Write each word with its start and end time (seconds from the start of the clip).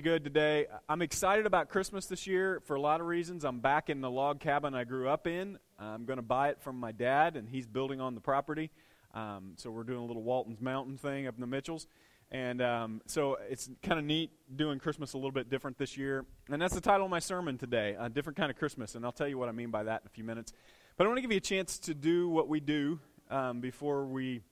good 0.00 0.22
today. 0.22 0.64
I'm 0.88 1.02
excited 1.02 1.44
about 1.44 1.70
Christmas 1.70 2.06
this 2.06 2.24
year 2.24 2.62
for 2.66 2.76
a 2.76 2.80
lot 2.80 3.00
of 3.00 3.08
reasons. 3.08 3.44
I'm 3.44 3.58
back 3.58 3.90
in 3.90 4.00
the 4.00 4.08
log 4.08 4.38
cabin 4.38 4.72
I 4.72 4.84
grew 4.84 5.08
up 5.08 5.26
in. 5.26 5.58
I'm 5.76 6.04
going 6.04 6.18
to 6.18 6.22
buy 6.22 6.50
it 6.50 6.62
from 6.62 6.78
my 6.78 6.92
dad, 6.92 7.34
and 7.34 7.48
he's 7.48 7.66
building 7.66 8.00
on 8.00 8.14
the 8.14 8.20
property. 8.20 8.70
Um, 9.12 9.54
so 9.56 9.72
we're 9.72 9.82
doing 9.82 9.98
a 9.98 10.04
little 10.04 10.22
Walton's 10.22 10.60
Mountain 10.60 10.98
thing 10.98 11.26
up 11.26 11.34
in 11.34 11.40
the 11.40 11.48
Mitchells. 11.48 11.88
And 12.30 12.62
um, 12.62 13.00
so 13.06 13.38
it's 13.50 13.68
kind 13.82 13.98
of 13.98 14.04
neat 14.04 14.30
doing 14.54 14.78
Christmas 14.78 15.14
a 15.14 15.16
little 15.16 15.32
bit 15.32 15.50
different 15.50 15.78
this 15.78 15.96
year. 15.96 16.24
And 16.48 16.62
that's 16.62 16.74
the 16.74 16.80
title 16.80 17.06
of 17.06 17.10
my 17.10 17.18
sermon 17.18 17.58
today, 17.58 17.96
A 17.98 18.08
Different 18.08 18.36
Kind 18.36 18.52
of 18.52 18.56
Christmas. 18.56 18.94
And 18.94 19.04
I'll 19.04 19.10
tell 19.10 19.26
you 19.26 19.36
what 19.36 19.48
I 19.48 19.52
mean 19.52 19.72
by 19.72 19.82
that 19.82 20.02
in 20.02 20.06
a 20.06 20.10
few 20.10 20.22
minutes. 20.22 20.52
But 20.96 21.06
I 21.06 21.08
want 21.08 21.18
to 21.18 21.22
give 21.22 21.32
you 21.32 21.38
a 21.38 21.40
chance 21.40 21.76
to 21.80 21.94
do 21.94 22.28
what 22.28 22.46
we 22.46 22.60
do 22.60 23.00
um, 23.32 23.60
before 23.60 24.06
we 24.06 24.42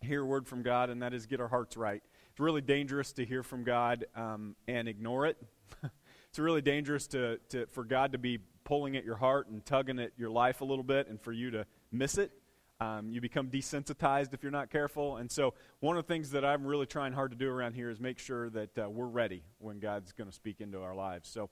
hear 0.00 0.22
a 0.22 0.24
word 0.24 0.48
from 0.48 0.62
God, 0.62 0.88
and 0.88 1.02
that 1.02 1.12
is 1.12 1.26
get 1.26 1.40
our 1.40 1.48
hearts 1.48 1.76
right. 1.76 2.02
It's 2.32 2.40
really 2.40 2.62
dangerous 2.62 3.12
to 3.12 3.26
hear 3.26 3.42
from 3.42 3.62
God 3.62 4.06
um, 4.16 4.56
and 4.66 4.88
ignore 4.88 5.26
it. 5.26 5.36
it's 6.30 6.38
really 6.38 6.62
dangerous 6.62 7.06
to, 7.08 7.36
to, 7.50 7.66
for 7.66 7.84
God 7.84 8.12
to 8.12 8.18
be 8.18 8.38
pulling 8.64 8.96
at 8.96 9.04
your 9.04 9.16
heart 9.16 9.48
and 9.48 9.62
tugging 9.66 9.98
at 9.98 10.12
your 10.16 10.30
life 10.30 10.62
a 10.62 10.64
little 10.64 10.82
bit 10.82 11.08
and 11.08 11.20
for 11.20 11.30
you 11.30 11.50
to 11.50 11.66
miss 11.90 12.16
it. 12.16 12.32
Um, 12.80 13.10
you 13.10 13.20
become 13.20 13.48
desensitized 13.48 14.32
if 14.32 14.42
you're 14.42 14.50
not 14.50 14.70
careful. 14.70 15.18
And 15.18 15.30
so, 15.30 15.52
one 15.80 15.98
of 15.98 16.06
the 16.06 16.08
things 16.08 16.30
that 16.30 16.42
I'm 16.42 16.64
really 16.64 16.86
trying 16.86 17.12
hard 17.12 17.32
to 17.32 17.36
do 17.36 17.50
around 17.50 17.74
here 17.74 17.90
is 17.90 18.00
make 18.00 18.18
sure 18.18 18.48
that 18.48 18.78
uh, 18.78 18.88
we're 18.88 19.04
ready 19.04 19.42
when 19.58 19.78
God's 19.78 20.12
going 20.12 20.30
to 20.30 20.34
speak 20.34 20.62
into 20.62 20.80
our 20.80 20.94
lives. 20.94 21.28
So, 21.28 21.50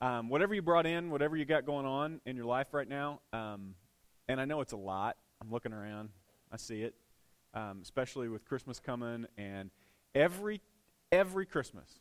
um, 0.00 0.30
whatever 0.30 0.54
you 0.54 0.62
brought 0.62 0.86
in, 0.86 1.10
whatever 1.10 1.36
you 1.36 1.44
got 1.44 1.66
going 1.66 1.84
on 1.84 2.22
in 2.24 2.36
your 2.36 2.46
life 2.46 2.68
right 2.72 2.88
now, 2.88 3.20
um, 3.34 3.74
and 4.28 4.40
I 4.40 4.46
know 4.46 4.62
it's 4.62 4.72
a 4.72 4.78
lot. 4.78 5.18
I'm 5.42 5.50
looking 5.50 5.74
around, 5.74 6.08
I 6.50 6.56
see 6.56 6.80
it, 6.80 6.94
um, 7.52 7.80
especially 7.82 8.30
with 8.30 8.46
Christmas 8.46 8.80
coming 8.80 9.26
and 9.36 9.70
Every, 10.14 10.60
every 11.10 11.46
Christmas, 11.46 12.00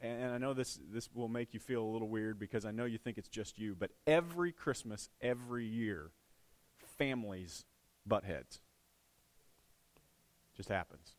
and 0.00 0.32
I 0.32 0.38
know 0.38 0.52
this, 0.52 0.78
this 0.92 1.08
will 1.14 1.28
make 1.28 1.54
you 1.54 1.60
feel 1.60 1.82
a 1.82 1.90
little 1.90 2.08
weird 2.08 2.38
because 2.38 2.64
I 2.64 2.72
know 2.72 2.84
you 2.84 2.98
think 2.98 3.18
it's 3.18 3.28
just 3.28 3.58
you, 3.58 3.76
but 3.78 3.90
every 4.06 4.52
Christmas, 4.52 5.08
every 5.20 5.66
year, 5.66 6.10
families 6.98 7.64
butt 8.06 8.24
heads. 8.24 8.60
Just 10.56 10.68
happens. 10.68 11.14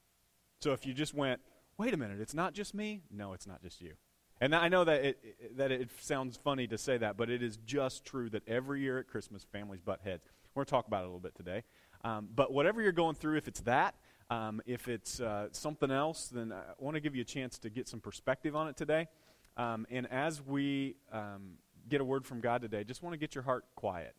So 0.59 0.73
if 0.73 0.85
you 0.85 0.93
just 0.93 1.13
went, 1.13 1.41
wait 1.77 1.93
a 1.93 1.97
minute, 1.97 2.19
it's 2.19 2.33
not 2.33 2.53
just 2.53 2.73
me? 2.73 3.01
No, 3.11 3.33
it's 3.33 3.47
not 3.47 3.61
just 3.61 3.81
you. 3.81 3.93
And 4.39 4.53
I 4.53 4.67
know 4.67 4.83
that 4.83 5.03
it, 5.03 5.57
that 5.57 5.71
it 5.71 5.89
sounds 6.01 6.37
funny 6.37 6.67
to 6.67 6.77
say 6.77 6.97
that, 6.97 7.17
but 7.17 7.29
it 7.29 7.41
is 7.41 7.57
just 7.65 8.05
true 8.05 8.29
that 8.31 8.47
every 8.47 8.81
year 8.81 8.99
at 8.99 9.07
Christmas, 9.07 9.45
families 9.51 9.81
butt 9.81 10.01
heads. 10.03 10.25
We're 10.53 10.61
going 10.61 10.65
to 10.65 10.71
talk 10.71 10.87
about 10.87 11.03
it 11.03 11.05
a 11.05 11.07
little 11.07 11.19
bit 11.19 11.35
today. 11.35 11.63
Um, 12.03 12.29
but 12.35 12.51
whatever 12.51 12.81
you're 12.81 12.91
going 12.91 13.15
through, 13.15 13.37
if 13.37 13.47
it's 13.47 13.61
that, 13.61 13.95
um, 14.29 14.61
if 14.65 14.87
it's 14.87 15.19
uh, 15.19 15.47
something 15.51 15.91
else, 15.91 16.27
then 16.27 16.51
I 16.51 16.61
want 16.79 16.95
to 16.95 16.99
give 16.99 17.15
you 17.15 17.21
a 17.21 17.25
chance 17.25 17.57
to 17.59 17.69
get 17.69 17.87
some 17.87 17.99
perspective 18.01 18.55
on 18.55 18.67
it 18.67 18.75
today. 18.75 19.07
Um, 19.55 19.87
and 19.89 20.05
as 20.11 20.41
we 20.41 20.95
um, 21.11 21.53
get 21.87 22.01
a 22.01 22.05
word 22.05 22.25
from 22.25 22.41
God 22.41 22.61
today, 22.61 22.83
just 22.83 23.01
want 23.01 23.13
to 23.13 23.17
get 23.17 23.35
your 23.35 23.43
heart 23.43 23.65
quiet. 23.75 24.15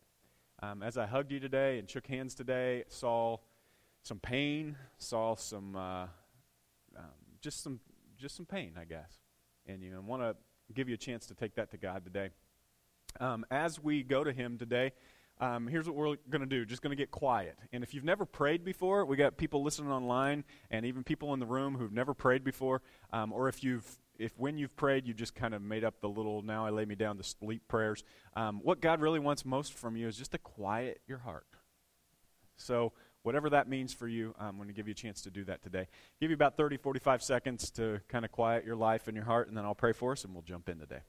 Um, 0.61 0.83
as 0.83 0.97
I 0.97 1.05
hugged 1.05 1.31
you 1.31 1.39
today 1.39 1.79
and 1.79 1.89
shook 1.89 2.07
hands 2.07 2.35
today, 2.35 2.83
saw 2.89 3.37
some 4.03 4.19
pain, 4.19 4.75
saw 4.97 5.35
some 5.35 5.75
uh, 5.75 6.03
um, 6.97 7.05
just 7.41 7.63
some 7.63 7.79
just 8.17 8.35
some 8.35 8.45
pain, 8.45 8.73
I 8.79 8.85
guess. 8.85 9.19
And 9.67 9.81
you 9.83 9.91
know, 9.91 10.01
want 10.01 10.21
to 10.21 10.35
give 10.73 10.89
you 10.89 10.95
a 10.95 10.97
chance 10.97 11.27
to 11.27 11.33
take 11.33 11.55
that 11.55 11.71
to 11.71 11.77
God 11.77 12.03
today. 12.03 12.29
Um, 13.19 13.45
as 13.49 13.81
we 13.81 14.03
go 14.03 14.23
to 14.23 14.33
Him 14.33 14.57
today, 14.57 14.91
um, 15.39 15.67
here's 15.67 15.87
what 15.87 15.95
we're 15.95 16.15
going 16.29 16.41
to 16.41 16.47
do 16.47 16.65
just 16.65 16.81
going 16.81 16.91
to 16.91 17.01
get 17.01 17.11
quiet. 17.11 17.57
And 17.71 17.83
if 17.83 17.93
you've 17.93 18.03
never 18.03 18.25
prayed 18.25 18.65
before, 18.65 19.05
we 19.05 19.15
got 19.15 19.37
people 19.37 19.63
listening 19.63 19.91
online 19.91 20.43
and 20.69 20.85
even 20.85 21.03
people 21.03 21.33
in 21.33 21.39
the 21.39 21.45
room 21.45 21.75
who've 21.75 21.93
never 21.93 22.13
prayed 22.13 22.43
before, 22.43 22.81
um, 23.13 23.31
or 23.31 23.47
if 23.47 23.63
you've 23.63 23.97
if 24.17 24.37
when 24.37 24.57
you've 24.57 24.75
prayed 24.75 25.07
you 25.07 25.13
just 25.13 25.33
kind 25.33 25.53
of 25.53 25.61
made 25.61 25.85
up 25.85 26.01
the 26.01 26.09
little 26.09 26.41
now 26.41 26.65
I 26.65 26.71
lay 26.71 26.83
me 26.83 26.95
down 26.95 27.17
to 27.17 27.23
sleep 27.23 27.61
prayers, 27.69 28.03
um, 28.35 28.59
what 28.63 28.81
God 28.81 28.99
really 28.99 29.19
wants 29.19 29.45
most 29.45 29.73
from 29.73 29.95
you 29.95 30.07
is 30.07 30.17
just 30.17 30.31
to 30.31 30.37
quiet 30.37 30.99
your 31.07 31.19
heart. 31.19 31.47
So 32.57 32.91
whatever 33.23 33.49
that 33.51 33.69
means 33.69 33.93
for 33.93 34.09
you, 34.09 34.35
I'm 34.37 34.57
going 34.57 34.67
to 34.67 34.73
give 34.73 34.87
you 34.87 34.91
a 34.91 34.95
chance 34.95 35.21
to 35.21 35.29
do 35.29 35.45
that 35.45 35.61
today. 35.61 35.87
Give 36.19 36.29
you 36.29 36.35
about 36.35 36.57
30, 36.57 36.75
45 36.75 37.23
seconds 37.23 37.71
to 37.71 38.01
kind 38.09 38.25
of 38.25 38.31
quiet 38.33 38.65
your 38.65 38.75
life 38.75 39.07
and 39.07 39.15
your 39.15 39.25
heart, 39.25 39.47
and 39.47 39.55
then 39.55 39.63
I'll 39.63 39.75
pray 39.75 39.93
for 39.93 40.11
us 40.11 40.25
and 40.25 40.33
we'll 40.33 40.43
jump 40.43 40.67
in 40.67 40.79
today. 40.79 40.99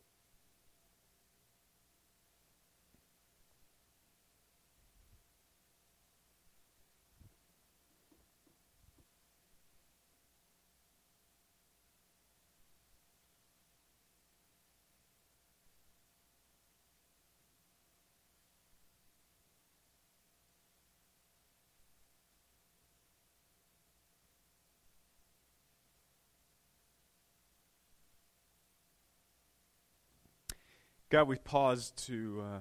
God, 31.11 31.27
we 31.27 31.37
pause 31.37 31.91
to 32.07 32.41
uh, 32.41 32.59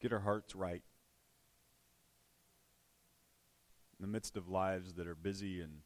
get 0.00 0.10
our 0.10 0.20
hearts 0.20 0.56
right. 0.56 0.82
In 3.98 4.06
the 4.06 4.10
midst 4.10 4.38
of 4.38 4.48
lives 4.48 4.94
that 4.94 5.06
are 5.06 5.14
busy 5.14 5.60
and 5.60 5.80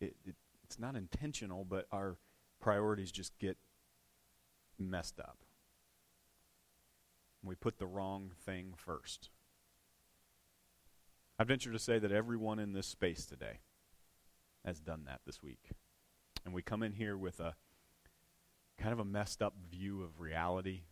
it, 0.00 0.16
it, 0.24 0.36
it's 0.64 0.78
not 0.78 0.96
intentional, 0.96 1.66
but 1.66 1.86
our 1.92 2.16
priorities 2.60 3.12
just 3.12 3.38
get 3.38 3.58
messed 4.78 5.20
up. 5.20 5.36
We 7.44 7.54
put 7.54 7.78
the 7.78 7.86
wrong 7.86 8.30
thing 8.46 8.72
first. 8.74 9.28
I 11.38 11.44
venture 11.44 11.72
to 11.72 11.78
say 11.78 11.98
that 11.98 12.10
everyone 12.10 12.58
in 12.58 12.72
this 12.72 12.86
space 12.86 13.26
today 13.26 13.58
has 14.64 14.80
done 14.80 15.02
that 15.06 15.20
this 15.26 15.42
week. 15.42 15.72
And 16.42 16.54
we 16.54 16.62
come 16.62 16.82
in 16.82 16.92
here 16.92 17.18
with 17.18 17.38
a 17.38 17.54
kind 18.82 18.92
of 18.92 18.98
a 18.98 19.04
messed 19.04 19.40
up 19.40 19.54
view 19.70 20.02
of 20.02 20.20
reality, 20.20 20.82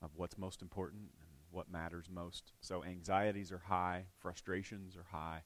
of 0.00 0.10
what's 0.14 0.38
most 0.38 0.62
important 0.62 1.10
and 1.20 1.28
what 1.50 1.70
matters 1.70 2.06
most. 2.08 2.52
So 2.60 2.84
anxieties 2.84 3.50
are 3.50 3.62
high, 3.66 4.04
frustrations 4.20 4.96
are 4.96 5.06
high. 5.10 5.42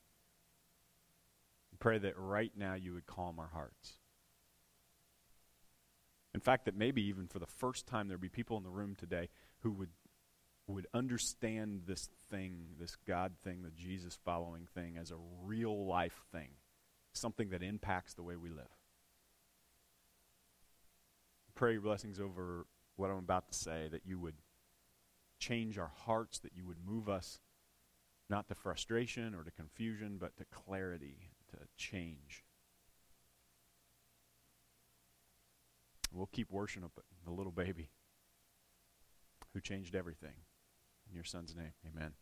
Pray 1.78 1.96
that 1.96 2.18
right 2.18 2.52
now 2.54 2.74
you 2.74 2.92
would 2.92 3.06
calm 3.06 3.38
our 3.38 3.48
hearts. 3.54 3.94
In 6.34 6.40
fact, 6.40 6.66
that 6.66 6.76
maybe 6.76 7.00
even 7.06 7.26
for 7.26 7.38
the 7.38 7.46
first 7.46 7.86
time 7.86 8.06
there'd 8.06 8.20
be 8.20 8.28
people 8.28 8.58
in 8.58 8.62
the 8.62 8.68
room 8.68 8.94
today 8.94 9.30
who 9.60 9.72
would 9.72 9.90
would 10.66 10.86
understand 10.94 11.82
this 11.86 12.08
thing, 12.30 12.66
this 12.78 12.96
God 13.08 13.32
thing, 13.42 13.62
the 13.62 13.70
Jesus 13.70 14.16
following 14.24 14.68
thing, 14.72 14.96
as 14.96 15.10
a 15.10 15.16
real 15.42 15.86
life 15.86 16.22
thing, 16.30 16.50
something 17.12 17.48
that 17.48 17.62
impacts 17.62 18.14
the 18.14 18.22
way 18.22 18.36
we 18.36 18.50
live 18.50 18.68
pray 21.54 21.72
your 21.72 21.82
blessings 21.82 22.20
over 22.20 22.66
what 22.96 23.10
I'm 23.10 23.18
about 23.18 23.48
to 23.48 23.54
say, 23.54 23.88
that 23.90 24.02
you 24.04 24.18
would 24.18 24.36
change 25.38 25.78
our 25.78 25.90
hearts, 26.04 26.38
that 26.40 26.52
you 26.54 26.66
would 26.66 26.78
move 26.86 27.08
us 27.08 27.40
not 28.28 28.48
to 28.48 28.54
frustration 28.54 29.34
or 29.34 29.42
to 29.42 29.50
confusion, 29.50 30.18
but 30.20 30.36
to 30.36 30.44
clarity, 30.50 31.30
to 31.50 31.56
change. 31.76 32.44
We'll 36.12 36.26
keep 36.26 36.50
worshiping 36.50 36.90
the 37.24 37.30
little 37.30 37.52
baby 37.52 37.90
who 39.52 39.60
changed 39.60 39.94
everything. 39.94 40.34
In 41.08 41.14
your 41.14 41.24
son's 41.24 41.54
name, 41.56 41.72
amen. 41.86 42.12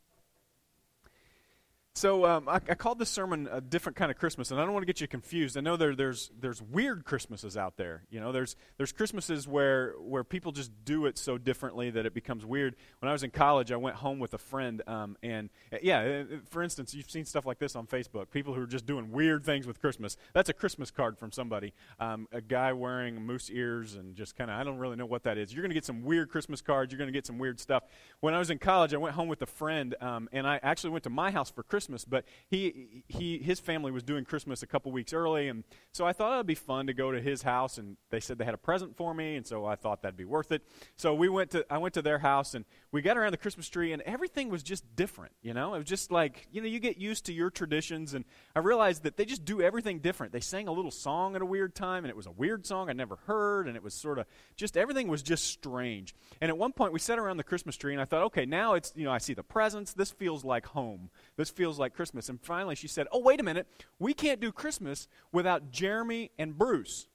So 1.98 2.24
um, 2.26 2.48
I, 2.48 2.60
I, 2.68 2.74
called 2.76 3.00
this 3.00 3.10
sermon 3.10 3.48
a 3.50 3.60
different 3.60 3.96
kind 3.96 4.08
of 4.08 4.16
Christmas, 4.16 4.52
and 4.52 4.60
I 4.60 4.64
don't 4.64 4.72
want 4.72 4.82
to 4.82 4.86
get 4.86 5.00
you 5.00 5.08
confused. 5.08 5.58
I 5.58 5.62
know 5.62 5.76
there, 5.76 5.96
there's 5.96 6.30
there's 6.40 6.62
weird 6.62 7.04
Christmases 7.04 7.56
out 7.56 7.76
there. 7.76 8.04
You 8.08 8.20
know, 8.20 8.30
there's 8.30 8.54
there's 8.76 8.92
Christmases 8.92 9.48
where 9.48 9.94
where 9.98 10.22
people 10.22 10.52
just 10.52 10.70
do 10.84 11.06
it 11.06 11.18
so 11.18 11.38
differently 11.38 11.90
that 11.90 12.06
it 12.06 12.14
becomes 12.14 12.46
weird. 12.46 12.76
When 13.00 13.08
I 13.08 13.12
was 13.12 13.24
in 13.24 13.32
college, 13.32 13.72
I 13.72 13.76
went 13.78 13.96
home 13.96 14.20
with 14.20 14.32
a 14.32 14.38
friend, 14.38 14.80
um, 14.86 15.16
and 15.24 15.50
uh, 15.72 15.78
yeah, 15.82 16.22
uh, 16.30 16.36
for 16.48 16.62
instance, 16.62 16.94
you've 16.94 17.10
seen 17.10 17.24
stuff 17.24 17.44
like 17.44 17.58
this 17.58 17.74
on 17.74 17.88
Facebook. 17.88 18.30
People 18.30 18.54
who 18.54 18.62
are 18.62 18.66
just 18.68 18.86
doing 18.86 19.10
weird 19.10 19.44
things 19.44 19.66
with 19.66 19.80
Christmas. 19.80 20.16
That's 20.34 20.48
a 20.48 20.54
Christmas 20.54 20.92
card 20.92 21.18
from 21.18 21.32
somebody. 21.32 21.72
Um, 21.98 22.28
a 22.30 22.40
guy 22.40 22.74
wearing 22.74 23.26
moose 23.26 23.50
ears 23.50 23.96
and 23.96 24.14
just 24.14 24.36
kind 24.36 24.52
of 24.52 24.60
I 24.60 24.62
don't 24.62 24.78
really 24.78 24.94
know 24.94 25.06
what 25.06 25.24
that 25.24 25.36
is. 25.36 25.52
You're 25.52 25.62
going 25.62 25.70
to 25.70 25.74
get 25.74 25.84
some 25.84 26.04
weird 26.04 26.30
Christmas 26.30 26.60
cards. 26.60 26.92
You're 26.92 26.98
going 26.98 27.12
to 27.12 27.18
get 27.18 27.26
some 27.26 27.38
weird 27.38 27.58
stuff. 27.58 27.82
When 28.20 28.34
I 28.34 28.38
was 28.38 28.50
in 28.50 28.58
college, 28.58 28.94
I 28.94 28.98
went 28.98 29.16
home 29.16 29.26
with 29.26 29.42
a 29.42 29.46
friend, 29.46 29.96
um, 30.00 30.28
and 30.30 30.46
I 30.46 30.60
actually 30.62 30.90
went 30.90 31.02
to 31.02 31.10
my 31.10 31.32
house 31.32 31.50
for 31.50 31.64
Christmas 31.64 31.87
Christmas, 31.88 32.04
but 32.04 32.24
he, 32.48 33.02
he, 33.08 33.38
his 33.38 33.60
family 33.60 33.90
was 33.90 34.02
doing 34.02 34.26
Christmas 34.26 34.62
a 34.62 34.66
couple 34.66 34.92
weeks 34.92 35.14
early, 35.14 35.48
and 35.48 35.64
so 35.90 36.04
I 36.04 36.12
thought 36.12 36.34
it 36.34 36.36
would 36.36 36.46
be 36.46 36.54
fun 36.54 36.86
to 36.86 36.92
go 36.92 37.10
to 37.10 37.20
his 37.20 37.42
house, 37.42 37.78
and 37.78 37.96
they 38.10 38.20
said 38.20 38.36
they 38.36 38.44
had 38.44 38.52
a 38.52 38.58
present 38.58 38.94
for 38.94 39.14
me, 39.14 39.36
and 39.36 39.46
so 39.46 39.64
I 39.64 39.74
thought 39.74 40.02
that'd 40.02 40.18
be 40.18 40.26
worth 40.26 40.52
it. 40.52 40.62
So 40.96 41.14
we 41.14 41.30
went 41.30 41.52
to, 41.52 41.64
I 41.70 41.78
went 41.78 41.94
to 41.94 42.02
their 42.02 42.18
house, 42.18 42.52
and 42.52 42.66
we 42.92 43.00
got 43.00 43.16
around 43.16 43.32
the 43.32 43.38
Christmas 43.38 43.70
tree, 43.70 43.92
and 43.92 44.02
everything 44.02 44.50
was 44.50 44.62
just 44.62 44.84
different, 44.96 45.32
you 45.40 45.54
know? 45.54 45.72
It 45.74 45.78
was 45.78 45.86
just 45.86 46.12
like, 46.12 46.46
you 46.52 46.60
know, 46.60 46.68
you 46.68 46.78
get 46.78 46.98
used 46.98 47.24
to 47.26 47.32
your 47.32 47.48
traditions, 47.48 48.12
and 48.12 48.26
I 48.54 48.58
realized 48.58 49.04
that 49.04 49.16
they 49.16 49.24
just 49.24 49.46
do 49.46 49.62
everything 49.62 50.00
different. 50.00 50.34
They 50.34 50.40
sang 50.40 50.68
a 50.68 50.72
little 50.72 50.90
song 50.90 51.36
at 51.36 51.40
a 51.40 51.46
weird 51.46 51.74
time, 51.74 52.04
and 52.04 52.10
it 52.10 52.16
was 52.16 52.26
a 52.26 52.30
weird 52.30 52.66
song 52.66 52.90
I'd 52.90 52.98
never 52.98 53.16
heard, 53.24 53.66
and 53.66 53.76
it 53.76 53.82
was 53.82 53.94
sort 53.94 54.18
of 54.18 54.26
just, 54.56 54.76
everything 54.76 55.08
was 55.08 55.22
just 55.22 55.46
strange. 55.46 56.14
And 56.42 56.50
at 56.50 56.58
one 56.58 56.72
point, 56.72 56.92
we 56.92 56.98
sat 56.98 57.18
around 57.18 57.38
the 57.38 57.44
Christmas 57.44 57.78
tree, 57.78 57.94
and 57.94 58.02
I 58.02 58.04
thought, 58.04 58.24
okay, 58.24 58.44
now 58.44 58.74
it's, 58.74 58.92
you 58.94 59.04
know, 59.04 59.10
I 59.12 59.18
see 59.18 59.32
the 59.32 59.42
presents. 59.42 59.94
This 59.94 60.10
feels 60.10 60.44
like 60.44 60.66
home. 60.66 61.08
This 61.36 61.48
feels 61.48 61.77
like 61.78 61.94
Christmas. 61.94 62.28
And 62.28 62.40
finally, 62.40 62.74
she 62.74 62.88
said, 62.88 63.06
oh, 63.12 63.20
wait 63.20 63.40
a 63.40 63.42
minute. 63.42 63.66
We 63.98 64.14
can't 64.14 64.40
do 64.40 64.52
Christmas 64.52 65.08
without 65.32 65.70
Jeremy 65.70 66.30
and 66.38 66.56
Bruce. 66.56 67.06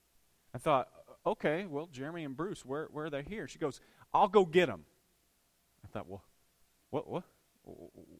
I 0.54 0.58
thought, 0.58 0.88
okay, 1.26 1.66
well, 1.66 1.88
Jeremy 1.90 2.24
and 2.24 2.36
Bruce, 2.36 2.64
where, 2.64 2.88
where 2.92 3.06
are 3.06 3.10
they 3.10 3.22
here? 3.22 3.48
She 3.48 3.58
goes, 3.58 3.80
I'll 4.12 4.28
go 4.28 4.44
get 4.44 4.66
them. 4.66 4.84
I 5.84 5.88
thought, 5.88 6.08
well, 6.08 6.22
what, 6.90 7.08
what? 7.08 7.24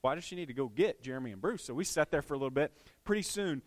Why 0.00 0.14
does 0.14 0.24
she 0.24 0.36
need 0.36 0.48
to 0.48 0.54
go 0.54 0.68
get 0.68 1.02
Jeremy 1.02 1.32
and 1.32 1.40
Bruce? 1.40 1.64
So 1.64 1.74
we 1.74 1.84
sat 1.84 2.10
there 2.10 2.22
for 2.22 2.34
a 2.34 2.38
little 2.38 2.50
bit. 2.50 2.72
Pretty 3.04 3.22
soon, 3.22 3.62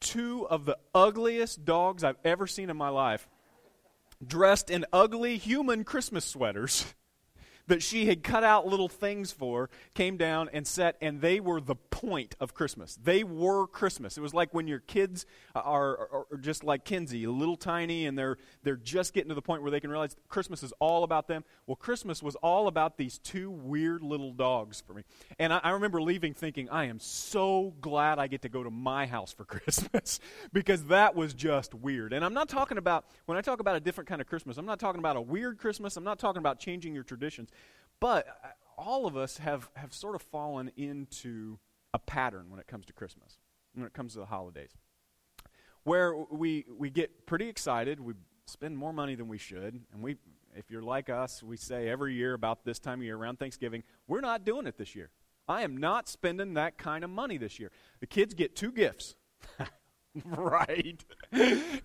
two 0.00 0.46
of 0.48 0.64
the 0.64 0.78
ugliest 0.94 1.64
dogs 1.64 2.04
I've 2.04 2.18
ever 2.24 2.46
seen 2.46 2.70
in 2.70 2.76
my 2.76 2.90
life, 2.90 3.28
dressed 4.24 4.70
in 4.70 4.84
ugly 4.92 5.36
human 5.36 5.82
Christmas 5.84 6.24
sweaters, 6.24 6.94
that 7.66 7.82
she 7.82 8.06
had 8.06 8.22
cut 8.22 8.44
out 8.44 8.66
little 8.66 8.88
things 8.88 9.32
for 9.32 9.70
came 9.94 10.16
down 10.16 10.50
and 10.52 10.66
set, 10.66 10.96
and 11.00 11.20
they 11.20 11.40
were 11.40 11.60
the 11.60 11.74
point 11.74 12.36
of 12.40 12.54
Christmas. 12.54 12.98
They 13.02 13.24
were 13.24 13.66
Christmas. 13.66 14.18
It 14.18 14.20
was 14.20 14.34
like 14.34 14.52
when 14.52 14.68
your 14.68 14.80
kids 14.80 15.24
are, 15.54 15.62
are, 15.64 16.26
are, 16.30 16.36
just 16.38 16.64
like 16.64 16.84
Kinsey, 16.84 17.26
little 17.26 17.56
tiny, 17.56 18.06
and 18.06 18.18
they're, 18.18 18.36
they're 18.62 18.76
just 18.76 19.14
getting 19.14 19.30
to 19.30 19.34
the 19.34 19.42
point 19.42 19.62
where 19.62 19.70
they 19.70 19.80
can 19.80 19.90
realize 19.90 20.16
Christmas 20.28 20.62
is 20.62 20.72
all 20.78 21.04
about 21.04 21.28
them. 21.28 21.44
Well, 21.66 21.76
Christmas 21.76 22.22
was 22.22 22.36
all 22.36 22.68
about 22.68 22.98
these 22.98 23.18
two 23.18 23.50
weird 23.50 24.02
little 24.02 24.32
dogs 24.32 24.82
for 24.86 24.92
me. 24.92 25.02
And 25.38 25.52
I, 25.52 25.60
I 25.62 25.70
remember 25.70 26.02
leaving 26.02 26.34
thinking, 26.34 26.68
I 26.68 26.84
am 26.86 27.00
so 27.00 27.74
glad 27.80 28.18
I 28.18 28.26
get 28.26 28.42
to 28.42 28.48
go 28.48 28.62
to 28.62 28.70
my 28.70 29.06
house 29.06 29.32
for 29.32 29.44
Christmas 29.54 30.20
because 30.52 30.84
that 30.86 31.14
was 31.14 31.32
just 31.32 31.74
weird. 31.74 32.12
And 32.12 32.24
I'm 32.24 32.34
not 32.34 32.48
talking 32.48 32.76
about, 32.76 33.06
when 33.26 33.38
I 33.38 33.40
talk 33.40 33.60
about 33.60 33.76
a 33.76 33.80
different 33.80 34.08
kind 34.08 34.20
of 34.20 34.26
Christmas, 34.26 34.58
I'm 34.58 34.66
not 34.66 34.78
talking 34.78 34.98
about 34.98 35.16
a 35.16 35.20
weird 35.20 35.58
Christmas. 35.58 35.96
I'm 35.96 36.04
not 36.04 36.18
talking 36.18 36.40
about 36.40 36.58
changing 36.58 36.94
your 36.94 37.04
traditions. 37.04 37.50
But 38.00 38.26
uh, 38.28 38.48
all 38.76 39.06
of 39.06 39.16
us 39.16 39.38
have, 39.38 39.70
have 39.74 39.92
sort 39.92 40.14
of 40.14 40.22
fallen 40.22 40.70
into 40.76 41.58
a 41.92 41.98
pattern 41.98 42.46
when 42.48 42.60
it 42.60 42.66
comes 42.66 42.86
to 42.86 42.92
Christmas, 42.92 43.38
when 43.74 43.86
it 43.86 43.92
comes 43.92 44.14
to 44.14 44.18
the 44.18 44.26
holidays, 44.26 44.70
where 45.84 46.16
we, 46.16 46.64
we 46.76 46.90
get 46.90 47.26
pretty 47.26 47.48
excited, 47.48 48.00
we 48.00 48.14
spend 48.46 48.76
more 48.76 48.92
money 48.92 49.14
than 49.14 49.28
we 49.28 49.38
should, 49.38 49.80
and 49.92 50.02
we, 50.02 50.16
if 50.56 50.70
you're 50.70 50.82
like 50.82 51.08
us, 51.08 51.42
we 51.42 51.56
say 51.56 51.88
every 51.88 52.14
year 52.14 52.34
about 52.34 52.64
this 52.64 52.78
time 52.78 53.00
of 53.00 53.04
year 53.04 53.16
around 53.16 53.38
Thanksgiving, 53.38 53.82
we're 54.06 54.20
not 54.20 54.44
doing 54.44 54.66
it 54.66 54.76
this 54.76 54.94
year. 54.94 55.10
I 55.46 55.62
am 55.62 55.76
not 55.76 56.08
spending 56.08 56.54
that 56.54 56.78
kind 56.78 57.04
of 57.04 57.10
money 57.10 57.38
this 57.38 57.58
year. 57.58 57.70
The 58.00 58.06
kids 58.06 58.34
get 58.34 58.56
two 58.56 58.72
gifts. 58.72 59.14
right. 60.24 61.04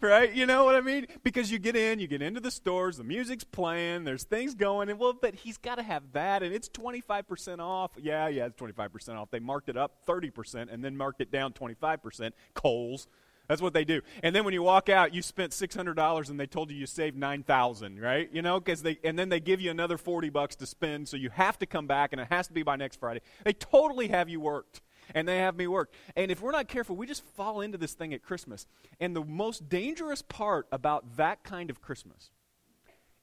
right? 0.02 0.34
You 0.34 0.46
know 0.46 0.64
what 0.64 0.76
I 0.76 0.82
mean? 0.82 1.08
Because 1.24 1.52
you 1.52 1.60
get 1.60 1.76
in, 1.76 2.00
you 2.00 2.08
get 2.08 2.22
into 2.22 2.40
the 2.40 2.52
stores, 2.52 2.98
the 2.98 3.04
music's 3.04 3.44
playing, 3.44 4.04
there's 4.04 4.24
things 4.24 4.54
going, 4.54 4.90
and 4.90 5.00
well, 5.00 5.14
but 5.14 5.36
he's 5.36 5.58
got 5.58 5.76
to 5.76 5.84
have 5.84 6.04
that, 6.14 6.44
and 6.44 6.54
it's 6.54 6.70
25% 6.70 7.60
off. 7.60 7.92
Yeah, 7.98 8.28
yeah, 8.28 8.46
it's 8.46 8.62
25% 8.62 9.16
off. 9.16 9.32
They 9.32 9.40
marked 9.40 9.70
it 9.70 9.78
up 9.78 10.06
30% 10.06 10.72
and 10.72 10.84
then 10.84 10.96
marked 10.96 11.22
it 11.22 11.32
down 11.32 11.54
25%. 11.54 12.32
Kohl's. 12.54 13.08
That's 13.48 13.64
what 13.64 13.74
they 13.74 13.84
do. 13.84 14.02
And 14.22 14.36
then 14.36 14.46
when 14.46 14.54
you 14.54 14.62
walk 14.62 14.90
out, 14.90 15.12
you 15.12 15.24
spent 15.24 15.54
$600 15.54 16.30
and 16.30 16.40
they 16.40 16.46
told 16.46 16.70
you 16.70 16.78
you 16.78 16.86
saved 16.86 17.18
9000 17.18 18.00
right? 18.00 18.30
You 18.32 18.44
know, 18.44 18.60
because 18.60 18.84
they, 18.84 19.00
and 19.04 19.18
then 19.18 19.30
they 19.30 19.40
give 19.40 19.60
you 19.60 19.72
another 19.72 19.98
40 19.98 20.30
bucks 20.30 20.56
to 20.58 20.68
spend, 20.68 21.08
so 21.08 21.18
you 21.18 21.32
have 21.32 21.58
to 21.58 21.66
come 21.66 21.88
back 21.88 22.12
and 22.12 22.22
it 22.22 22.28
has 22.30 22.46
to 22.48 22.54
be 22.54 22.62
by 22.62 22.76
next 22.76 23.00
Friday. 23.00 23.22
They 23.44 23.54
totally 23.54 24.10
have 24.10 24.30
you 24.30 24.40
worked 24.40 24.82
and 25.14 25.28
they 25.28 25.38
have 25.38 25.56
me 25.56 25.68
work. 25.68 25.92
And 26.16 26.32
if 26.32 26.42
we're 26.42 26.52
not 26.52 26.68
careful, 26.68 26.96
we 26.96 27.08
just 27.08 27.26
fall 27.36 27.62
into 27.62 27.78
this 27.78 27.94
thing 27.94 28.14
at 28.14 28.24
Christmas. 28.24 28.68
And 29.00 29.16
the 29.16 29.24
most 29.24 29.70
dangerous 29.70 30.22
part 30.22 30.68
about 30.72 31.18
that 31.18 31.44
kind 31.44 31.70
of 31.70 31.82
Christmas 31.82 32.32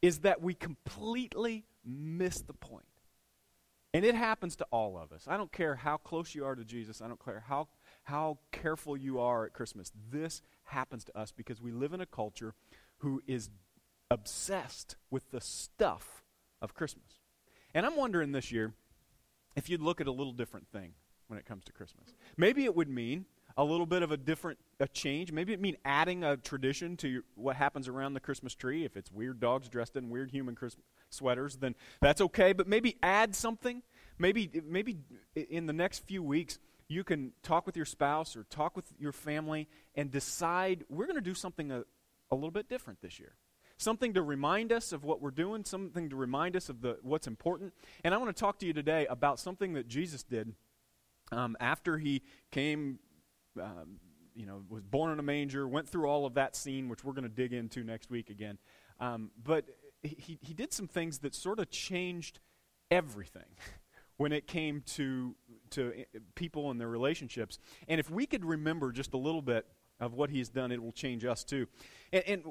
is 0.02 0.20
that 0.20 0.42
we 0.42 0.54
completely 0.54 1.64
miss 1.84 2.40
the 2.40 2.52
point. 2.52 2.84
And 3.94 4.04
it 4.04 4.14
happens 4.14 4.56
to 4.56 4.66
all 4.70 4.98
of 4.98 5.12
us. 5.12 5.26
I 5.26 5.36
don't 5.36 5.52
care 5.52 5.74
how 5.74 5.96
close 5.96 6.34
you 6.34 6.44
are 6.44 6.54
to 6.54 6.64
Jesus, 6.64 7.00
I 7.00 7.08
don't 7.08 7.24
care 7.24 7.44
how, 7.46 7.68
how 8.04 8.38
careful 8.52 8.96
you 8.96 9.20
are 9.20 9.46
at 9.46 9.52
Christmas. 9.52 9.90
This 10.10 10.42
happens 10.64 11.04
to 11.04 11.18
us 11.18 11.32
because 11.32 11.62
we 11.62 11.72
live 11.72 11.92
in 11.92 12.00
a 12.00 12.06
culture 12.06 12.54
who 12.98 13.22
is 13.26 13.48
obsessed 14.10 14.96
with 15.10 15.30
the 15.30 15.40
stuff 15.40 16.24
of 16.60 16.74
Christmas. 16.74 17.20
And 17.74 17.86
I'm 17.86 17.96
wondering 17.96 18.32
this 18.32 18.52
year 18.52 18.74
if 19.54 19.68
you'd 19.68 19.80
look 19.80 20.00
at 20.00 20.06
a 20.06 20.12
little 20.12 20.32
different 20.32 20.68
thing 20.68 20.92
when 21.28 21.38
it 21.38 21.46
comes 21.46 21.64
to 21.64 21.73
Christmas. 21.73 22.14
Maybe 22.37 22.64
it 22.64 22.75
would 22.75 22.88
mean 22.88 23.26
a 23.56 23.64
little 23.64 23.87
bit 23.87 24.02
of 24.02 24.11
a 24.12 24.17
different 24.17 24.58
a 24.81 24.88
change. 24.88 25.32
Maybe 25.32 25.52
it 25.52 25.61
mean 25.61 25.76
adding 25.84 26.25
a 26.25 26.37
tradition 26.37 26.96
to 26.99 27.08
your, 27.08 27.23
what 27.34 27.56
happens 27.56 27.88
around 27.88 28.14
the 28.14 28.20
Christmas 28.20 28.55
tree. 28.55 28.84
If 28.84 28.96
it's 28.96 29.11
weird 29.11 29.40
dogs 29.40 29.69
dressed 29.69 29.96
in 29.96 30.11
weird 30.11 30.31
human 30.31 30.55
Christmas 30.55 30.84
sweaters, 31.11 31.56
then 31.56 31.75
that's 32.00 32.20
okay. 32.20 32.52
But 32.52 32.69
maybe 32.69 32.96
add 33.02 33.34
something. 33.34 33.82
Maybe 34.19 34.50
maybe 34.64 34.99
in 35.34 35.67
the 35.67 35.73
next 35.73 36.06
few 36.06 36.23
weeks 36.23 36.58
you 36.88 37.02
can 37.02 37.32
talk 37.43 37.67
with 37.67 37.76
your 37.76 37.87
spouse 37.87 38.37
or 38.37 38.44
talk 38.44 38.76
with 38.76 38.84
your 38.99 39.12
family 39.12 39.69
and 39.94 40.11
decide 40.11 40.84
we're 40.88 41.06
going 41.06 41.17
to 41.17 41.20
do 41.20 41.34
something 41.34 41.72
a, 41.72 41.84
a 42.31 42.34
little 42.34 42.52
bit 42.52 42.69
different 42.69 43.00
this 43.00 43.19
year 43.19 43.34
something 43.79 44.14
to 44.14 44.22
remind 44.22 44.72
us 44.72 44.93
of 44.93 45.05
what 45.05 45.20
we're 45.20 45.31
doing, 45.31 45.64
something 45.64 46.08
to 46.08 46.17
remind 46.17 46.56
us 46.56 46.69
of 46.69 46.81
the, 46.81 46.96
what's 47.02 47.26
important. 47.26 47.75
And 48.05 48.14
I 48.14 48.17
want 48.17 48.34
to 48.34 48.40
talk 48.40 48.58
to 48.61 48.67
you 48.67 48.72
today 48.72 49.06
about 49.06 49.38
something 49.38 49.75
that 49.75 49.87
Jesus 49.87 50.22
did 50.22 50.55
um, 51.32 51.56
after 51.61 51.99
he 51.99 52.23
came, 52.50 52.99
um, 53.61 53.99
you 54.34 54.46
know, 54.46 54.62
was 54.69 54.84
born 54.84 55.12
in 55.12 55.19
a 55.19 55.23
manger, 55.23 55.67
went 55.67 55.88
through 55.88 56.06
all 56.06 56.26
of 56.26 56.34
that 56.34 56.55
scene, 56.55 56.88
which 56.88 57.05
we're 57.05 57.12
going 57.12 57.25
to 57.25 57.28
dig 57.28 57.52
into 57.52 57.82
next 57.82 58.11
week 58.11 58.31
again. 58.31 58.58
Um, 59.00 59.31
but 59.43 59.64
he, 60.02 60.38
he 60.40 60.55
did 60.55 60.73
some 60.73 60.87
things 60.87 61.19
that 61.19 61.34
sort 61.34 61.58
of 61.58 61.70
changed 61.70 62.40
everything 62.90 63.56
when 64.17 64.32
it 64.32 64.46
came 64.46 64.82
to, 64.82 65.34
to 65.70 65.93
uh, 66.14 66.19
people 66.34 66.70
and 66.70 66.81
their 66.81 66.88
relationships. 66.88 67.58
And 67.88 67.99
if 67.99 68.11
we 68.11 68.26
could 68.26 68.44
remember 68.44 68.93
just 68.93 69.12
a 69.14 69.19
little 69.19 69.43
bit 69.43 69.67
of 69.99 70.12
what 70.14 70.31
he's 70.31 70.49
done, 70.49 70.72
it 70.72 70.82
will 70.82 70.93
change 70.93 71.25
us 71.25 71.43
too. 71.43 71.67
And, 72.12 72.25
and 72.26 72.44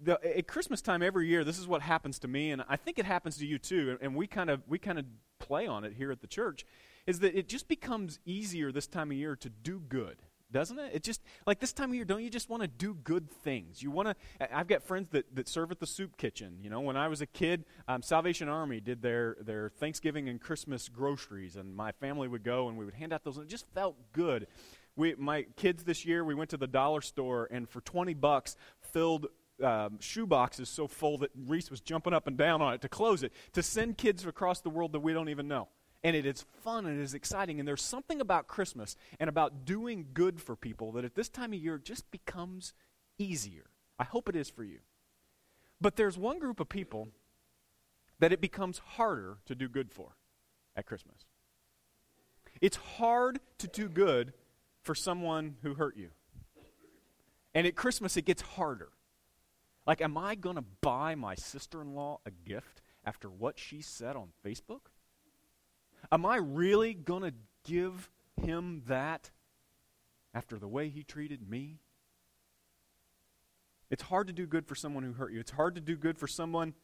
the, 0.00 0.38
at 0.38 0.46
Christmas 0.46 0.80
time 0.80 1.02
every 1.02 1.26
year, 1.26 1.44
this 1.44 1.58
is 1.58 1.66
what 1.66 1.82
happens 1.82 2.18
to 2.20 2.28
me, 2.28 2.52
and 2.52 2.62
I 2.68 2.76
think 2.76 2.98
it 2.98 3.04
happens 3.04 3.36
to 3.38 3.46
you 3.46 3.58
too. 3.58 3.98
And 4.00 4.14
we 4.14 4.26
kind 4.26 4.50
of 4.50 4.62
we 4.68 4.78
kind 4.78 4.98
of 4.98 5.06
play 5.40 5.66
on 5.66 5.84
it 5.84 5.94
here 5.94 6.12
at 6.12 6.20
the 6.20 6.28
church 6.28 6.64
is 7.06 7.20
that 7.20 7.36
it 7.36 7.48
just 7.48 7.68
becomes 7.68 8.18
easier 8.24 8.72
this 8.72 8.86
time 8.86 9.10
of 9.10 9.16
year 9.16 9.36
to 9.36 9.48
do 9.48 9.80
good 9.80 10.22
doesn't 10.52 10.78
it? 10.78 10.90
It 10.94 11.02
just 11.02 11.22
like 11.46 11.58
this 11.58 11.72
time 11.72 11.90
of 11.90 11.94
year, 11.94 12.04
don't 12.04 12.22
you 12.22 12.30
just 12.30 12.48
want 12.48 12.62
to 12.62 12.68
do 12.68 12.94
good 12.94 13.30
things? 13.30 13.82
You 13.82 13.90
want 13.90 14.08
to. 14.08 14.56
I've 14.56 14.68
got 14.68 14.82
friends 14.82 15.08
that, 15.10 15.34
that 15.34 15.48
serve 15.48 15.72
at 15.72 15.80
the 15.80 15.86
soup 15.86 16.16
kitchen. 16.16 16.58
You 16.62 16.70
know, 16.70 16.80
when 16.80 16.96
I 16.96 17.08
was 17.08 17.20
a 17.20 17.26
kid, 17.26 17.64
um, 17.88 18.02
Salvation 18.02 18.48
Army 18.48 18.80
did 18.80 19.02
their 19.02 19.36
their 19.40 19.70
Thanksgiving 19.70 20.28
and 20.28 20.40
Christmas 20.40 20.88
groceries, 20.88 21.56
and 21.56 21.74
my 21.74 21.92
family 21.92 22.28
would 22.28 22.44
go 22.44 22.68
and 22.68 22.76
we 22.76 22.84
would 22.84 22.94
hand 22.94 23.12
out 23.12 23.24
those, 23.24 23.38
and 23.38 23.46
it 23.46 23.50
just 23.50 23.66
felt 23.74 23.96
good. 24.12 24.46
We, 24.94 25.14
my 25.14 25.46
kids 25.56 25.84
this 25.84 26.04
year, 26.04 26.22
we 26.22 26.34
went 26.34 26.50
to 26.50 26.58
the 26.58 26.66
dollar 26.66 27.00
store 27.00 27.48
and 27.50 27.68
for 27.68 27.80
twenty 27.80 28.14
bucks 28.14 28.56
filled 28.80 29.28
um, 29.62 29.98
shoe 30.00 30.26
boxes 30.26 30.68
so 30.68 30.86
full 30.86 31.18
that 31.18 31.30
Reese 31.46 31.70
was 31.70 31.80
jumping 31.80 32.12
up 32.12 32.26
and 32.26 32.36
down 32.36 32.60
on 32.60 32.74
it 32.74 32.82
to 32.82 32.88
close 32.88 33.22
it 33.22 33.32
to 33.52 33.62
send 33.62 33.96
kids 33.96 34.26
across 34.26 34.60
the 34.60 34.70
world 34.70 34.92
that 34.92 35.00
we 35.00 35.12
don't 35.12 35.28
even 35.28 35.48
know 35.48 35.68
and 36.04 36.16
it 36.16 36.26
is 36.26 36.44
fun 36.62 36.86
and 36.86 36.98
it 36.98 37.02
is 37.02 37.14
exciting. 37.14 37.58
And 37.58 37.66
there's 37.66 37.82
something 37.82 38.20
about 38.20 38.48
Christmas 38.48 38.96
and 39.20 39.28
about 39.28 39.64
doing 39.64 40.06
good 40.12 40.40
for 40.40 40.56
people 40.56 40.92
that 40.92 41.04
at 41.04 41.14
this 41.14 41.28
time 41.28 41.52
of 41.52 41.58
year 41.58 41.78
just 41.78 42.10
becomes 42.10 42.72
easier. 43.18 43.64
I 43.98 44.04
hope 44.04 44.28
it 44.28 44.36
is 44.36 44.50
for 44.50 44.64
you. 44.64 44.78
But 45.80 45.96
there's 45.96 46.18
one 46.18 46.38
group 46.38 46.60
of 46.60 46.68
people 46.68 47.08
that 48.18 48.32
it 48.32 48.40
becomes 48.40 48.78
harder 48.78 49.38
to 49.46 49.54
do 49.54 49.68
good 49.68 49.90
for 49.90 50.16
at 50.76 50.86
Christmas. 50.86 51.24
It's 52.60 52.76
hard 52.76 53.40
to 53.58 53.66
do 53.66 53.88
good 53.88 54.32
for 54.82 54.94
someone 54.94 55.56
who 55.62 55.74
hurt 55.74 55.96
you. 55.96 56.10
And 57.54 57.66
at 57.66 57.74
Christmas, 57.74 58.16
it 58.16 58.24
gets 58.24 58.42
harder. 58.42 58.90
Like, 59.86 60.00
am 60.00 60.16
I 60.16 60.36
going 60.36 60.56
to 60.56 60.64
buy 60.80 61.14
my 61.14 61.34
sister 61.34 61.82
in 61.82 61.94
law 61.94 62.20
a 62.24 62.30
gift 62.30 62.80
after 63.04 63.28
what 63.28 63.58
she 63.58 63.82
said 63.82 64.14
on 64.14 64.28
Facebook? 64.44 64.91
Am 66.12 66.26
I 66.26 66.36
really 66.36 66.92
going 66.92 67.22
to 67.22 67.32
give 67.64 68.10
him 68.36 68.82
that 68.86 69.30
after 70.34 70.58
the 70.58 70.68
way 70.68 70.90
he 70.90 71.02
treated 71.02 71.48
me? 71.48 71.78
It's 73.90 74.02
hard 74.02 74.26
to 74.26 74.32
do 74.34 74.46
good 74.46 74.66
for 74.66 74.74
someone 74.74 75.04
who 75.04 75.14
hurt 75.14 75.32
you. 75.32 75.40
It's 75.40 75.52
hard 75.52 75.74
to 75.76 75.80
do 75.80 75.96
good 75.96 76.18
for 76.18 76.26
someone 76.26 76.74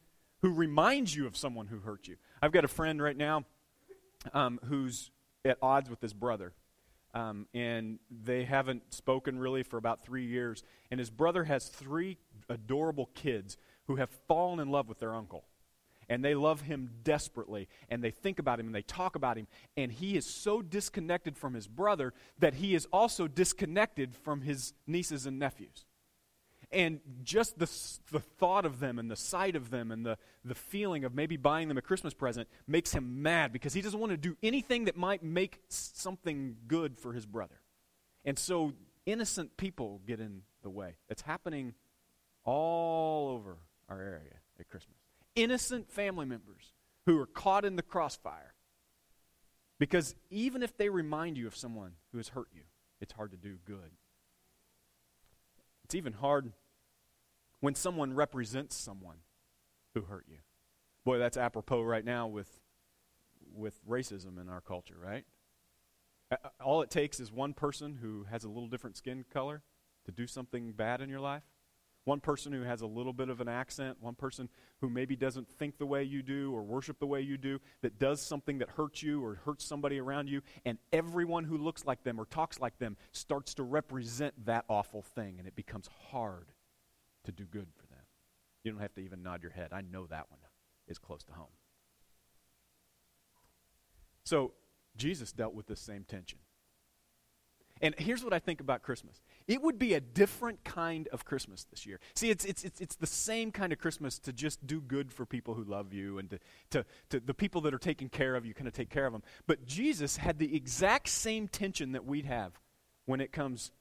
who 0.41 0.51
reminds 0.51 1.15
you 1.15 1.27
of 1.27 1.37
someone 1.37 1.67
who 1.67 1.79
hurt 1.79 2.07
you. 2.07 2.15
I've 2.41 2.51
got 2.51 2.65
a 2.65 2.67
friend 2.67 3.01
right 3.01 3.15
now 3.15 3.45
um, 4.33 4.59
who's 4.65 5.11
at 5.45 5.59
odds 5.61 5.89
with 5.89 6.01
his 6.01 6.13
brother. 6.13 6.53
um, 7.13 7.47
and 7.53 7.99
they 8.09 8.43
haven't 8.43 8.93
spoken 8.93 9.39
really 9.39 9.63
for 9.63 9.77
about 9.77 10.03
three 10.03 10.25
years. 10.25 10.63
And 10.91 10.99
his 10.99 11.09
brother 11.09 11.43
has 11.43 11.67
three 11.67 12.17
adorable 12.49 13.09
kids 13.15 13.57
who 13.85 13.95
have 13.95 14.09
fallen 14.27 14.59
in 14.59 14.69
love 14.69 14.87
with 14.87 14.99
their 14.99 15.15
uncle. 15.15 15.45
And 16.09 16.25
they 16.25 16.33
love 16.33 16.61
him 16.61 16.89
desperately, 17.03 17.69
and 17.87 18.03
they 18.03 18.09
think 18.09 18.39
about 18.39 18.59
him 18.59 18.65
and 18.65 18.73
they 18.73 18.81
talk 18.81 19.15
about 19.15 19.37
him. 19.37 19.47
And 19.77 19.91
he 19.91 20.17
is 20.17 20.25
so 20.25 20.61
disconnected 20.61 21.37
from 21.37 21.53
his 21.53 21.67
brother 21.67 22.13
that 22.39 22.55
he 22.55 22.73
is 22.73 22.87
also 22.91 23.27
disconnected 23.27 24.15
from 24.15 24.41
his 24.41 24.73
nieces 24.87 25.27
and 25.27 25.37
nephews. 25.37 25.85
And 26.71 26.99
just 27.23 27.57
the, 27.57 27.69
the 28.11 28.19
thought 28.19 28.65
of 28.65 28.79
them 28.79 28.99
and 28.99 29.09
the 29.09 29.15
sight 29.15 29.55
of 29.55 29.71
them 29.71 29.91
and 29.91 30.05
the, 30.05 30.17
the 30.45 30.53
feeling 30.53 31.03
of 31.03 31.15
maybe 31.15 31.35
buying 31.35 31.67
them 31.67 31.77
a 31.77 31.81
Christmas 31.81 32.13
present 32.13 32.47
makes 32.67 32.91
him 32.91 33.23
mad 33.23 33.51
because 33.51 33.73
he 33.73 33.81
doesn't 33.81 33.99
want 33.99 34.11
to 34.11 34.17
do 34.17 34.37
anything 34.43 34.85
that 34.85 34.95
might 34.95 35.23
make 35.23 35.61
something 35.67 36.57
good 36.67 36.97
for 36.97 37.13
his 37.13 37.25
brother. 37.25 37.61
And 38.23 38.37
so 38.37 38.73
innocent 39.07 39.57
people 39.57 40.01
get 40.05 40.19
in 40.19 40.41
the 40.61 40.69
way. 40.69 40.97
It's 41.09 41.23
happening 41.23 41.73
all 42.43 43.29
over 43.29 43.57
our 43.87 43.99
area 43.99 44.35
at 44.59 44.69
Christmas. 44.69 44.98
Innocent 45.39 45.89
family 45.89 46.25
members 46.25 46.73
who 47.05 47.17
are 47.17 47.25
caught 47.25 47.63
in 47.63 47.75
the 47.75 47.81
crossfire. 47.81 48.53
Because 49.79 50.15
even 50.29 50.61
if 50.61 50.75
they 50.75 50.89
remind 50.89 51.37
you 51.37 51.47
of 51.47 51.55
someone 51.55 51.93
who 52.11 52.17
has 52.17 52.29
hurt 52.29 52.49
you, 52.53 52.63
it's 52.99 53.13
hard 53.13 53.31
to 53.31 53.37
do 53.37 53.55
good. 53.65 53.91
It's 55.85 55.95
even 55.95 56.13
hard 56.13 56.51
when 57.61 57.73
someone 57.75 58.13
represents 58.13 58.75
someone 58.75 59.17
who 59.93 60.01
hurt 60.01 60.25
you. 60.27 60.39
Boy, 61.05 61.17
that's 61.17 61.37
apropos 61.37 61.81
right 61.83 62.03
now 62.03 62.27
with, 62.27 62.59
with 63.55 63.79
racism 63.87 64.39
in 64.39 64.49
our 64.49 64.61
culture, 64.61 64.97
right? 65.01 65.23
All 66.63 66.81
it 66.81 66.91
takes 66.91 67.19
is 67.19 67.31
one 67.31 67.53
person 67.53 67.99
who 68.01 68.25
has 68.29 68.43
a 68.43 68.49
little 68.49 68.67
different 68.67 68.97
skin 68.97 69.23
color 69.33 69.63
to 70.05 70.11
do 70.11 70.27
something 70.27 70.73
bad 70.73 71.01
in 71.01 71.09
your 71.09 71.21
life. 71.21 71.43
One 72.09 72.21
person 72.21 72.51
who 72.51 72.63
has 72.63 72.81
a 72.81 72.87
little 72.87 73.13
bit 73.13 73.29
of 73.29 73.39
an 73.39 73.47
accent, 73.47 73.97
one 74.01 74.15
person 74.15 74.49
who 74.81 74.89
maybe 74.89 75.15
doesn't 75.15 75.47
think 75.47 75.77
the 75.77 75.85
way 75.85 76.03
you 76.03 76.23
do 76.23 76.51
or 76.51 76.63
worship 76.63 76.97
the 76.97 77.05
way 77.05 77.21
you 77.21 77.37
do, 77.37 77.59
that 77.83 77.99
does 77.99 78.19
something 78.19 78.57
that 78.57 78.69
hurts 78.71 79.03
you 79.03 79.23
or 79.23 79.35
hurts 79.35 79.63
somebody 79.63 79.99
around 79.99 80.27
you, 80.27 80.41
and 80.65 80.79
everyone 80.91 81.43
who 81.43 81.55
looks 81.55 81.85
like 81.85 82.03
them 82.03 82.19
or 82.19 82.25
talks 82.25 82.59
like 82.59 82.79
them 82.79 82.97
starts 83.11 83.53
to 83.53 83.61
represent 83.61 84.33
that 84.47 84.65
awful 84.69 85.03
thing, 85.03 85.35
and 85.37 85.47
it 85.47 85.55
becomes 85.55 85.87
hard 86.09 86.47
to 87.25 87.31
do 87.31 87.45
good 87.45 87.67
for 87.75 87.85
them. 87.85 88.03
You 88.63 88.71
don't 88.71 88.81
have 88.81 88.95
to 88.95 89.01
even 89.01 89.21
nod 89.21 89.43
your 89.43 89.51
head. 89.51 89.67
I 89.71 89.81
know 89.81 90.07
that 90.07 90.31
one 90.31 90.39
is 90.87 90.97
close 90.97 91.23
to 91.25 91.33
home. 91.33 91.53
So, 94.23 94.53
Jesus 94.97 95.31
dealt 95.31 95.53
with 95.53 95.67
this 95.67 95.79
same 95.79 96.05
tension. 96.05 96.39
And 97.81 97.95
here's 97.97 98.23
what 98.23 98.33
I 98.33 98.39
think 98.39 98.59
about 98.59 98.83
Christmas. 98.83 99.21
It 99.47 99.61
would 99.61 99.79
be 99.79 99.93
a 99.93 99.99
different 100.01 100.63
kind 100.63 101.07
of 101.09 101.25
Christmas 101.25 101.65
this 101.71 101.85
year. 101.85 101.99
See, 102.13 102.29
it's, 102.29 102.43
it's, 102.45 102.63
it's, 102.63 102.81
it's 102.81 102.95
the 102.95 103.07
same 103.07 103.51
kind 103.51 103.71
of 103.71 103.79
Christmas 103.79 104.19
to 104.19 104.33
just 104.33 104.65
do 104.67 104.81
good 104.81 105.13
for 105.13 105.25
people 105.25 105.53
who 105.53 105.63
love 105.63 105.93
you 105.93 106.17
and 106.17 106.29
to, 106.29 106.39
to, 106.71 106.85
to 107.09 107.19
the 107.19 107.33
people 107.33 107.61
that 107.61 107.73
are 107.73 107.79
taking 107.79 108.09
care 108.09 108.35
of 108.35 108.45
you, 108.45 108.53
kind 108.53 108.67
of 108.67 108.73
take 108.73 108.89
care 108.89 109.05
of 109.05 109.13
them. 109.13 109.23
But 109.47 109.65
Jesus 109.65 110.17
had 110.17 110.39
the 110.39 110.55
exact 110.55 111.07
same 111.07 111.47
tension 111.47 111.93
that 111.93 112.05
we'd 112.05 112.25
have 112.25 112.59
when 113.05 113.21
it 113.21 113.31
comes 113.31 113.71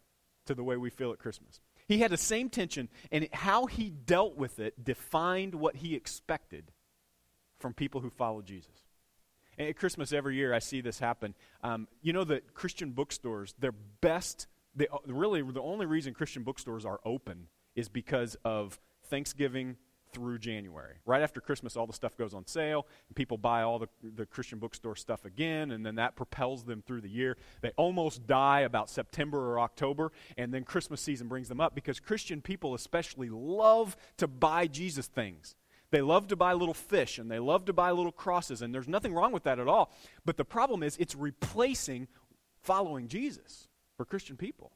to 0.47 0.55
the 0.55 0.65
way 0.65 0.77
we 0.77 0.91
feel 0.91 1.13
at 1.13 1.19
Christmas. 1.19 1.61
He 1.87 1.99
had 1.99 2.11
the 2.11 2.17
same 2.19 2.51
tension, 2.51 2.89
and 3.11 3.29
how 3.33 3.67
he 3.67 3.91
dealt 3.91 4.37
with 4.37 4.59
it 4.59 4.85
defined 4.85 5.55
what 5.55 5.77
he 5.77 5.95
expected 5.95 6.71
from 7.59 7.73
people 7.73 8.03
who 8.03 8.11
follow 8.11 8.43
Jesus. 8.43 8.88
And 9.59 9.69
at 9.69 9.77
Christmas 9.77 10.13
every 10.13 10.37
year, 10.37 10.55
I 10.55 10.61
see 10.61 10.81
this 10.81 11.01
happen. 11.01 11.35
Um, 11.63 11.89
you 12.01 12.13
know 12.13 12.25
that 12.25 12.55
Christian 12.55 12.93
bookstores, 12.93 13.55
their 13.59 13.75
best, 14.01 14.47
they, 14.75 14.87
really 15.07 15.43
the 15.43 15.61
only 15.61 15.87
reason 15.87 16.15
Christian 16.15 16.45
bookstores 16.45 16.85
are 16.85 17.01
open 17.05 17.49
is 17.75 17.89
because 17.89 18.37
of 18.45 18.79
Thanksgiving 19.05 19.77
through 20.13 20.39
January. 20.39 20.95
Right 21.05 21.23
after 21.23 21.41
Christmas, 21.41 21.77
all 21.77 21.87
the 21.87 21.93
stuff 21.93 22.17
goes 22.17 22.35
on 22.35 22.47
sale, 22.47 22.87
and 23.09 23.17
people 23.17 23.37
buy 23.37 23.63
all 23.63 23.79
the, 23.79 23.89
the 24.03 24.27
Christian 24.27 24.59
bookstore 24.59 24.97
stuff 24.97 25.25
again, 25.25 25.71
and 25.71 25.85
then 25.85 25.97
that 25.97 26.17
propels 26.17 26.65
them 26.65 26.83
through 26.87 27.03
the 27.03 27.11
year. 27.11 27.37
They 27.61 27.71
almost 27.77 28.27
die 28.27 28.61
about 28.61 28.89
September 28.89 29.39
or 29.39 29.61
October, 29.61 30.13
and 30.37 30.53
then 30.53 30.65
Christmas 30.65 31.01
season 31.01 31.29
brings 31.29 31.49
them 31.49 31.61
up 31.61 31.75
because 31.75 32.01
Christian 32.01 32.41
people, 32.41 32.75
especially, 32.75 33.29
love 33.29 33.97
to 34.17 34.27
buy 34.27 34.67
Jesus 34.67 35.07
things. 35.09 35.57
They 35.91 36.03
love 36.03 36.29
to 36.29 36.37
buy 36.37 36.53
little 36.53 36.75
fish 36.75 37.19
and 37.19 37.31
they 37.31 37.39
love 37.39 37.65
to 37.67 37.73
buy 37.73 37.91
little 37.93 38.13
crosses, 38.13 38.63
and 38.63 38.75
there's 38.75 38.89
nothing 38.89 39.15
wrong 39.15 39.33
with 39.33 39.45
that 39.45 39.59
at 39.59 39.69
all. 39.69 39.91
But 40.25 40.37
the 40.37 40.45
problem 40.45 40.83
is, 40.83 40.97
it's 40.99 41.15
replacing 41.15 42.09
following 42.61 43.09
Jesus 43.09 43.69
for 43.97 44.05
Christian 44.05 44.37
people. 44.37 44.73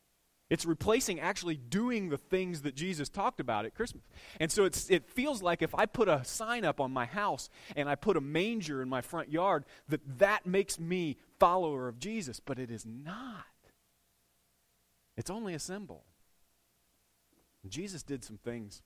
It's 0.50 0.66
replacing 0.66 1.18
actually 1.18 1.56
doing 1.56 2.10
the 2.10 2.18
things 2.18 2.60
that 2.62 2.74
Jesus 2.74 3.08
talked 3.08 3.40
about 3.40 3.64
at 3.64 3.74
Christmas. 3.74 4.04
And 4.38 4.52
so 4.52 4.64
it 4.64 5.08
feels 5.08 5.40
like 5.42 5.62
if 5.62 5.74
I 5.74 5.86
put 5.86 6.08
a 6.08 6.24
sign 6.24 6.64
up 6.64 6.78
on 6.78 6.92
my 6.92 7.06
house 7.06 7.48
and 7.74 7.88
I 7.88 7.94
put 7.94 8.18
a 8.18 8.20
manger 8.20 8.82
in 8.82 8.88
my 8.90 9.00
front 9.00 9.32
yard, 9.32 9.64
that 9.88 10.18
that 10.18 10.44
makes 10.44 10.78
me 10.78 11.16
follower 11.40 11.88
of 11.88 11.98
Jesus. 11.98 12.38
But 12.38 12.58
it 12.58 12.70
is 12.70 12.84
not. 12.84 13.46
It's 15.16 15.30
only 15.30 15.54
a 15.54 15.58
symbol. 15.58 16.04
Jesus 17.66 18.02
did 18.02 18.22
some 18.22 18.36
things 18.36 18.82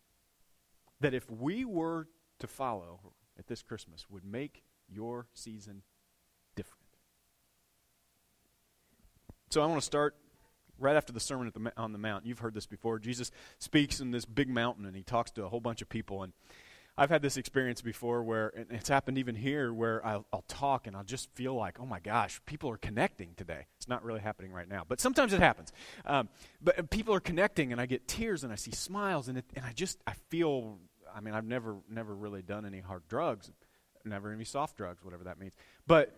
that 1.01 1.15
if 1.15 1.29
we 1.29 1.65
were 1.65 2.07
to 2.39 2.47
follow 2.47 3.01
at 3.39 3.47
this 3.47 3.63
Christmas 3.63 4.07
would 4.11 4.25
make 4.25 4.63
your 4.89 5.27
season 5.35 5.83
different. 6.55 6.87
So 9.51 9.63
I 9.63 9.67
want 9.67 9.81
to 9.81 9.87
start 9.87 10.15
right 10.79 10.97
after 10.97 11.13
the 11.13 11.21
sermon 11.21 11.51
the, 11.55 11.73
on 11.77 11.93
the 11.93 11.99
mount. 11.99 12.27
You've 12.27 12.39
heard 12.39 12.55
this 12.55 12.67
before. 12.67 12.99
Jesus 12.99 13.31
speaks 13.59 14.01
in 14.01 14.11
this 14.11 14.25
big 14.25 14.49
mountain 14.49 14.85
and 14.85 14.97
he 14.97 15.03
talks 15.03 15.31
to 15.33 15.45
a 15.45 15.49
whole 15.49 15.61
bunch 15.61 15.83
of 15.83 15.89
people. 15.89 16.23
And 16.23 16.33
I've 16.99 17.11
had 17.11 17.21
this 17.21 17.37
experience 17.37 17.83
before 17.83 18.23
where, 18.23 18.53
it's 18.71 18.89
happened 18.89 19.19
even 19.19 19.35
here, 19.35 19.73
where 19.73 20.05
I'll, 20.05 20.25
I'll, 20.33 20.45
talk 20.49 20.87
and 20.87 20.97
I'll 20.97 21.05
just 21.05 21.31
feel 21.35 21.55
like, 21.55 21.79
oh 21.79 21.85
my 21.85 22.01
gosh, 22.01 22.41
people 22.47 22.71
are 22.71 22.79
connecting 22.79 23.35
today. 23.37 23.67
It's 23.77 23.89
not 23.89 24.03
really 24.03 24.21
happening 24.21 24.53
right 24.53 24.69
now, 24.69 24.85
but 24.89 25.01
sometimes 25.01 25.35
it 25.35 25.41
happens. 25.41 25.73
Um, 26.07 26.29
but 26.63 26.89
people 26.91 27.15
are 27.15 27.21
connecting 27.21 27.73
and 27.73 27.81
I 27.81 27.87
get 27.87 28.09
tears 28.09 28.45
and 28.45 28.53
I 28.53 28.57
see 28.57 28.71
smiles 28.71 29.29
and, 29.29 29.39
it, 29.39 29.45
and 29.55 29.65
I 29.65 29.73
just, 29.73 29.99
I 30.07 30.15
feel, 30.31 30.79
I 31.17 31.21
mean, 31.21 31.33
I've 31.33 31.47
never, 31.47 31.77
never 31.89 32.15
really 32.15 32.43
done 32.43 32.67
any 32.67 32.81
hard 32.81 33.09
drugs, 33.09 33.51
never 34.05 34.31
any 34.31 34.45
soft 34.45 34.77
drugs, 34.77 35.03
whatever 35.03 35.25
that 35.25 35.39
means. 35.39 35.55
But 35.87 36.15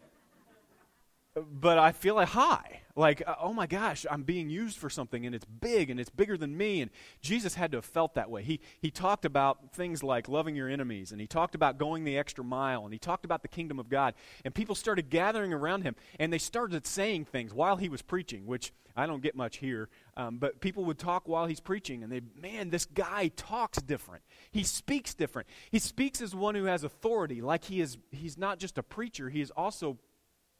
but 1.50 1.78
I 1.78 1.92
feel 1.92 2.14
like 2.14 2.28
high. 2.28 2.80
Like, 2.98 3.22
uh, 3.24 3.36
oh 3.40 3.52
my 3.52 3.68
gosh, 3.68 4.04
I'm 4.10 4.24
being 4.24 4.50
used 4.50 4.76
for 4.76 4.90
something 4.90 5.24
and 5.24 5.32
it's 5.32 5.44
big 5.44 5.88
and 5.88 6.00
it's 6.00 6.10
bigger 6.10 6.36
than 6.36 6.56
me. 6.56 6.80
And 6.80 6.90
Jesus 7.20 7.54
had 7.54 7.70
to 7.70 7.78
have 7.78 7.84
felt 7.84 8.14
that 8.14 8.28
way. 8.28 8.42
He, 8.42 8.60
he 8.80 8.90
talked 8.90 9.24
about 9.24 9.72
things 9.72 10.02
like 10.02 10.28
loving 10.28 10.56
your 10.56 10.68
enemies 10.68 11.12
and 11.12 11.20
he 11.20 11.28
talked 11.28 11.54
about 11.54 11.78
going 11.78 12.02
the 12.02 12.18
extra 12.18 12.42
mile 12.42 12.82
and 12.84 12.92
he 12.92 12.98
talked 12.98 13.24
about 13.24 13.42
the 13.42 13.48
kingdom 13.48 13.78
of 13.78 13.88
God. 13.88 14.14
And 14.44 14.52
people 14.52 14.74
started 14.74 15.10
gathering 15.10 15.52
around 15.52 15.82
him 15.82 15.94
and 16.18 16.32
they 16.32 16.38
started 16.38 16.86
saying 16.86 17.26
things 17.26 17.54
while 17.54 17.76
he 17.76 17.88
was 17.88 18.02
preaching, 18.02 18.46
which 18.46 18.72
I 18.96 19.06
don't 19.06 19.22
get 19.22 19.36
much 19.36 19.58
here. 19.58 19.88
Um, 20.16 20.38
but 20.38 20.60
people 20.60 20.84
would 20.86 20.98
talk 20.98 21.28
while 21.28 21.46
he's 21.46 21.60
preaching 21.60 22.02
and 22.02 22.10
they, 22.10 22.20
man, 22.42 22.70
this 22.70 22.84
guy 22.84 23.30
talks 23.36 23.78
different. 23.80 24.24
He 24.50 24.64
speaks 24.64 25.14
different. 25.14 25.46
He 25.70 25.78
speaks 25.78 26.20
as 26.20 26.34
one 26.34 26.56
who 26.56 26.64
has 26.64 26.82
authority, 26.82 27.40
like 27.40 27.62
he 27.66 27.80
is, 27.80 27.96
he's 28.10 28.36
not 28.36 28.58
just 28.58 28.76
a 28.76 28.82
preacher, 28.82 29.30
he 29.30 29.40
is 29.40 29.52
also 29.52 29.98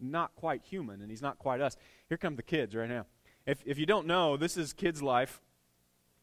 not 0.01 0.35
quite 0.35 0.63
human 0.63 1.01
and 1.01 1.11
he's 1.11 1.23
not 1.23 1.39
quite 1.39 1.61
us. 1.61 1.77
Here 2.09 2.19
come 2.19 2.37
the 2.37 2.43
kids 2.43 2.75
right 2.75 2.89
now. 2.89 3.07
If, 3.47 3.63
if 3.65 3.79
you 3.79 3.87
don't 3.87 4.07
know, 4.07 4.37
this 4.37 4.57
is 4.57 4.73
kids' 4.73 5.03
life. 5.03 5.41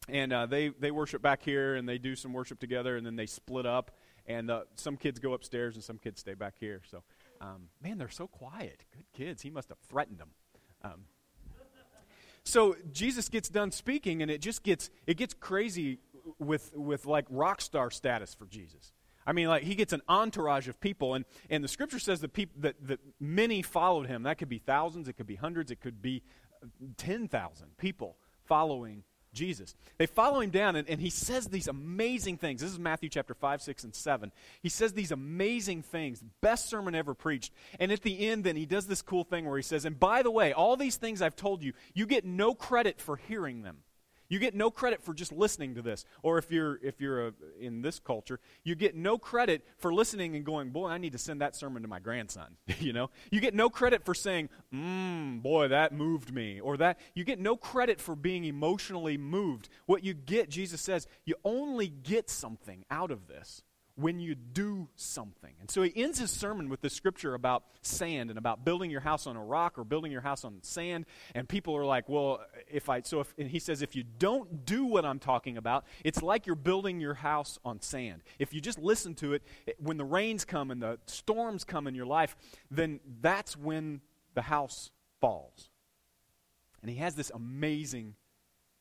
And 0.08 0.32
uh, 0.32 0.46
they, 0.46 0.68
they 0.68 0.92
worship 0.92 1.20
back 1.20 1.42
here 1.42 1.74
and 1.74 1.88
they 1.88 1.98
do 1.98 2.14
some 2.14 2.32
worship 2.32 2.60
together 2.60 2.96
and 2.96 3.04
then 3.04 3.16
they 3.16 3.26
split 3.26 3.66
up. 3.66 3.90
And 4.26 4.50
uh, 4.50 4.62
some 4.76 4.96
kids 4.96 5.18
go 5.18 5.32
upstairs 5.32 5.74
and 5.74 5.82
some 5.82 5.98
kids 5.98 6.20
stay 6.20 6.34
back 6.34 6.54
here. 6.58 6.82
So, 6.88 7.02
um, 7.40 7.68
man, 7.82 7.98
they're 7.98 8.08
so 8.08 8.28
quiet. 8.28 8.84
Good 8.94 9.06
kids. 9.12 9.42
He 9.42 9.50
must 9.50 9.68
have 9.68 9.78
threatened 9.88 10.18
them. 10.18 10.30
Um, 10.82 11.04
so 12.44 12.76
Jesus 12.92 13.28
gets 13.28 13.48
done 13.48 13.72
speaking 13.72 14.22
and 14.22 14.30
it 14.30 14.40
just 14.40 14.62
gets, 14.62 14.90
it 15.08 15.16
gets 15.16 15.34
crazy 15.34 15.98
with, 16.38 16.72
with 16.76 17.04
like 17.04 17.26
rock 17.28 17.60
star 17.60 17.90
status 17.90 18.34
for 18.34 18.46
Jesus. 18.46 18.92
I 19.26 19.32
mean, 19.32 19.48
like 19.48 19.64
he 19.64 19.74
gets 19.74 19.92
an 19.92 20.02
entourage 20.08 20.68
of 20.68 20.80
people, 20.80 21.14
and, 21.14 21.24
and 21.50 21.64
the 21.64 21.68
scripture 21.68 21.98
says 21.98 22.20
that, 22.20 22.32
people, 22.32 22.60
that, 22.60 22.76
that 22.86 23.00
many 23.18 23.62
followed 23.62 24.06
him. 24.06 24.22
That 24.22 24.38
could 24.38 24.48
be 24.48 24.58
thousands, 24.58 25.08
it 25.08 25.14
could 25.14 25.26
be 25.26 25.34
hundreds, 25.34 25.70
it 25.70 25.80
could 25.80 26.00
be 26.00 26.22
uh, 26.62 26.66
10,000 26.96 27.76
people 27.76 28.16
following 28.44 29.02
Jesus. 29.36 29.74
They 29.98 30.06
follow 30.06 30.40
him 30.40 30.50
down, 30.50 30.76
and, 30.76 30.88
and 30.88 31.00
he 31.00 31.10
says 31.10 31.46
these 31.46 31.68
amazing 31.68 32.38
things. 32.38 32.60
This 32.60 32.70
is 32.70 32.78
Matthew 32.78 33.08
chapter 33.08 33.34
5, 33.34 33.62
6, 33.62 33.84
and 33.84 33.94
7. 33.94 34.32
He 34.62 34.68
says 34.68 34.92
these 34.92 35.12
amazing 35.12 35.82
things, 35.82 36.24
best 36.40 36.68
sermon 36.68 36.94
ever 36.94 37.14
preached. 37.14 37.52
And 37.78 37.92
at 37.92 38.02
the 38.02 38.26
end, 38.26 38.44
then, 38.44 38.56
he 38.56 38.66
does 38.66 38.86
this 38.86 39.02
cool 39.02 39.24
thing 39.24 39.44
where 39.44 39.58
he 39.58 39.62
says, 39.62 39.84
And 39.84 40.00
by 40.00 40.22
the 40.22 40.30
way, 40.30 40.52
all 40.52 40.76
these 40.76 40.96
things 40.96 41.20
I've 41.20 41.36
told 41.36 41.62
you, 41.62 41.72
you 41.94 42.06
get 42.06 42.24
no 42.24 42.54
credit 42.54 43.00
for 43.00 43.16
hearing 43.16 43.62
them. 43.62 43.78
You 44.28 44.38
get 44.38 44.54
no 44.54 44.70
credit 44.70 45.02
for 45.02 45.14
just 45.14 45.32
listening 45.32 45.74
to 45.74 45.82
this. 45.82 46.04
Or 46.22 46.38
if 46.38 46.50
you're 46.50 46.78
if 46.82 47.00
you're 47.00 47.28
a, 47.28 47.32
in 47.60 47.82
this 47.82 47.98
culture, 47.98 48.40
you 48.64 48.74
get 48.74 48.94
no 48.94 49.18
credit 49.18 49.64
for 49.78 49.92
listening 49.92 50.36
and 50.36 50.44
going, 50.44 50.70
"Boy, 50.70 50.88
I 50.88 50.98
need 50.98 51.12
to 51.12 51.18
send 51.18 51.40
that 51.40 51.56
sermon 51.56 51.82
to 51.82 51.88
my 51.88 51.98
grandson." 51.98 52.56
you 52.78 52.92
know? 52.92 53.10
You 53.30 53.40
get 53.40 53.54
no 53.54 53.70
credit 53.70 54.04
for 54.04 54.14
saying, 54.14 54.48
"Mmm, 54.72 55.42
boy, 55.42 55.68
that 55.68 55.92
moved 55.92 56.32
me." 56.32 56.60
Or 56.60 56.76
that 56.76 56.98
you 57.14 57.24
get 57.24 57.38
no 57.38 57.56
credit 57.56 58.00
for 58.00 58.14
being 58.14 58.44
emotionally 58.44 59.16
moved. 59.16 59.68
What 59.86 60.04
you 60.04 60.14
get, 60.14 60.48
Jesus 60.48 60.80
says, 60.80 61.06
you 61.24 61.34
only 61.44 61.88
get 61.88 62.30
something 62.30 62.84
out 62.90 63.10
of 63.10 63.26
this 63.26 63.62
when 63.96 64.20
you 64.20 64.34
do 64.34 64.88
something. 64.94 65.54
And 65.58 65.70
so 65.70 65.82
he 65.82 65.92
ends 65.96 66.18
his 66.18 66.30
sermon 66.30 66.68
with 66.68 66.82
this 66.82 66.92
scripture 66.92 67.32
about 67.32 67.64
sand 67.80 68.28
and 68.28 68.38
about 68.38 68.64
building 68.64 68.90
your 68.90 69.00
house 69.00 69.26
on 69.26 69.36
a 69.36 69.44
rock 69.44 69.78
or 69.78 69.84
building 69.84 70.12
your 70.12 70.20
house 70.20 70.44
on 70.44 70.58
sand. 70.62 71.06
And 71.34 71.48
people 71.48 71.74
are 71.74 71.84
like, 71.84 72.06
well, 72.06 72.40
if 72.70 72.90
I, 72.90 73.00
so 73.00 73.20
if, 73.20 73.34
and 73.38 73.50
he 73.50 73.58
says, 73.58 73.80
if 73.80 73.96
you 73.96 74.04
don't 74.18 74.66
do 74.66 74.84
what 74.84 75.06
I'm 75.06 75.18
talking 75.18 75.56
about, 75.56 75.86
it's 76.04 76.22
like 76.22 76.46
you're 76.46 76.56
building 76.56 77.00
your 77.00 77.14
house 77.14 77.58
on 77.64 77.80
sand. 77.80 78.22
If 78.38 78.52
you 78.52 78.60
just 78.60 78.78
listen 78.78 79.14
to 79.16 79.32
it, 79.32 79.42
when 79.78 79.96
the 79.96 80.04
rains 80.04 80.44
come 80.44 80.70
and 80.70 80.82
the 80.82 80.98
storms 81.06 81.64
come 81.64 81.86
in 81.86 81.94
your 81.94 82.06
life, 82.06 82.36
then 82.70 83.00
that's 83.22 83.56
when 83.56 84.02
the 84.34 84.42
house 84.42 84.90
falls. 85.22 85.70
And 86.82 86.90
he 86.90 86.98
has 86.98 87.14
this 87.14 87.30
amazing 87.34 88.14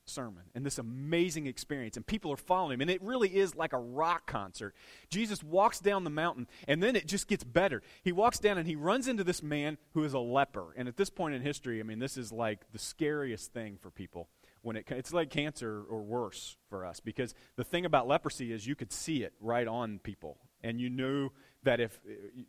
sermon 0.06 0.44
and 0.54 0.66
this 0.66 0.78
amazing 0.78 1.48
experience, 1.48 1.98
and 1.98 2.06
people 2.06 2.32
are 2.32 2.38
following 2.38 2.76
him. 2.76 2.82
And 2.82 2.90
it 2.90 3.02
really 3.02 3.36
is 3.36 3.56
like 3.56 3.74
a 3.74 3.80
rock 3.80 4.28
concert. 4.28 4.76
Jesus 5.10 5.44
walks 5.44 5.80
down 5.80 6.04
the 6.04 6.10
mountain, 6.10 6.48
and 6.68 6.82
then 6.82 6.96
it 6.96 7.08
just 7.08 7.28
gets 7.28 7.44
better. 7.44 7.82
He 8.04 8.12
walks 8.12 8.40
down 8.40 8.58
and 8.58 8.68
he 8.68 8.76
runs 8.76 9.08
into 9.08 9.24
this 9.24 9.44
man 9.44 9.78
who 9.94 10.04
is 10.04 10.14
a 10.14 10.20
leper. 10.20 10.74
And 10.76 10.88
at 10.88 10.98
this 10.98 11.10
point 11.10 11.36
in 11.36 11.42
history, 11.42 11.80
I 11.80 11.84
mean, 11.84 12.00
this 12.00 12.18
is 12.18 12.32
like 12.32 12.72
the 12.72 12.80
scariest 12.80 13.54
thing 13.54 13.78
for 13.82 13.90
people. 13.90 14.30
When 14.62 14.78
it, 14.78 14.88
it's 14.90 15.14
like 15.14 15.30
cancer 15.30 15.84
or 15.88 16.02
worse 16.02 16.58
for 16.70 16.86
us 16.86 17.00
because 17.00 17.36
the 17.56 17.64
thing 17.64 17.86
about 17.86 18.08
leprosy 18.08 18.52
is 18.52 18.66
you 18.66 18.76
could 18.76 18.92
see 18.92 19.22
it 19.22 19.34
right 19.40 19.68
on 19.68 20.00
people 20.00 20.40
and 20.64 20.82
you 20.82 20.90
knew 20.90 21.30
that 21.62 21.80
if 21.80 22.00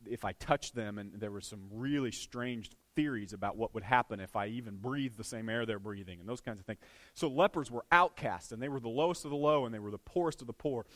if 0.06 0.24
I 0.24 0.32
touched 0.32 0.74
them 0.74 0.96
and 0.96 1.20
there 1.20 1.30
were 1.30 1.42
some 1.42 1.68
really 1.70 2.12
strange 2.12 2.70
theories 2.96 3.32
about 3.32 3.56
what 3.56 3.74
would 3.74 3.84
happen 3.84 4.18
if 4.18 4.34
I 4.34 4.46
even 4.48 4.76
breathed 4.76 5.16
the 5.16 5.24
same 5.24 5.48
air 5.48 5.64
they're 5.64 5.78
breathing 5.78 6.18
and 6.18 6.28
those 6.28 6.40
kinds 6.40 6.58
of 6.58 6.66
things. 6.66 6.80
So 7.14 7.28
lepers 7.28 7.70
were 7.70 7.84
outcasts 7.92 8.50
and 8.50 8.60
they 8.60 8.68
were 8.68 8.80
the 8.80 8.88
lowest 8.88 9.24
of 9.24 9.30
the 9.30 9.36
low 9.36 9.64
and 9.64 9.74
they 9.74 9.78
were 9.78 9.92
the 9.92 9.98
poorest 9.98 10.40
of 10.40 10.48
the 10.48 10.52
poor. 10.52 10.86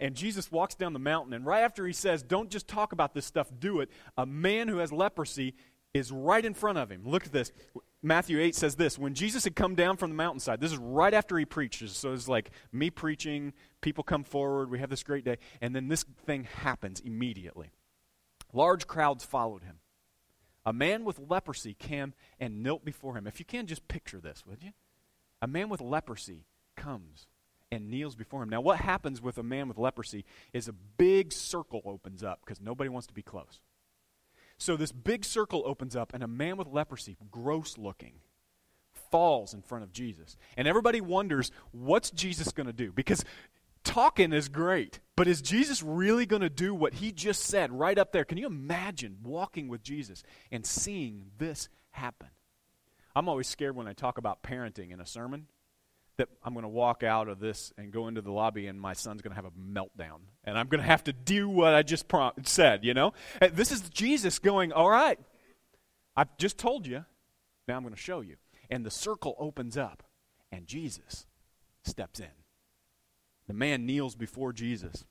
And 0.00 0.16
Jesus 0.16 0.50
walks 0.50 0.74
down 0.74 0.94
the 0.94 0.98
mountain 0.98 1.34
and 1.34 1.46
right 1.46 1.60
after 1.60 1.86
he 1.86 1.92
says, 1.92 2.22
"Don't 2.22 2.50
just 2.50 2.66
talk 2.66 2.92
about 2.92 3.14
this 3.14 3.26
stuff, 3.26 3.48
do 3.58 3.80
it." 3.80 3.90
A 4.16 4.26
man 4.26 4.66
who 4.66 4.78
has 4.78 4.90
leprosy 4.90 5.54
is 5.92 6.12
right 6.12 6.44
in 6.44 6.54
front 6.54 6.78
of 6.78 6.90
him. 6.90 7.02
Look 7.04 7.26
at 7.26 7.32
this. 7.32 7.52
Matthew 8.02 8.40
8 8.40 8.54
says 8.54 8.76
this 8.76 8.98
When 8.98 9.14
Jesus 9.14 9.44
had 9.44 9.56
come 9.56 9.74
down 9.74 9.96
from 9.96 10.10
the 10.10 10.16
mountainside, 10.16 10.60
this 10.60 10.72
is 10.72 10.78
right 10.78 11.12
after 11.12 11.36
he 11.38 11.44
preaches. 11.44 11.92
So 11.92 12.12
it's 12.12 12.28
like 12.28 12.50
me 12.72 12.90
preaching, 12.90 13.52
people 13.80 14.04
come 14.04 14.24
forward, 14.24 14.70
we 14.70 14.78
have 14.78 14.90
this 14.90 15.02
great 15.02 15.24
day, 15.24 15.36
and 15.60 15.74
then 15.74 15.88
this 15.88 16.04
thing 16.24 16.44
happens 16.44 17.00
immediately. 17.00 17.70
Large 18.52 18.86
crowds 18.86 19.24
followed 19.24 19.62
him. 19.62 19.79
A 20.66 20.72
man 20.72 21.04
with 21.04 21.18
leprosy 21.18 21.74
came 21.74 22.14
and 22.38 22.62
knelt 22.62 22.84
before 22.84 23.16
him. 23.16 23.26
If 23.26 23.38
you 23.38 23.44
can, 23.44 23.66
just 23.66 23.88
picture 23.88 24.20
this, 24.20 24.44
would 24.46 24.62
you? 24.62 24.72
A 25.40 25.46
man 25.46 25.68
with 25.68 25.80
leprosy 25.80 26.44
comes 26.76 27.26
and 27.72 27.88
kneels 27.88 28.14
before 28.14 28.42
him. 28.42 28.48
Now, 28.48 28.60
what 28.60 28.80
happens 28.80 29.22
with 29.22 29.38
a 29.38 29.42
man 29.42 29.68
with 29.68 29.78
leprosy 29.78 30.24
is 30.52 30.68
a 30.68 30.72
big 30.72 31.32
circle 31.32 31.82
opens 31.84 32.22
up 32.22 32.40
because 32.44 32.60
nobody 32.60 32.90
wants 32.90 33.06
to 33.06 33.14
be 33.14 33.22
close. 33.22 33.60
So 34.58 34.76
this 34.76 34.92
big 34.92 35.24
circle 35.24 35.62
opens 35.64 35.96
up, 35.96 36.12
and 36.12 36.22
a 36.22 36.28
man 36.28 36.58
with 36.58 36.68
leprosy, 36.68 37.16
gross 37.30 37.78
looking, 37.78 38.14
falls 39.10 39.54
in 39.54 39.62
front 39.62 39.84
of 39.84 39.92
Jesus. 39.92 40.36
And 40.56 40.68
everybody 40.68 41.00
wonders, 41.00 41.50
what's 41.72 42.10
Jesus 42.10 42.52
going 42.52 42.66
to 42.66 42.72
do? 42.72 42.92
Because 42.92 43.24
talking 43.84 44.32
is 44.32 44.48
great, 44.48 45.00
but 45.16 45.28
is 45.28 45.42
Jesus 45.42 45.82
really 45.82 46.26
going 46.26 46.42
to 46.42 46.50
do 46.50 46.74
what 46.74 46.94
he 46.94 47.12
just 47.12 47.42
said 47.42 47.72
right 47.72 47.98
up 47.98 48.12
there? 48.12 48.24
Can 48.24 48.38
you 48.38 48.46
imagine 48.46 49.18
walking 49.22 49.68
with 49.68 49.82
Jesus 49.82 50.22
and 50.50 50.64
seeing 50.64 51.26
this 51.38 51.68
happen? 51.90 52.28
I'm 53.14 53.28
always 53.28 53.48
scared 53.48 53.76
when 53.76 53.88
I 53.88 53.92
talk 53.92 54.18
about 54.18 54.42
parenting 54.42 54.92
in 54.92 55.00
a 55.00 55.06
sermon 55.06 55.46
that 56.16 56.28
I'm 56.44 56.52
going 56.52 56.64
to 56.64 56.68
walk 56.68 57.02
out 57.02 57.28
of 57.28 57.40
this 57.40 57.72
and 57.78 57.90
go 57.90 58.06
into 58.06 58.20
the 58.20 58.30
lobby 58.30 58.66
and 58.66 58.78
my 58.78 58.92
son's 58.92 59.22
going 59.22 59.34
to 59.34 59.36
have 59.36 59.46
a 59.46 59.50
meltdown. 59.50 60.20
And 60.44 60.58
I'm 60.58 60.68
going 60.68 60.80
to 60.82 60.86
have 60.86 61.04
to 61.04 61.12
do 61.12 61.48
what 61.48 61.74
I 61.74 61.82
just 61.82 62.04
said, 62.44 62.84
you 62.84 62.92
know? 62.92 63.14
Uh, 63.40 63.48
this 63.52 63.72
is 63.72 63.80
Jesus 63.88 64.38
going, 64.38 64.70
All 64.72 64.90
right, 64.90 65.18
I've 66.16 66.36
just 66.36 66.58
told 66.58 66.86
you. 66.86 67.04
Now 67.66 67.76
I'm 67.76 67.82
going 67.82 67.94
to 67.94 68.00
show 68.00 68.20
you. 68.20 68.36
And 68.68 68.84
the 68.84 68.90
circle 68.90 69.34
opens 69.38 69.76
up, 69.76 70.02
and 70.52 70.66
Jesus 70.66 71.26
steps 71.84 72.20
in. 72.20 72.39
The 73.50 73.54
man 73.54 73.84
kneels 73.84 74.14
before 74.14 74.52
Jesus. 74.52 75.04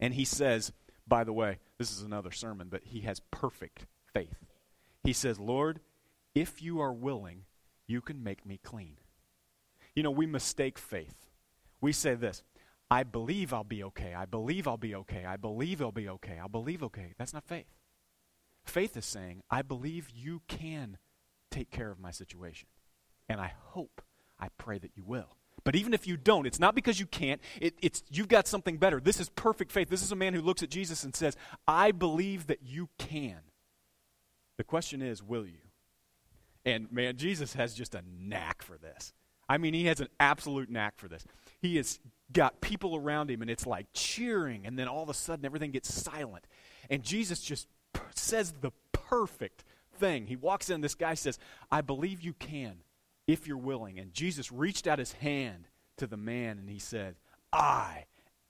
And 0.00 0.14
he 0.14 0.24
says, 0.24 0.72
by 1.06 1.24
the 1.24 1.32
way, 1.34 1.58
this 1.76 1.92
is 1.92 2.00
another 2.00 2.30
sermon, 2.30 2.68
but 2.70 2.84
he 2.84 3.02
has 3.02 3.20
perfect 3.30 3.84
faith. 4.14 4.46
He 5.04 5.12
says, 5.12 5.38
Lord, 5.38 5.80
if 6.34 6.62
you 6.62 6.80
are 6.80 6.90
willing, 6.90 7.42
you 7.86 8.00
can 8.00 8.24
make 8.24 8.46
me 8.46 8.58
clean. 8.64 8.96
You 9.94 10.02
know, 10.02 10.10
we 10.10 10.24
mistake 10.24 10.78
faith. 10.78 11.26
We 11.82 11.92
say 11.92 12.14
this 12.14 12.42
I 12.90 13.02
believe 13.02 13.52
I'll 13.52 13.62
be 13.62 13.84
okay. 13.84 14.14
I 14.14 14.24
believe 14.24 14.66
I'll 14.66 14.78
be 14.78 14.94
okay. 14.94 15.26
I 15.26 15.36
believe 15.36 15.82
I'll 15.82 15.92
be 15.92 16.08
okay. 16.08 16.38
I 16.42 16.48
believe 16.48 16.82
okay. 16.82 17.12
That's 17.18 17.34
not 17.34 17.44
faith. 17.44 17.68
Faith 18.64 18.96
is 18.96 19.04
saying, 19.04 19.42
I 19.50 19.60
believe 19.60 20.08
you 20.08 20.40
can 20.48 20.96
take 21.50 21.70
care 21.70 21.90
of 21.90 22.00
my 22.00 22.10
situation. 22.10 22.68
And 23.28 23.38
I 23.38 23.52
hope, 23.66 24.00
I 24.40 24.48
pray 24.56 24.78
that 24.78 24.92
you 24.96 25.04
will. 25.04 25.37
But 25.68 25.76
even 25.76 25.92
if 25.92 26.06
you 26.06 26.16
don't, 26.16 26.46
it's 26.46 26.58
not 26.58 26.74
because 26.74 26.98
you 26.98 27.04
can't. 27.04 27.42
It, 27.60 27.74
it's 27.82 28.02
you've 28.10 28.28
got 28.28 28.48
something 28.48 28.78
better. 28.78 29.00
This 29.00 29.20
is 29.20 29.28
perfect 29.28 29.70
faith. 29.70 29.90
This 29.90 30.02
is 30.02 30.10
a 30.10 30.16
man 30.16 30.32
who 30.32 30.40
looks 30.40 30.62
at 30.62 30.70
Jesus 30.70 31.04
and 31.04 31.14
says, 31.14 31.36
"I 31.66 31.92
believe 31.92 32.46
that 32.46 32.60
you 32.62 32.88
can." 32.96 33.36
The 34.56 34.64
question 34.64 35.02
is, 35.02 35.22
will 35.22 35.44
you? 35.44 35.60
And 36.64 36.90
man, 36.90 37.18
Jesus 37.18 37.52
has 37.52 37.74
just 37.74 37.94
a 37.94 38.00
knack 38.18 38.62
for 38.62 38.78
this. 38.78 39.12
I 39.46 39.58
mean, 39.58 39.74
he 39.74 39.84
has 39.88 40.00
an 40.00 40.08
absolute 40.18 40.70
knack 40.70 40.96
for 40.96 41.06
this. 41.06 41.26
He 41.60 41.76
has 41.76 42.00
got 42.32 42.62
people 42.62 42.96
around 42.96 43.30
him, 43.30 43.42
and 43.42 43.50
it's 43.50 43.66
like 43.66 43.88
cheering, 43.92 44.64
and 44.64 44.78
then 44.78 44.88
all 44.88 45.02
of 45.02 45.10
a 45.10 45.14
sudden 45.14 45.44
everything 45.44 45.72
gets 45.72 45.92
silent. 45.92 46.46
And 46.88 47.02
Jesus 47.02 47.40
just 47.40 47.68
says 48.14 48.54
the 48.62 48.72
perfect 48.94 49.64
thing. 49.98 50.28
He 50.28 50.36
walks 50.36 50.70
in, 50.70 50.80
this 50.80 50.94
guy 50.94 51.12
says, 51.12 51.38
I 51.70 51.82
believe 51.82 52.22
you 52.22 52.32
can 52.32 52.78
if 53.28 53.46
you're 53.46 53.56
willing. 53.56 54.00
And 54.00 54.12
Jesus 54.12 54.50
reached 54.50 54.88
out 54.88 54.98
his 54.98 55.12
hand 55.12 55.68
to 55.98 56.08
the 56.08 56.16
man, 56.16 56.58
and 56.58 56.68
he 56.68 56.80
said, 56.80 57.14
I 57.52 58.06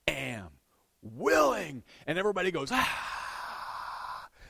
am 0.07 0.47
willing. 1.03 1.83
And 2.07 2.17
everybody 2.17 2.49
goes, 2.49 2.69
ah 2.71 3.09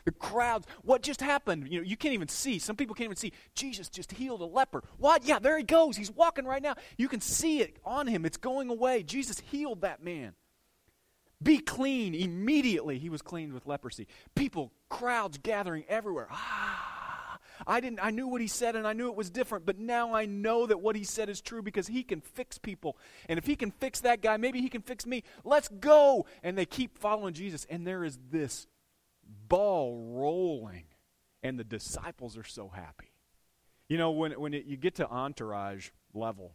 the 0.10 0.12
crowds. 0.12 0.66
What 0.84 1.04
just 1.04 1.22
happened? 1.22 1.68
You 1.70 1.80
know, 1.80 1.86
you 1.86 1.96
can't 1.96 2.14
even 2.14 2.28
see. 2.28 2.58
Some 2.58 2.76
people 2.76 2.96
can't 2.96 3.06
even 3.06 3.18
see. 3.18 3.32
Jesus 3.54 3.90
just 3.90 4.12
healed 4.12 4.42
a 4.42 4.46
leper. 4.46 4.84
What? 4.98 5.26
Yeah, 5.26 5.40
there 5.40 5.58
he 5.58 5.64
goes. 5.64 5.96
He's 5.98 6.12
walking 6.12 6.46
right 6.46 6.62
now. 6.62 6.76
You 6.98 7.08
can 7.08 7.22
see 7.22 7.62
it 7.62 7.78
on 7.86 8.08
him. 8.08 8.26
It's 8.26 8.38
going 8.38 8.70
away. 8.70 9.04
Jesus 9.04 9.40
healed 9.40 9.82
that 9.82 10.04
man. 10.04 10.34
Be 11.42 11.60
clean. 11.60 12.16
Immediately 12.16 12.98
he 12.98 13.10
was 13.10 13.22
cleaned 13.22 13.54
with 13.54 13.66
leprosy. 13.66 14.08
People, 14.36 14.74
crowds 14.90 15.38
gathering 15.38 15.86
everywhere. 15.88 16.28
Ah. 16.32 16.89
I 17.70 17.80
didn't 17.80 18.00
I 18.02 18.10
knew 18.10 18.28
what 18.28 18.42
he 18.42 18.48
said 18.48 18.76
and 18.76 18.88
I 18.88 18.94
knew 18.94 19.10
it 19.10 19.16
was 19.16 19.30
different, 19.30 19.66
but 19.66 19.78
now 19.78 20.14
I 20.14 20.26
know 20.26 20.66
that 20.66 20.82
what 20.82 20.96
he 20.96 21.04
said 21.04 21.30
is 21.30 21.40
true 21.40 21.62
because 21.62 21.88
he 21.88 22.04
can 22.04 22.20
fix 22.20 22.58
people. 22.58 22.98
And 23.30 23.38
if 23.38 23.46
he 23.46 23.56
can 23.56 23.70
fix 23.72 24.02
that 24.02 24.22
guy, 24.22 24.38
maybe 24.38 24.60
he 24.60 24.70
can 24.70 24.82
fix 24.82 25.06
me. 25.06 25.24
Let's 25.44 25.68
go. 25.68 26.26
And 26.42 26.58
they 26.58 26.66
keep 26.66 26.98
following 26.98 27.36
Jesus 27.36 27.68
and 27.70 27.86
there 27.86 28.04
is 28.04 28.18
this 28.32 28.68
ball 29.48 30.16
rolling, 30.16 30.86
and 31.44 31.60
the 31.60 31.64
disciples 31.64 32.38
are 32.38 32.44
so 32.44 32.70
happy. 32.70 33.12
You 33.88 33.98
know, 33.98 34.12
when, 34.12 34.32
when 34.34 34.54
it, 34.54 34.66
you 34.66 34.78
get 34.78 34.96
to 34.96 35.08
entourage 35.08 35.90
level, 36.14 36.54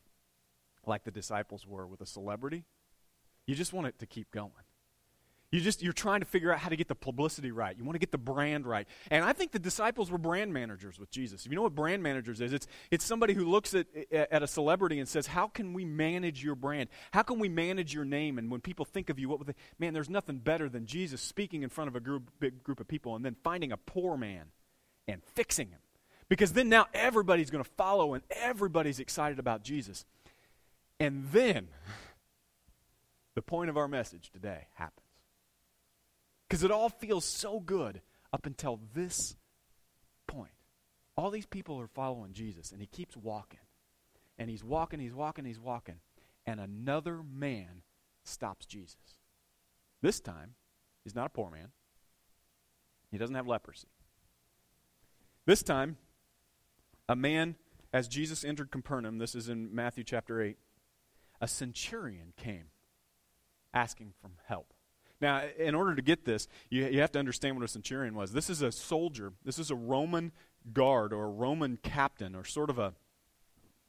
like 0.87 1.05
the 1.05 1.11
disciples 1.11 1.67
were 1.67 1.87
with 1.87 2.01
a 2.01 2.07
celebrity, 2.07 2.65
you 3.47 3.55
just 3.55 3.73
want 3.73 3.87
it 3.87 3.99
to 4.01 4.07
keep 4.07 4.31
going. 4.31 4.51
You 5.55 5.61
just 5.61 5.85
you're 5.85 5.93
trying 5.93 6.19
to 6.19 6.27
figure 6.27 6.53
out 6.53 6.59
how 6.59 6.69
to 6.69 6.75
get 6.75 6.89
the 6.89 6.97
publicity 6.97 7.53
right. 7.53 7.79
You 7.79 7.85
want 7.85 7.95
to 7.95 8.01
get 8.01 8.11
the 8.11 8.19
brand 8.19 8.67
right. 8.67 8.89
And 9.09 9.25
I 9.25 9.33
think 9.33 9.53
the 9.53 9.61
disciples 9.61 10.11
were 10.11 10.19
brand 10.19 10.53
managers 10.53 10.99
with 10.99 11.13
Jesus. 11.13 11.47
If 11.47 11.53
you 11.53 11.55
know 11.55 11.63
what 11.63 11.77
brand 11.77 12.03
managers 12.03 12.41
is, 12.41 12.53
it's 12.53 12.67
it's 12.91 13.05
somebody 13.05 13.35
who 13.35 13.45
looks 13.45 13.73
at 13.73 13.87
at 14.11 14.43
a 14.43 14.49
celebrity 14.49 14.99
and 14.99 15.09
says, 15.09 15.29
"How 15.29 15.47
can 15.47 15.73
we 15.73 15.85
manage 15.85 16.43
your 16.43 16.57
brand? 16.57 16.89
How 17.13 17.23
can 17.23 17.39
we 17.39 17.49
manage 17.49 17.95
your 17.95 18.05
name?" 18.05 18.37
And 18.37 18.51
when 18.51 18.63
people 18.63 18.85
think 18.85 19.11
of 19.11 19.21
you, 19.21 19.29
what 19.29 19.39
would 19.39 19.47
they? 19.47 19.55
Man, 19.79 19.95
there's 19.95 20.11
nothing 20.11 20.39
better 20.39 20.69
than 20.69 20.87
Jesus 20.87 21.21
speaking 21.21 21.63
in 21.63 21.69
front 21.69 21.87
of 21.87 21.95
a 21.95 22.01
group 22.01 22.33
big 22.41 22.65
group 22.65 22.81
of 22.81 22.89
people 22.89 23.15
and 23.15 23.25
then 23.25 23.37
finding 23.45 23.71
a 23.71 23.77
poor 23.77 24.17
man 24.17 24.47
and 25.07 25.23
fixing 25.23 25.69
him. 25.69 25.79
Because 26.29 26.55
then 26.55 26.69
now 26.69 26.87
everybody's 26.93 27.51
going 27.51 27.63
to 27.63 27.71
follow 27.77 28.15
and 28.15 28.25
everybody's 28.29 28.99
excited 28.99 29.39
about 29.39 29.63
Jesus. 29.63 30.05
And 30.99 31.29
then 31.31 31.69
the 33.37 33.43
point 33.43 33.71
of 33.71 33.77
our 33.77 33.87
message 33.87 34.33
today 34.33 34.67
happens. 34.75 35.04
Because 36.49 36.63
it 36.63 36.71
all 36.71 36.89
feels 36.89 37.25
so 37.25 37.61
good 37.61 38.01
up 38.33 38.47
until 38.47 38.81
this 38.95 39.37
point. 40.27 40.53
All 41.17 41.31
these 41.31 41.47
people 41.47 41.81
are 41.81 41.87
following 41.87 42.33
Jesus, 42.33 42.73
and 42.73 42.81
he 42.81 42.87
keeps 42.87 43.17
walking. 43.17 43.61
and 44.39 44.51
he's 44.51 44.65
walking, 44.65 45.01
he's 45.01 45.15
walking, 45.15 45.45
he's 45.45 45.61
walking, 45.61 45.97
and 46.47 46.61
another 46.61 47.23
man 47.23 47.83
stops 48.25 48.67
Jesus. 48.67 48.97
This 50.03 50.21
time, 50.21 50.55
he's 51.03 51.15
not 51.15 51.27
a 51.27 51.31
poor 51.31 51.51
man, 51.51 51.69
he 53.11 53.19
doesn't 53.19 53.37
have 53.37 53.47
leprosy. 53.47 53.89
This 55.47 55.63
time, 55.63 55.99
a 57.09 57.15
man, 57.15 57.55
as 57.93 58.09
Jesus 58.09 58.45
entered 58.45 58.71
Capernaum, 58.71 59.19
this 59.19 59.35
is 59.35 59.49
in 59.49 59.75
Matthew 59.75 60.03
chapter 60.05 60.43
8, 60.43 60.57
a 61.41 61.47
centurion 61.47 62.33
came 62.37 62.67
asking 63.73 64.15
for 64.21 64.31
help. 64.47 64.74
Now, 65.21 65.43
in 65.59 65.75
order 65.75 65.95
to 65.95 66.03
get 66.03 66.25
this, 66.25 66.49
you, 66.69 66.87
you 66.87 67.01
have 67.01 67.13
to 67.13 67.19
understand 67.19 67.57
what 67.57 67.65
a 67.65 67.69
centurion 67.69 68.15
was. 68.15 68.33
This 68.33 68.51
is 68.51 68.63
a 68.63 68.73
soldier, 68.73 69.33
this 69.45 69.59
is 69.59 69.71
a 69.71 69.77
Roman 69.77 70.33
guard 70.73 71.13
or 71.13 71.25
a 71.25 71.31
Roman 71.31 71.79
captain 71.83 72.35
or 72.35 72.45
sort 72.45 72.71
of 72.71 72.79
a, 72.79 72.95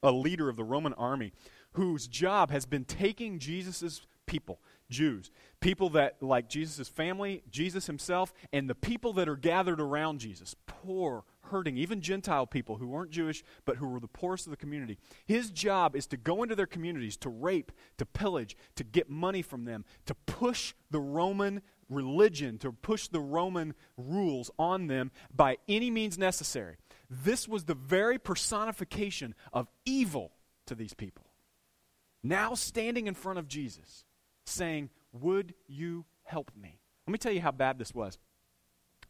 a 0.03 0.11
leader 0.11 0.49
of 0.49 0.55
the 0.55 0.63
Roman 0.63 0.93
army 0.93 1.33
whose 1.73 2.07
job 2.07 2.51
has 2.51 2.65
been 2.65 2.85
taking 2.85 3.39
Jesus' 3.39 4.01
people, 4.25 4.59
Jews, 4.89 5.31
people 5.59 5.89
that 5.91 6.21
like 6.21 6.47
Jesus' 6.47 6.87
family, 6.87 7.43
Jesus 7.49 7.87
himself, 7.87 8.33
and 8.53 8.69
the 8.69 8.75
people 8.75 9.13
that 9.13 9.27
are 9.27 9.35
gathered 9.35 9.81
around 9.81 10.19
Jesus, 10.19 10.55
poor, 10.67 11.23
hurting, 11.45 11.77
even 11.77 12.01
Gentile 12.01 12.45
people 12.45 12.77
who 12.77 12.87
weren't 12.87 13.11
Jewish 13.11 13.43
but 13.65 13.77
who 13.77 13.87
were 13.87 13.99
the 13.99 14.07
poorest 14.07 14.47
of 14.47 14.51
the 14.51 14.57
community. 14.57 14.97
His 15.25 15.51
job 15.51 15.95
is 15.95 16.07
to 16.07 16.17
go 16.17 16.43
into 16.43 16.55
their 16.55 16.65
communities, 16.65 17.17
to 17.17 17.29
rape, 17.29 17.71
to 17.97 18.05
pillage, 18.05 18.57
to 18.75 18.83
get 18.83 19.09
money 19.09 19.41
from 19.41 19.65
them, 19.65 19.85
to 20.05 20.13
push 20.13 20.73
the 20.91 20.99
Roman 20.99 21.61
religion, 21.89 22.57
to 22.59 22.71
push 22.71 23.07
the 23.07 23.19
Roman 23.19 23.73
rules 23.97 24.51
on 24.57 24.87
them 24.87 25.11
by 25.33 25.57
any 25.67 25.91
means 25.91 26.17
necessary. 26.17 26.77
This 27.09 27.47
was 27.47 27.65
the 27.65 27.75
very 27.75 28.17
personification 28.17 29.35
of 29.53 29.67
evil 29.85 30.31
to 30.65 30.75
these 30.75 30.93
people. 30.93 31.25
Now 32.23 32.55
standing 32.55 33.07
in 33.07 33.13
front 33.13 33.37
of 33.37 33.47
Jesus, 33.47 34.03
saying, 34.45 34.89
Would 35.13 35.53
you 35.67 36.05
help 36.23 36.51
me? 36.59 36.79
Let 37.05 37.11
me 37.11 37.17
tell 37.19 37.31
you 37.31 37.41
how 37.41 37.51
bad 37.51 37.77
this 37.77 37.93
was. 37.93 38.17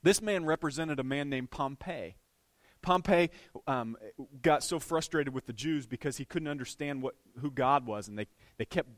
This 0.04 0.22
man 0.22 0.46
represented 0.46 1.00
a 1.00 1.04
man 1.04 1.30
named 1.30 1.50
Pompey. 1.50 2.18
Pompey 2.86 3.32
um, 3.66 3.98
got 4.44 4.64
so 4.64 4.80
frustrated 4.80 5.34
with 5.34 5.48
the 5.48 5.54
Jews 5.54 5.88
because 5.88 6.18
he 6.18 6.26
couldn't 6.26 6.48
understand 6.48 7.02
what, 7.02 7.16
who 7.42 7.50
God 7.50 7.88
was, 7.88 8.08
and 8.08 8.18
they, 8.18 8.28
they 8.58 8.66
kept 8.66 8.90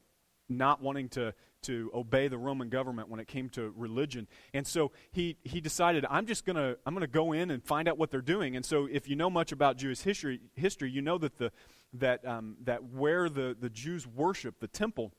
not 0.50 0.82
wanting 0.82 1.08
to, 1.10 1.34
to 1.62 1.90
obey 1.94 2.28
the 2.28 2.38
Roman 2.38 2.68
government 2.68 3.08
when 3.08 3.22
it 3.22 3.28
came 3.28 3.50
to 3.52 3.74
religion. 3.78 4.28
And 4.54 4.68
so 4.68 4.92
he, 5.12 5.38
he 5.44 5.62
decided, 5.62 6.06
I'm 6.10 6.26
just 6.26 6.46
going 6.46 6.58
to 6.58 6.78
I'm 6.86 6.94
gonna 6.94 7.08
go 7.08 7.32
in 7.32 7.50
and 7.50 7.64
find 7.64 7.88
out 7.88 7.98
what 7.98 8.12
they're 8.12 8.22
doing. 8.22 8.56
And 8.58 8.66
so 8.66 8.88
if 8.92 9.10
you 9.10 9.16
know 9.16 9.30
much 9.30 9.52
about 9.54 9.78
Jewish 9.78 10.00
history, 10.02 10.42
history 10.56 10.92
you 10.92 11.02
know 11.02 11.18
that, 11.18 11.38
the, 11.38 11.52
that, 11.94 12.26
um, 12.26 12.58
that 12.64 12.84
where 12.84 13.30
the, 13.30 13.56
the 13.60 13.70
Jews 13.70 14.06
worship, 14.06 14.60
the 14.60 14.68
temple, 14.68 15.14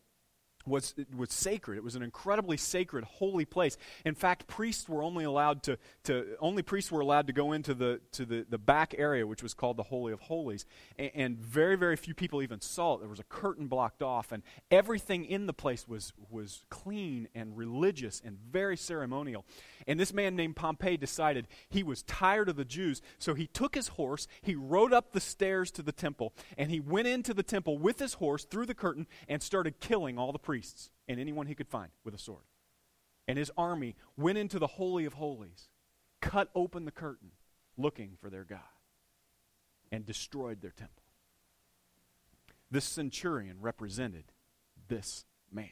was, 0.69 0.95
was 1.17 1.33
sacred. 1.33 1.77
It 1.79 1.85
was 1.85 1.95
an 1.95 2.03
incredibly 2.03 2.57
sacred, 2.57 3.05
holy 3.05 3.45
place. 3.45 3.77
In 4.05 4.15
fact, 4.15 4.47
priests 4.47 4.89
were 4.89 5.03
only 5.03 5.25
allowed 5.25 5.63
to, 5.65 5.79
to 6.05 6.37
only 6.41 6.63
priests 6.63 6.91
were 6.91 7.01
allowed 7.01 7.27
to 7.27 7.33
go 7.33 7.53
into 7.53 7.75
the 7.75 8.01
to 8.13 8.25
the, 8.25 8.47
the 8.49 8.59
back 8.59 8.95
area, 8.99 9.27
which 9.27 9.43
was 9.43 9.55
called 9.55 9.77
the 9.77 9.85
Holy 9.85 10.13
of 10.13 10.21
Holies. 10.21 10.67
And, 10.99 11.11
and 11.15 11.39
very, 11.39 11.77
very 11.77 11.97
few 11.97 12.15
people 12.15 12.43
even 12.43 12.61
saw 12.61 12.95
it. 12.95 13.01
There 13.01 13.09
was 13.09 13.21
a 13.21 13.25
curtain 13.25 13.67
blocked 13.67 14.03
off, 14.03 14.33
and 14.33 14.43
everything 14.71 15.25
in 15.25 15.47
the 15.47 15.53
place 15.53 15.87
was 15.89 16.13
was 16.31 16.65
clean 16.71 17.29
and 17.35 17.57
religious 17.57 18.21
and 18.25 18.39
very 18.51 18.77
ceremonial. 18.77 19.45
And 19.87 19.99
this 19.99 20.13
man 20.13 20.37
named 20.37 20.57
Pompey 20.57 20.97
decided 20.97 21.49
he 21.69 21.83
was 21.83 22.03
tired 22.03 22.49
of 22.49 22.57
the 22.57 22.65
Jews, 22.65 23.01
so 23.19 23.35
he 23.35 23.47
took 23.47 23.75
his 23.75 23.89
horse, 23.89 24.29
he 24.43 24.55
rode 24.55 24.93
up 24.93 25.13
the 25.13 25.21
stairs 25.21 25.71
to 25.73 25.83
the 25.83 25.93
temple, 25.93 26.35
and 26.59 26.71
he 26.71 26.81
went 26.81 27.09
into 27.09 27.33
the 27.33 27.43
temple 27.43 27.79
with 27.79 27.99
his 27.99 28.15
horse 28.15 28.45
through 28.45 28.67
the 28.67 28.75
curtain 28.75 29.07
and 29.29 29.43
started 29.43 29.81
killing 29.81 30.19
all 30.19 30.33
the 30.33 30.39
priests 30.39 30.58
priests 30.59 30.91
and 31.07 31.21
anyone 31.21 31.47
he 31.47 31.55
could 31.55 31.69
find 31.69 31.91
with 32.05 32.15
a 32.15 32.19
sword. 32.19 32.43
And 33.29 33.39
his 33.39 33.53
army 33.57 33.95
went 34.17 34.39
into 34.39 34.59
the 34.59 34.67
Holy 34.67 35.05
of 35.05 35.13
Holies, 35.15 35.69
cut 36.21 36.51
open 36.53 36.85
the 36.85 36.91
curtain, 36.91 37.31
looking 37.77 38.17
for 38.21 38.29
their 38.29 38.43
God, 38.43 38.59
and 39.93 40.05
destroyed 40.05 40.61
their 40.61 40.73
temple. 40.73 41.05
This 42.73 42.85
centurion 42.85 43.59
represented 43.61 44.25
this 44.89 45.27
man. 45.53 45.69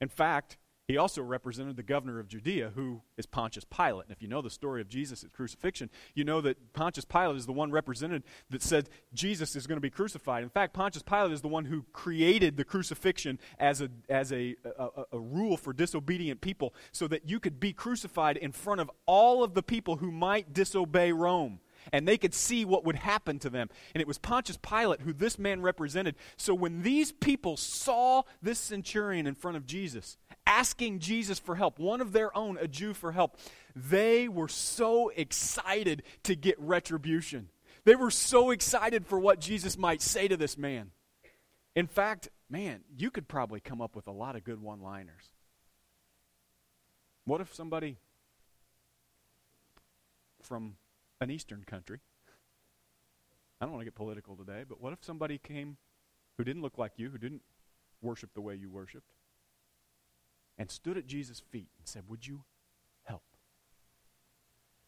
In 0.00 0.08
fact, 0.08 0.56
he 0.86 0.98
also 0.98 1.22
represented 1.22 1.76
the 1.76 1.82
governor 1.82 2.18
of 2.18 2.28
Judea, 2.28 2.72
who 2.74 3.00
is 3.16 3.24
Pontius 3.24 3.64
Pilate. 3.64 4.06
And 4.06 4.12
if 4.12 4.20
you 4.20 4.28
know 4.28 4.42
the 4.42 4.50
story 4.50 4.82
of 4.82 4.88
Jesus' 4.88 5.24
at 5.24 5.32
crucifixion, 5.32 5.88
you 6.14 6.24
know 6.24 6.40
that 6.42 6.74
Pontius 6.74 7.06
Pilate 7.06 7.36
is 7.36 7.46
the 7.46 7.52
one 7.52 7.70
represented 7.70 8.22
that 8.50 8.62
said 8.62 8.90
Jesus 9.14 9.56
is 9.56 9.66
going 9.66 9.78
to 9.78 9.82
be 9.82 9.90
crucified. 9.90 10.42
In 10.42 10.50
fact, 10.50 10.74
Pontius 10.74 11.02
Pilate 11.02 11.32
is 11.32 11.40
the 11.40 11.48
one 11.48 11.64
who 11.64 11.86
created 11.92 12.56
the 12.56 12.64
crucifixion 12.64 13.38
as 13.58 13.80
a, 13.80 13.88
as 14.10 14.30
a, 14.32 14.56
a, 14.78 14.88
a 15.12 15.18
rule 15.18 15.56
for 15.56 15.72
disobedient 15.72 16.42
people 16.42 16.74
so 16.92 17.08
that 17.08 17.28
you 17.28 17.40
could 17.40 17.58
be 17.58 17.72
crucified 17.72 18.36
in 18.36 18.52
front 18.52 18.80
of 18.80 18.90
all 19.06 19.42
of 19.42 19.54
the 19.54 19.62
people 19.62 19.96
who 19.96 20.12
might 20.12 20.52
disobey 20.52 21.12
Rome 21.12 21.60
and 21.92 22.06
they 22.06 22.18
could 22.18 22.34
see 22.34 22.64
what 22.64 22.84
would 22.84 22.96
happen 22.96 23.38
to 23.40 23.50
them. 23.50 23.68
And 23.94 24.00
it 24.00 24.06
was 24.06 24.18
Pontius 24.18 24.58
Pilate 24.58 25.00
who 25.00 25.12
this 25.12 25.38
man 25.38 25.62
represented. 25.62 26.16
So 26.36 26.54
when 26.54 26.82
these 26.82 27.12
people 27.12 27.56
saw 27.56 28.22
this 28.42 28.58
centurion 28.58 29.26
in 29.26 29.34
front 29.34 29.56
of 29.56 29.66
Jesus, 29.66 30.16
asking 30.46 30.98
Jesus 30.98 31.38
for 31.38 31.56
help, 31.56 31.78
one 31.78 32.00
of 32.00 32.12
their 32.12 32.36
own, 32.36 32.58
a 32.58 32.68
Jew, 32.68 32.94
for 32.94 33.12
help, 33.12 33.36
they 33.74 34.28
were 34.28 34.48
so 34.48 35.10
excited 35.10 36.02
to 36.24 36.34
get 36.34 36.58
retribution. 36.58 37.48
They 37.84 37.94
were 37.94 38.10
so 38.10 38.50
excited 38.50 39.06
for 39.06 39.18
what 39.18 39.40
Jesus 39.40 39.76
might 39.76 40.00
say 40.00 40.28
to 40.28 40.36
this 40.36 40.56
man. 40.56 40.90
In 41.76 41.86
fact, 41.86 42.28
man, 42.48 42.80
you 42.96 43.10
could 43.10 43.28
probably 43.28 43.60
come 43.60 43.82
up 43.82 43.96
with 43.96 44.06
a 44.06 44.12
lot 44.12 44.36
of 44.36 44.44
good 44.44 44.62
one 44.62 44.80
liners. 44.80 45.30
What 47.24 47.40
if 47.40 47.54
somebody 47.54 47.96
from 50.42 50.76
an 51.20 51.30
Eastern 51.30 51.64
country. 51.64 52.00
I 53.60 53.64
don't 53.64 53.72
want 53.72 53.82
to 53.82 53.86
get 53.86 53.94
political 53.94 54.36
today, 54.36 54.64
but 54.68 54.80
what 54.80 54.92
if 54.92 55.04
somebody 55.04 55.38
came 55.38 55.76
who 56.36 56.44
didn't 56.44 56.62
look 56.62 56.78
like 56.78 56.92
you, 56.96 57.10
who 57.10 57.18
didn't 57.18 57.42
worship 58.02 58.30
the 58.34 58.40
way 58.40 58.54
you 58.54 58.68
worshiped, 58.68 59.12
and 60.58 60.70
stood 60.70 60.96
at 60.96 61.06
Jesus' 61.06 61.40
feet 61.40 61.68
and 61.78 61.88
said, 61.88 62.04
Would 62.08 62.26
you 62.26 62.42
help? 63.04 63.22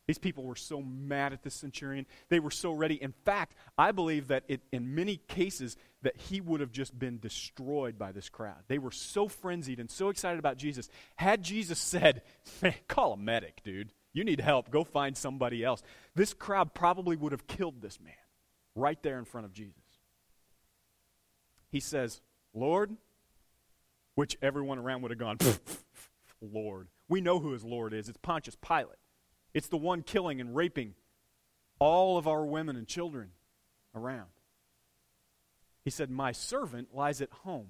These 0.07 0.19
people 0.19 0.45
were 0.45 0.57
so 0.57 0.81
mad 0.81 1.33
at 1.33 1.43
this 1.43 1.55
centurion. 1.55 2.07
They 2.29 2.39
were 2.39 2.53
so 2.53 2.73
ready. 2.73 2.95
In 3.03 3.12
fact, 3.25 3.57
I 3.77 3.91
believe 3.91 4.29
that 4.29 4.45
it, 4.47 4.61
in 4.71 4.95
many 4.95 5.17
cases 5.17 5.77
that 6.03 6.17
he 6.17 6.41
would 6.41 6.61
have 6.61 6.71
just 6.71 6.97
been 6.97 7.19
destroyed 7.19 7.99
by 7.99 8.12
this 8.12 8.29
crowd. 8.29 8.62
They 8.69 8.79
were 8.79 8.93
so 8.93 9.27
frenzied 9.27 9.81
and 9.81 9.91
so 9.91 10.09
excited 10.09 10.39
about 10.39 10.59
Jesus. 10.59 10.89
Had 11.17 11.43
Jesus 11.43 11.81
said, 11.81 12.23
call 12.89 13.15
a 13.15 13.17
medic, 13.17 13.62
dude. 13.65 13.91
You 14.16 14.24
need 14.24 14.40
help. 14.40 14.70
Go 14.70 14.83
find 14.83 15.14
somebody 15.14 15.62
else. 15.62 15.83
This 16.14 16.33
crowd 16.33 16.72
probably 16.72 17.16
would 17.16 17.33
have 17.33 17.46
killed 17.46 17.83
this 17.83 18.00
man 18.00 18.14
right 18.74 19.00
there 19.02 19.18
in 19.18 19.26
front 19.26 19.44
of 19.44 19.52
Jesus. 19.52 19.74
He 21.68 21.81
says, 21.81 22.22
Lord, 22.55 22.96
which 24.14 24.38
everyone 24.40 24.79
around 24.79 25.02
would 25.02 25.11
have 25.11 25.20
gone, 25.20 25.37
Lord. 26.40 26.88
We 27.11 27.20
know 27.20 27.40
who 27.40 27.52
his 27.52 27.62
Lord 27.62 27.92
is. 27.92 28.09
It's 28.09 28.16
Pontius 28.16 28.57
Pilate. 28.57 28.96
It's 29.52 29.68
the 29.68 29.76
one 29.76 30.00
killing 30.00 30.40
and 30.40 30.57
raping 30.57 30.94
all 31.79 32.16
of 32.16 32.26
our 32.26 32.46
women 32.46 32.74
and 32.74 32.87
children 32.87 33.33
around. 33.94 34.31
He 35.85 35.90
said, 35.90 36.11
My 36.11 36.33
servant 36.33 36.94
lies 36.94 37.20
at 37.20 37.31
home, 37.31 37.68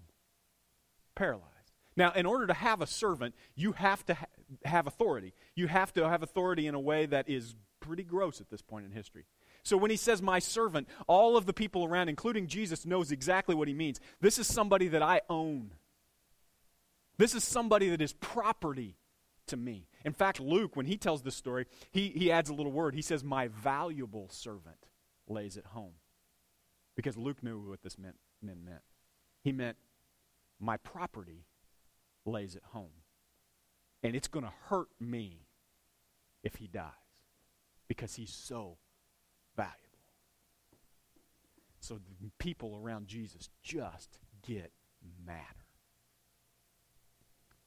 paralyzed. 1.17 1.73
Now, 1.97 2.13
in 2.13 2.25
order 2.25 2.47
to 2.47 2.55
have 2.55 2.81
a 2.81 2.87
servant, 2.87 3.35
you 3.57 3.73
have 3.73 4.07
to 4.07 4.15
ha- 4.15 4.27
have 4.65 4.87
authority. 4.87 5.33
You 5.55 5.67
have 5.67 5.93
to 5.95 6.09
have 6.09 6.23
authority 6.23 6.67
in 6.67 6.75
a 6.75 6.81
way 6.81 7.07
that 7.07 7.29
is 7.29 7.55
pretty 7.81 8.03
gross 8.03 8.41
at 8.41 8.51
this 8.51 8.63
point 8.63 8.87
in 8.87 8.93
history. 8.93 9.25
So 9.63 9.77
when 9.77 9.91
he 9.91 9.97
says 9.97 10.23
my 10.23 10.39
servant, 10.39 10.89
all 11.09 11.37
of 11.37 11.47
the 11.47 11.53
people 11.53 11.85
around, 11.85 12.09
including 12.09 12.47
Jesus, 12.47 12.87
knows 12.87 13.11
exactly 13.11 13.55
what 13.55 13.69
he 13.69 13.75
means. 13.75 14.01
This 14.21 14.39
is 14.39 14.47
somebody 14.47 14.89
that 14.89 15.03
I 15.03 15.23
own. 15.29 15.73
This 17.19 17.35
is 17.35 17.43
somebody 17.43 17.89
that 17.91 18.01
is 18.01 18.13
property 18.13 18.97
to 19.49 19.57
me. 19.57 19.89
In 20.05 20.13
fact, 20.13 20.41
Luke, 20.41 20.77
when 20.77 20.87
he 20.87 20.97
tells 20.97 21.23
this 21.23 21.35
story, 21.35 21.67
he, 21.91 22.09
he 22.11 22.31
adds 22.31 22.51
a 22.51 22.55
little 22.55 22.73
word. 22.73 22.95
He 22.95 23.03
says, 23.03 23.25
My 23.25 23.49
valuable 23.49 24.29
servant 24.31 24.87
lays 25.27 25.57
at 25.57 25.67
home. 25.67 25.95
Because 26.95 27.17
Luke 27.17 27.43
knew 27.43 27.59
what 27.61 27.83
this 27.83 27.99
meant, 27.99 28.17
meant. 28.43 28.83
He 29.43 29.53
meant, 29.53 29.77
My 30.61 30.77
property 30.77 31.45
lays 32.25 32.57
at 32.57 32.63
home. 32.73 32.91
And 34.03 34.15
it's 34.15 34.29
going 34.29 34.45
to 34.45 34.53
hurt 34.67 34.89
me 35.01 35.47
if 36.43 36.57
he 36.57 36.67
dies 36.67 36.91
because 37.89 38.15
he's 38.15 38.33
so 38.33 38.79
valuable. 39.57 39.81
So 41.81 41.99
the 42.21 42.31
people 42.39 42.81
around 42.83 43.09
Jesus 43.09 43.49
just 43.63 44.19
get 44.43 44.73
madder. 45.25 45.41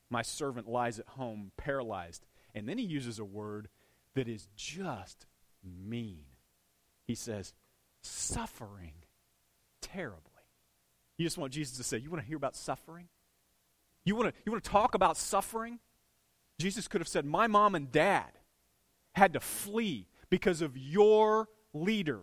My 0.09 0.21
servant 0.21 0.67
lies 0.67 0.99
at 0.99 1.07
home 1.07 1.51
paralyzed. 1.57 2.25
And 2.55 2.67
then 2.67 2.77
he 2.77 2.83
uses 2.83 3.19
a 3.19 3.25
word 3.25 3.69
that 4.15 4.27
is 4.27 4.47
just 4.55 5.25
mean. 5.63 6.25
He 7.05 7.15
says, 7.15 7.53
suffering 8.01 8.93
terribly. 9.81 10.23
You 11.17 11.25
just 11.25 11.37
want 11.37 11.53
Jesus 11.53 11.77
to 11.77 11.83
say, 11.83 11.97
You 11.97 12.09
want 12.09 12.23
to 12.23 12.27
hear 12.27 12.37
about 12.37 12.55
suffering? 12.55 13.09
You 14.05 14.15
want 14.15 14.29
to, 14.29 14.41
you 14.45 14.51
want 14.51 14.63
to 14.63 14.69
talk 14.69 14.95
about 14.95 15.17
suffering? 15.17 15.79
Jesus 16.60 16.88
could 16.88 17.02
have 17.02 17.08
said, 17.08 17.26
My 17.26 17.48
mom 17.48 17.74
and 17.74 17.91
dad 17.91 18.32
had 19.15 19.34
to 19.34 19.39
flee 19.39 20.08
because 20.30 20.62
of 20.62 20.78
your 20.78 21.48
leader 21.74 22.22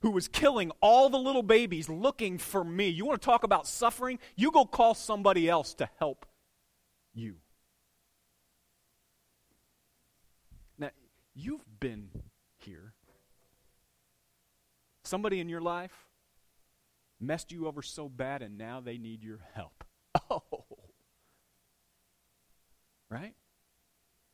who 0.00 0.10
was 0.10 0.28
killing 0.28 0.70
all 0.80 1.10
the 1.10 1.18
little 1.18 1.42
babies 1.42 1.88
looking 1.88 2.38
for 2.38 2.64
me. 2.64 2.88
You 2.88 3.04
want 3.04 3.20
to 3.20 3.24
talk 3.24 3.44
about 3.44 3.66
suffering? 3.66 4.18
You 4.36 4.50
go 4.50 4.64
call 4.64 4.94
somebody 4.94 5.48
else 5.48 5.74
to 5.74 5.88
help 5.98 6.26
you. 7.12 7.36
Now, 10.78 10.90
you've 11.34 11.64
been 11.80 12.08
here. 12.58 12.94
Somebody 15.04 15.40
in 15.40 15.48
your 15.48 15.60
life 15.60 16.06
messed 17.20 17.52
you 17.52 17.66
over 17.66 17.82
so 17.82 18.08
bad 18.08 18.42
and 18.42 18.56
now 18.58 18.80
they 18.80 18.98
need 18.98 19.22
your 19.22 19.40
help. 19.54 19.84
Oh. 20.30 20.64
Right? 23.10 23.34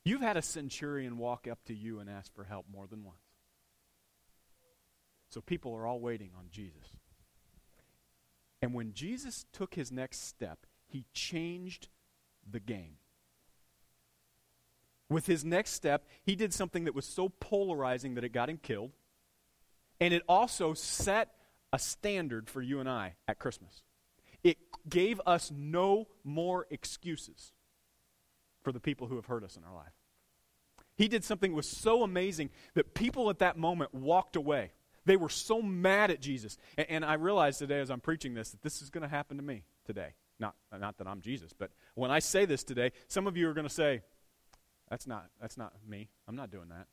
You've 0.09 0.23
had 0.23 0.38
a 0.38 0.42
centurion 0.42 1.18
walk 1.18 1.47
up 1.47 1.62
to 1.66 1.75
you 1.75 2.01
and 2.01 2.09
ask 2.09 2.35
for 2.35 2.44
help 2.44 2.64
more 2.73 2.87
than 2.87 3.05
once. 3.05 3.18
So 5.29 5.42
people 5.42 5.75
are 5.75 5.87
all 5.87 6.01
waiting 6.01 6.31
on 6.35 6.47
Jesus. 6.51 6.97
And 8.62 8.73
when 8.73 8.94
Jesus 8.94 9.44
took 9.53 9.75
his 9.75 9.92
next 9.92 10.27
step, 10.27 10.64
he 10.87 11.05
changed 11.12 11.88
the 12.51 12.59
game. 12.59 12.94
With 15.11 15.27
his 15.27 15.44
next 15.44 15.73
step, 15.73 16.07
he 16.25 16.35
did 16.35 16.55
something 16.55 16.85
that 16.85 16.94
was 16.94 17.05
so 17.05 17.29
polarizing 17.29 18.14
that 18.14 18.25
it 18.25 18.31
got 18.31 18.49
him 18.49 18.57
killed. 18.57 18.92
And 20.01 20.14
it 20.14 20.23
also 20.27 20.73
set 20.73 21.35
a 21.71 21.79
standard 21.79 22.49
for 22.49 22.62
you 22.62 22.81
and 22.81 22.88
I 22.88 23.16
at 23.29 23.38
Christmas. 23.38 23.83
It 24.42 24.57
gave 24.88 25.21
us 25.27 25.53
no 25.55 26.09
more 26.25 26.66
excuses 26.71 27.53
for 28.62 28.73
the 28.73 28.81
people 28.81 29.07
who 29.07 29.16
have 29.16 29.27
hurt 29.27 29.44
us 29.44 29.59
in 29.59 29.64
our 29.64 29.75
life. 29.75 29.92
He 30.99 31.09
did 31.09 31.25
something 31.25 31.53
that 31.53 31.57
was 31.57 31.69
so 31.69 32.03
amazing 32.03 32.51
that 32.75 32.93
people 32.93 33.31
at 33.31 33.39
that 33.39 33.57
moment 33.57 33.95
walked 33.95 34.35
away. 34.37 34.73
They 35.07 35.17
were 35.17 35.29
so 35.29 35.63
mad 35.63 36.11
at 36.11 36.21
Jesus. 36.21 36.59
And, 36.77 36.91
and 36.91 37.05
I 37.05 37.15
realized 37.15 37.61
today 37.61 37.81
as 37.81 37.91
I'm 37.91 38.01
preaching 38.01 38.35
this 38.35 38.51
that 38.51 38.63
this 38.63 38.83
is 38.83 38.91
going 38.91 39.03
to 39.03 39.09
happen 39.09 39.37
to 39.37 39.43
me 39.43 39.63
today. 39.87 40.15
Not, 40.41 40.55
not 40.79 40.99
that 40.99 41.07
I'm 41.07 41.21
Jesus, 41.21 41.53
but 41.57 41.71
when 41.95 42.11
I 42.11 42.19
say 42.19 42.45
this 42.45 42.63
today, 42.63 42.93
some 43.07 43.27
of 43.27 43.37
you 43.37 43.49
are 43.49 43.55
going 43.55 43.67
to 43.67 43.73
say, 43.73 44.03
that's 44.91 45.07
not, 45.07 45.27
that's 45.41 45.57
not 45.57 45.73
me. 45.89 46.11
I'm 46.27 46.37
not 46.37 46.51
doing 46.51 46.69
that. 46.69 46.87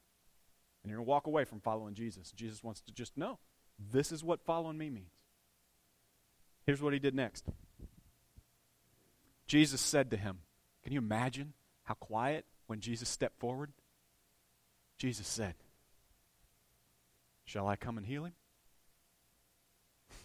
And 0.84 0.92
you're 0.92 0.98
going 0.98 1.06
to 1.06 1.10
walk 1.10 1.28
away 1.28 1.44
from 1.46 1.60
following 1.60 1.96
Jesus. 1.96 2.32
Jesus 2.32 2.64
wants 2.64 2.82
to 2.82 2.94
just 2.94 3.18
know 3.18 3.40
this 3.92 4.12
is 4.12 4.24
what 4.24 4.46
following 4.46 4.78
me 4.78 4.90
means. 4.90 5.14
Here's 6.66 6.82
what 6.82 6.94
he 6.94 7.00
did 7.00 7.16
next 7.16 7.46
Jesus 9.48 9.82
said 9.82 10.12
to 10.12 10.18
him, 10.18 10.40
Can 10.84 10.94
you 10.94 11.00
imagine 11.00 11.54
how 11.84 11.96
quiet 11.96 12.46
when 12.68 12.80
Jesus 12.80 13.10
stepped 13.10 13.40
forward? 13.40 13.72
Jesus 14.98 15.28
said, 15.28 15.56
Shall 17.46 17.68
I 17.68 17.76
come 17.76 17.98
and 17.98 18.06
heal 18.06 18.26
him? 18.26 18.34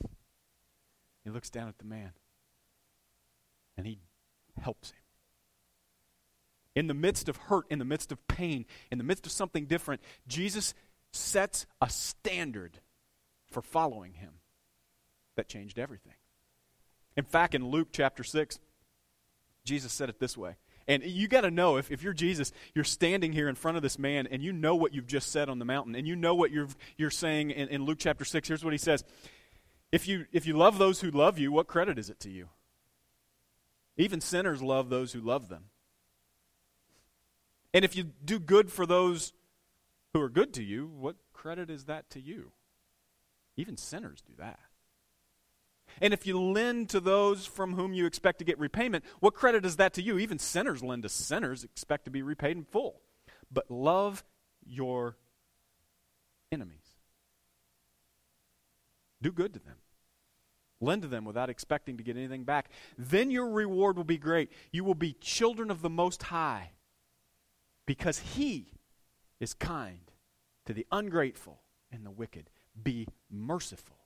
He 1.23 1.29
looks 1.29 1.51
down 1.51 1.69
at 1.69 1.77
the 1.77 1.85
man 1.85 2.13
and 3.77 3.87
he 3.87 3.99
helps 4.59 4.91
him. 4.91 4.99
In 6.75 6.87
the 6.87 6.95
midst 6.95 7.29
of 7.29 7.37
hurt, 7.37 7.67
in 7.69 7.79
the 7.79 7.85
midst 7.85 8.11
of 8.11 8.27
pain, 8.27 8.65
in 8.91 8.97
the 8.99 9.05
midst 9.05 9.27
of 9.27 9.33
something 9.33 9.67
different, 9.67 10.01
Jesus 10.27 10.73
sets 11.13 11.67
a 11.81 11.91
standard 11.91 12.79
for 13.51 13.61
following 13.61 14.15
him 14.15 14.35
that 15.37 15.49
changed 15.49 15.79
everything. 15.79 16.15
In 17.17 17.25
fact, 17.25 17.55
in 17.55 17.69
Luke 17.69 17.89
chapter 17.93 18.23
6, 18.23 18.59
Jesus 19.65 19.93
said 19.93 20.09
it 20.09 20.21
this 20.21 20.37
way. 20.37 20.57
And 20.89 21.03
you 21.03 21.29
got 21.29 21.43
to 21.43 21.51
know, 21.51 21.77
if, 21.77 21.91
if 21.91 22.03
you're 22.03 22.13
Jesus, 22.13 22.53
you're 22.75 22.85
standing 22.85 23.33
here 23.33 23.49
in 23.49 23.55
front 23.55 23.77
of 23.77 23.83
this 23.83 23.99
man 23.99 24.27
and 24.27 24.43
you 24.43 24.53
know 24.53 24.75
what 24.75 24.95
you've 24.95 25.07
just 25.07 25.31
said 25.31 25.49
on 25.49 25.59
the 25.59 25.65
mountain, 25.65 25.95
and 25.95 26.07
you 26.07 26.17
know 26.17 26.35
what 26.35 26.51
you're, 26.51 26.69
you're 26.97 27.11
saying 27.11 27.51
in, 27.51 27.69
in 27.69 27.85
Luke 27.85 27.99
chapter 28.01 28.25
6. 28.25 28.49
Here's 28.49 28.65
what 28.65 28.73
he 28.73 28.79
says 28.79 29.05
if 29.93 30.07
you, 30.07 30.27
if 30.33 30.47
you 30.47 30.57
love 30.57 30.79
those 30.79 31.01
who 31.01 31.11
love 31.11 31.39
you, 31.39 31.53
what 31.53 31.67
credit 31.67 31.99
is 31.99 32.11
it 32.11 32.21
to 32.21 32.31
you? 32.31 32.49
Even 33.97 34.21
sinners 34.21 34.63
love 34.63 34.89
those 34.89 35.13
who 35.13 35.21
love 35.21 35.49
them. 35.49 35.65
And 37.75 37.85
if 37.85 37.95
you 37.95 38.05
do 38.25 38.39
good 38.39 38.71
for 38.71 38.87
those 38.87 39.33
who 40.13 40.21
are 40.21 40.29
good 40.29 40.53
to 40.55 40.63
you, 40.63 40.87
what 40.87 41.17
credit 41.33 41.71
is 41.71 41.85
that 41.85 42.11
to 42.11 42.21
you? 42.21 42.53
Even 43.57 43.77
sinners 43.77 44.23
do 44.27 44.33
that. 44.39 44.59
And 46.01 46.13
if 46.13 46.27
you 46.27 46.41
lend 46.41 46.89
to 46.91 47.01
those 47.01 47.47
from 47.47 47.75
whom 47.75 47.93
you 47.93 48.07
expect 48.07 48.39
to 48.39 48.45
get 48.45 48.59
repayment, 48.59 49.05
what 49.21 49.35
credit 49.35 49.65
is 49.65 49.77
that 49.77 49.95
to 49.95 50.03
you? 50.03 50.19
Even 50.19 50.39
sinners 50.39 50.83
lend 50.83 51.03
to 51.05 51.09
sinners, 51.09 51.65
expect 51.65 52.05
to 52.05 52.11
be 52.11 52.23
repaid 52.23 52.57
in 52.57 52.65
full. 52.65 53.01
But 53.51 53.71
love 53.71 54.25
your 54.65 55.17
enemies. 56.53 56.77
Do 59.23 59.33
good 59.33 59.53
to 59.55 59.59
them. 59.59 59.77
Lend 60.81 61.03
to 61.03 61.09
them 61.09 61.25
without 61.25 61.51
expecting 61.51 61.99
to 61.99 62.03
get 62.03 62.17
anything 62.17 62.45
back. 62.45 62.71
Then 62.97 63.31
your 63.31 63.51
reward 63.51 63.97
will 63.97 64.05
be 64.05 64.17
great. 64.17 64.51
You 64.73 64.83
will 64.83 64.95
be 64.95 65.13
children 65.21 65.71
of 65.71 65.83
the 65.83 65.91
Most 65.91 66.25
High 66.25 66.71
because 67.87 68.19
He 68.19 68.73
is 69.41 69.53
kind 69.53 70.11
to 70.65 70.73
the 70.73 70.87
ungrateful 70.91 71.61
and 71.93 72.07
the 72.07 72.11
wicked. 72.11 72.49
Be 72.83 73.09
merciful, 73.31 73.97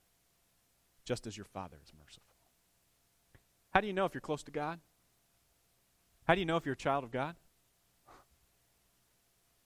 just 1.05 1.27
as 1.27 1.37
your 1.37 1.45
Father 1.45 1.77
is 1.83 1.93
merciful. 1.97 2.35
How 3.69 3.81
do 3.81 3.87
you 3.87 3.93
know 3.93 4.05
if 4.05 4.13
you're 4.13 4.21
close 4.21 4.43
to 4.43 4.51
God? 4.51 4.79
How 6.27 6.33
do 6.33 6.39
you 6.39 6.45
know 6.45 6.57
if 6.57 6.65
you're 6.65 6.73
a 6.73 6.77
child 6.77 7.03
of 7.03 7.11
God? 7.11 7.35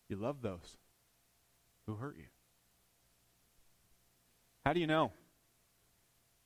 You 0.10 0.17
love 0.17 0.41
those 0.41 0.78
who 1.86 1.95
hurt 1.95 2.17
you. 2.17 2.25
How 4.65 4.73
do 4.73 4.80
you 4.80 4.88
know? 4.88 5.12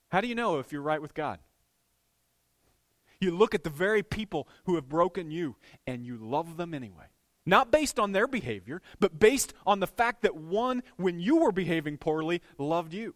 How 0.09 0.21
do 0.21 0.27
you 0.27 0.35
know 0.35 0.59
if 0.59 0.71
you're 0.71 0.81
right 0.81 1.01
with 1.01 1.13
God? 1.13 1.39
You 3.19 3.31
look 3.31 3.55
at 3.55 3.63
the 3.63 3.69
very 3.69 4.03
people 4.03 4.47
who 4.65 4.75
have 4.75 4.89
broken 4.89 5.31
you 5.31 5.55
and 5.87 6.05
you 6.05 6.17
love 6.17 6.57
them 6.57 6.73
anyway. 6.73 7.05
Not 7.45 7.71
based 7.71 7.99
on 7.99 8.11
their 8.11 8.27
behavior, 8.27 8.81
but 8.99 9.19
based 9.19 9.53
on 9.65 9.79
the 9.79 9.87
fact 9.87 10.21
that 10.21 10.35
one, 10.35 10.83
when 10.97 11.19
you 11.19 11.37
were 11.37 11.51
behaving 11.51 11.97
poorly, 11.97 12.41
loved 12.57 12.93
you. 12.93 13.15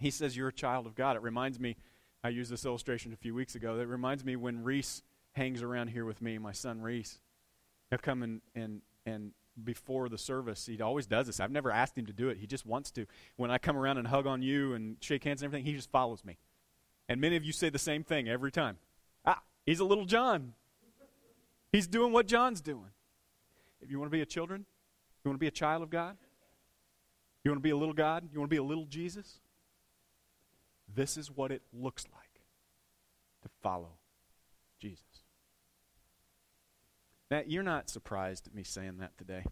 He 0.00 0.10
says 0.10 0.36
you're 0.36 0.48
a 0.48 0.52
child 0.52 0.86
of 0.86 0.94
God. 0.94 1.16
It 1.16 1.22
reminds 1.22 1.60
me, 1.60 1.76
I 2.24 2.30
used 2.30 2.50
this 2.50 2.64
illustration 2.64 3.12
a 3.12 3.16
few 3.16 3.34
weeks 3.34 3.54
ago, 3.54 3.76
that 3.76 3.86
reminds 3.86 4.24
me 4.24 4.34
when 4.34 4.64
Reese 4.64 5.02
hangs 5.32 5.62
around 5.62 5.88
here 5.88 6.04
with 6.04 6.20
me, 6.20 6.38
my 6.38 6.52
son 6.52 6.80
Reese. 6.80 7.20
He'll 7.90 7.98
come 7.98 8.22
and, 8.22 8.40
and, 8.54 8.80
and 9.04 9.32
before 9.62 10.08
the 10.08 10.18
service, 10.18 10.66
he 10.66 10.80
always 10.80 11.06
does 11.06 11.26
this. 11.26 11.38
I've 11.38 11.50
never 11.50 11.70
asked 11.70 11.96
him 11.96 12.06
to 12.06 12.12
do 12.12 12.28
it. 12.30 12.38
He 12.38 12.46
just 12.46 12.64
wants 12.64 12.90
to. 12.92 13.06
When 13.36 13.50
I 13.50 13.58
come 13.58 13.76
around 13.76 13.98
and 13.98 14.08
hug 14.08 14.26
on 14.26 14.42
you 14.42 14.74
and 14.74 14.96
shake 15.00 15.24
hands 15.24 15.42
and 15.42 15.48
everything, 15.48 15.66
he 15.66 15.74
just 15.76 15.90
follows 15.90 16.24
me. 16.24 16.38
And 17.08 17.20
many 17.20 17.36
of 17.36 17.44
you 17.44 17.52
say 17.52 17.68
the 17.68 17.78
same 17.78 18.04
thing 18.04 18.28
every 18.28 18.52
time. 18.52 18.78
Ah, 19.26 19.42
he's 19.66 19.80
a 19.80 19.84
little 19.84 20.06
John. 20.06 20.54
He's 21.72 21.86
doing 21.86 22.12
what 22.12 22.26
John's 22.26 22.60
doing. 22.60 22.90
If 23.80 23.90
you 23.90 23.98
want 23.98 24.10
to 24.10 24.16
be 24.16 24.22
a 24.22 24.26
children, 24.26 24.64
you 25.24 25.28
want 25.28 25.36
to 25.36 25.40
be 25.40 25.46
a 25.48 25.52
child 25.52 25.82
of 25.82 25.90
God, 25.90 26.16
you 27.44 27.50
want 27.50 27.58
to 27.58 27.62
be 27.62 27.70
a 27.70 27.76
little 27.76 27.94
God, 27.94 28.28
you 28.32 28.38
want 28.38 28.50
to 28.50 28.54
be 28.54 28.58
a 28.58 28.62
little 28.62 28.86
Jesus, 28.86 29.40
this 30.94 31.16
is 31.16 31.30
what 31.30 31.50
it 31.52 31.62
looks 31.72 32.04
like 32.12 32.42
to 33.42 33.48
follow 33.62 33.98
Jesus. 34.80 35.04
Now, 37.30 37.42
you're 37.46 37.62
not 37.62 37.88
surprised 37.88 38.46
at 38.46 38.54
me 38.54 38.64
saying 38.64 38.98
that 38.98 39.16
today. 39.16 39.44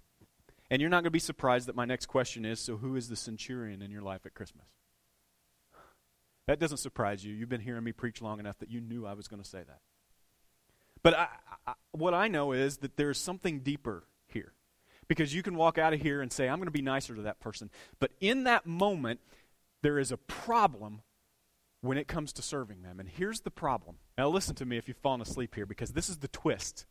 And 0.70 0.80
you're 0.80 0.90
not 0.90 0.98
going 0.98 1.04
to 1.04 1.10
be 1.10 1.18
surprised 1.18 1.68
that 1.68 1.76
my 1.76 1.84
next 1.84 2.06
question 2.06 2.44
is 2.44 2.60
so, 2.60 2.76
who 2.76 2.96
is 2.96 3.08
the 3.08 3.16
centurion 3.16 3.80
in 3.80 3.90
your 3.90 4.02
life 4.02 4.26
at 4.26 4.34
Christmas? 4.34 4.66
That 6.46 6.58
doesn't 6.58 6.78
surprise 6.78 7.24
you. 7.24 7.34
You've 7.34 7.48
been 7.48 7.60
hearing 7.60 7.84
me 7.84 7.92
preach 7.92 8.20
long 8.20 8.40
enough 8.40 8.58
that 8.58 8.70
you 8.70 8.80
knew 8.80 9.06
I 9.06 9.14
was 9.14 9.28
going 9.28 9.42
to 9.42 9.48
say 9.48 9.62
that. 9.66 9.80
But 11.02 11.14
I, 11.14 11.28
I, 11.66 11.74
what 11.92 12.14
I 12.14 12.28
know 12.28 12.52
is 12.52 12.78
that 12.78 12.96
there's 12.96 13.18
something 13.18 13.60
deeper 13.60 14.04
here. 14.26 14.52
Because 15.06 15.34
you 15.34 15.42
can 15.42 15.56
walk 15.56 15.78
out 15.78 15.94
of 15.94 16.02
here 16.02 16.20
and 16.20 16.30
say, 16.30 16.48
I'm 16.48 16.58
going 16.58 16.66
to 16.66 16.70
be 16.72 16.82
nicer 16.82 17.14
to 17.14 17.22
that 17.22 17.40
person. 17.40 17.70
But 17.98 18.10
in 18.20 18.44
that 18.44 18.66
moment, 18.66 19.20
there 19.82 19.98
is 19.98 20.12
a 20.12 20.18
problem 20.18 21.00
when 21.80 21.98
it 21.98 22.08
comes 22.08 22.32
to 22.34 22.42
serving 22.42 22.82
them. 22.82 22.98
And 23.00 23.08
here's 23.08 23.40
the 23.40 23.50
problem. 23.50 23.96
Now, 24.16 24.28
listen 24.28 24.54
to 24.56 24.66
me 24.66 24.76
if 24.76 24.88
you've 24.88 24.96
fallen 24.96 25.20
asleep 25.20 25.54
here, 25.54 25.66
because 25.66 25.92
this 25.92 26.08
is 26.08 26.18
the 26.18 26.28
twist. 26.28 26.86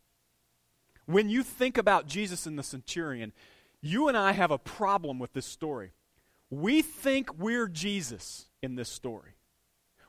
When 1.05 1.29
you 1.29 1.43
think 1.43 1.77
about 1.77 2.07
Jesus 2.07 2.45
and 2.45 2.57
the 2.57 2.63
centurion, 2.63 3.33
you 3.81 4.07
and 4.07 4.17
I 4.17 4.33
have 4.33 4.51
a 4.51 4.57
problem 4.57 5.19
with 5.19 5.33
this 5.33 5.45
story. 5.45 5.91
We 6.49 6.81
think 6.81 7.37
we're 7.37 7.67
Jesus 7.67 8.47
in 8.61 8.75
this 8.75 8.89
story. 8.89 9.36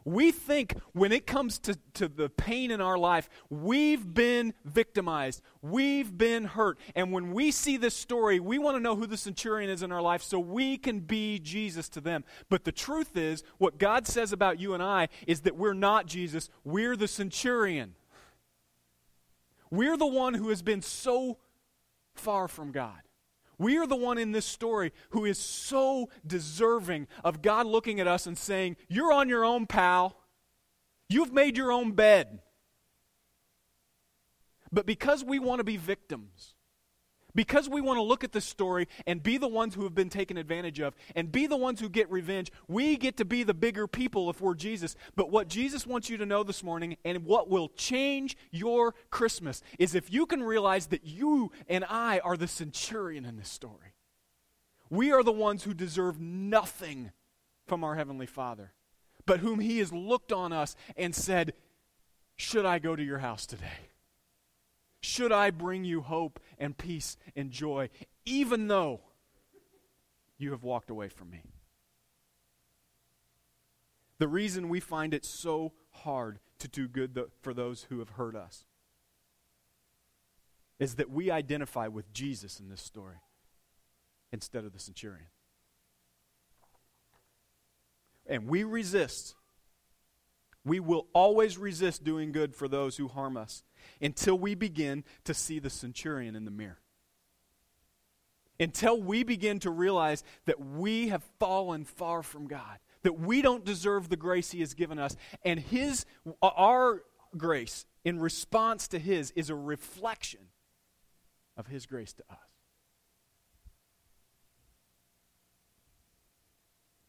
We 0.04 0.30
think 0.30 0.74
when 0.92 1.12
it 1.12 1.26
comes 1.26 1.58
to, 1.60 1.78
to 1.94 2.08
the 2.08 2.28
pain 2.28 2.70
in 2.70 2.80
our 2.80 2.96
life, 2.96 3.28
we've 3.50 4.14
been 4.14 4.54
victimized. 4.64 5.42
We've 5.60 6.16
been 6.16 6.44
hurt. 6.44 6.78
And 6.94 7.12
when 7.12 7.32
we 7.32 7.50
see 7.50 7.76
this 7.76 7.94
story, 7.94 8.40
we 8.40 8.58
want 8.58 8.76
to 8.76 8.82
know 8.82 8.96
who 8.96 9.06
the 9.06 9.16
centurion 9.16 9.70
is 9.70 9.82
in 9.82 9.92
our 9.92 10.00
life 10.00 10.22
so 10.22 10.38
we 10.38 10.78
can 10.78 11.00
be 11.00 11.38
Jesus 11.38 11.88
to 11.90 12.00
them. 12.00 12.24
But 12.48 12.64
the 12.64 12.72
truth 12.72 13.16
is, 13.16 13.42
what 13.58 13.78
God 13.78 14.06
says 14.06 14.32
about 14.32 14.58
you 14.58 14.74
and 14.74 14.82
I 14.82 15.08
is 15.26 15.42
that 15.42 15.56
we're 15.56 15.74
not 15.74 16.06
Jesus, 16.06 16.48
we're 16.64 16.96
the 16.96 17.08
centurion. 17.08 17.94
We're 19.70 19.96
the 19.98 20.06
one 20.06 20.34
who 20.34 20.48
has 20.48 20.62
been 20.62 20.80
so 20.80 21.38
far 22.14 22.48
from 22.48 22.72
God. 22.72 23.00
We 23.58 23.76
are 23.76 23.86
the 23.86 23.96
one 23.96 24.18
in 24.18 24.32
this 24.32 24.46
story 24.46 24.92
who 25.10 25.24
is 25.24 25.38
so 25.38 26.10
deserving 26.26 27.08
of 27.24 27.42
God 27.42 27.66
looking 27.66 27.98
at 27.98 28.06
us 28.06 28.26
and 28.26 28.38
saying, 28.38 28.76
You're 28.88 29.12
on 29.12 29.28
your 29.28 29.44
own, 29.44 29.66
pal. 29.66 30.16
You've 31.08 31.32
made 31.32 31.56
your 31.56 31.72
own 31.72 31.92
bed. 31.92 32.40
But 34.70 34.86
because 34.86 35.24
we 35.24 35.38
want 35.38 35.58
to 35.58 35.64
be 35.64 35.76
victims, 35.76 36.54
because 37.38 37.68
we 37.68 37.80
want 37.80 37.98
to 37.98 38.02
look 38.02 38.24
at 38.24 38.32
the 38.32 38.40
story 38.40 38.88
and 39.06 39.22
be 39.22 39.38
the 39.38 39.46
ones 39.46 39.76
who 39.76 39.84
have 39.84 39.94
been 39.94 40.08
taken 40.08 40.36
advantage 40.36 40.80
of 40.80 40.96
and 41.14 41.30
be 41.30 41.46
the 41.46 41.56
ones 41.56 41.78
who 41.78 41.88
get 41.88 42.10
revenge, 42.10 42.50
we 42.66 42.96
get 42.96 43.16
to 43.16 43.24
be 43.24 43.44
the 43.44 43.54
bigger 43.54 43.86
people 43.86 44.28
if 44.28 44.40
we're 44.40 44.56
Jesus. 44.56 44.96
But 45.14 45.30
what 45.30 45.46
Jesus 45.46 45.86
wants 45.86 46.10
you 46.10 46.16
to 46.16 46.26
know 46.26 46.42
this 46.42 46.64
morning 46.64 46.96
and 47.04 47.24
what 47.24 47.48
will 47.48 47.68
change 47.68 48.36
your 48.50 48.92
Christmas 49.12 49.62
is 49.78 49.94
if 49.94 50.12
you 50.12 50.26
can 50.26 50.42
realize 50.42 50.88
that 50.88 51.04
you 51.04 51.52
and 51.68 51.84
I 51.88 52.18
are 52.24 52.36
the 52.36 52.48
centurion 52.48 53.24
in 53.24 53.36
this 53.36 53.48
story. 53.48 53.94
We 54.90 55.12
are 55.12 55.22
the 55.22 55.30
ones 55.30 55.62
who 55.62 55.74
deserve 55.74 56.20
nothing 56.20 57.12
from 57.68 57.84
our 57.84 57.94
Heavenly 57.94 58.26
Father, 58.26 58.72
but 59.26 59.38
whom 59.38 59.60
He 59.60 59.78
has 59.78 59.92
looked 59.92 60.32
on 60.32 60.52
us 60.52 60.74
and 60.96 61.14
said, 61.14 61.52
Should 62.34 62.66
I 62.66 62.80
go 62.80 62.96
to 62.96 63.04
your 63.04 63.18
house 63.18 63.46
today? 63.46 63.87
Should 65.00 65.32
I 65.32 65.50
bring 65.50 65.84
you 65.84 66.00
hope 66.00 66.40
and 66.58 66.76
peace 66.76 67.16
and 67.36 67.50
joy, 67.50 67.90
even 68.24 68.66
though 68.66 69.00
you 70.38 70.50
have 70.50 70.62
walked 70.62 70.90
away 70.90 71.08
from 71.08 71.30
me? 71.30 71.42
The 74.18 74.28
reason 74.28 74.68
we 74.68 74.80
find 74.80 75.14
it 75.14 75.24
so 75.24 75.72
hard 75.90 76.40
to 76.58 76.68
do 76.68 76.88
good 76.88 77.18
for 77.40 77.54
those 77.54 77.84
who 77.84 78.00
have 78.00 78.10
hurt 78.10 78.34
us 78.34 78.64
is 80.78 80.96
that 80.96 81.10
we 81.10 81.30
identify 81.30 81.86
with 81.86 82.12
Jesus 82.12 82.60
in 82.60 82.68
this 82.68 82.80
story 82.80 83.16
instead 84.32 84.64
of 84.64 84.72
the 84.72 84.78
centurion. 84.78 85.26
And 88.26 88.46
we 88.46 88.62
resist. 88.64 89.34
We 90.64 90.80
will 90.80 91.06
always 91.12 91.56
resist 91.56 92.04
doing 92.04 92.30
good 92.30 92.54
for 92.54 92.68
those 92.68 92.96
who 92.96 93.08
harm 93.08 93.36
us 93.36 93.62
until 94.00 94.38
we 94.38 94.54
begin 94.54 95.04
to 95.24 95.34
see 95.34 95.58
the 95.58 95.70
centurion 95.70 96.36
in 96.36 96.44
the 96.44 96.50
mirror. 96.50 96.78
Until 98.60 99.00
we 99.00 99.22
begin 99.22 99.60
to 99.60 99.70
realize 99.70 100.24
that 100.46 100.60
we 100.60 101.08
have 101.08 101.22
fallen 101.38 101.84
far 101.84 102.22
from 102.22 102.48
God, 102.48 102.78
that 103.02 103.20
we 103.20 103.40
don't 103.40 103.64
deserve 103.64 104.08
the 104.08 104.16
grace 104.16 104.50
He 104.50 104.60
has 104.60 104.74
given 104.74 104.98
us, 104.98 105.16
and 105.44 105.60
His, 105.60 106.04
our 106.42 107.02
grace 107.36 107.86
in 108.04 108.18
response 108.18 108.88
to 108.88 108.98
His 108.98 109.30
is 109.32 109.50
a 109.50 109.54
reflection 109.54 110.40
of 111.56 111.68
His 111.68 111.86
grace 111.86 112.12
to 112.14 112.22
us. 112.30 112.38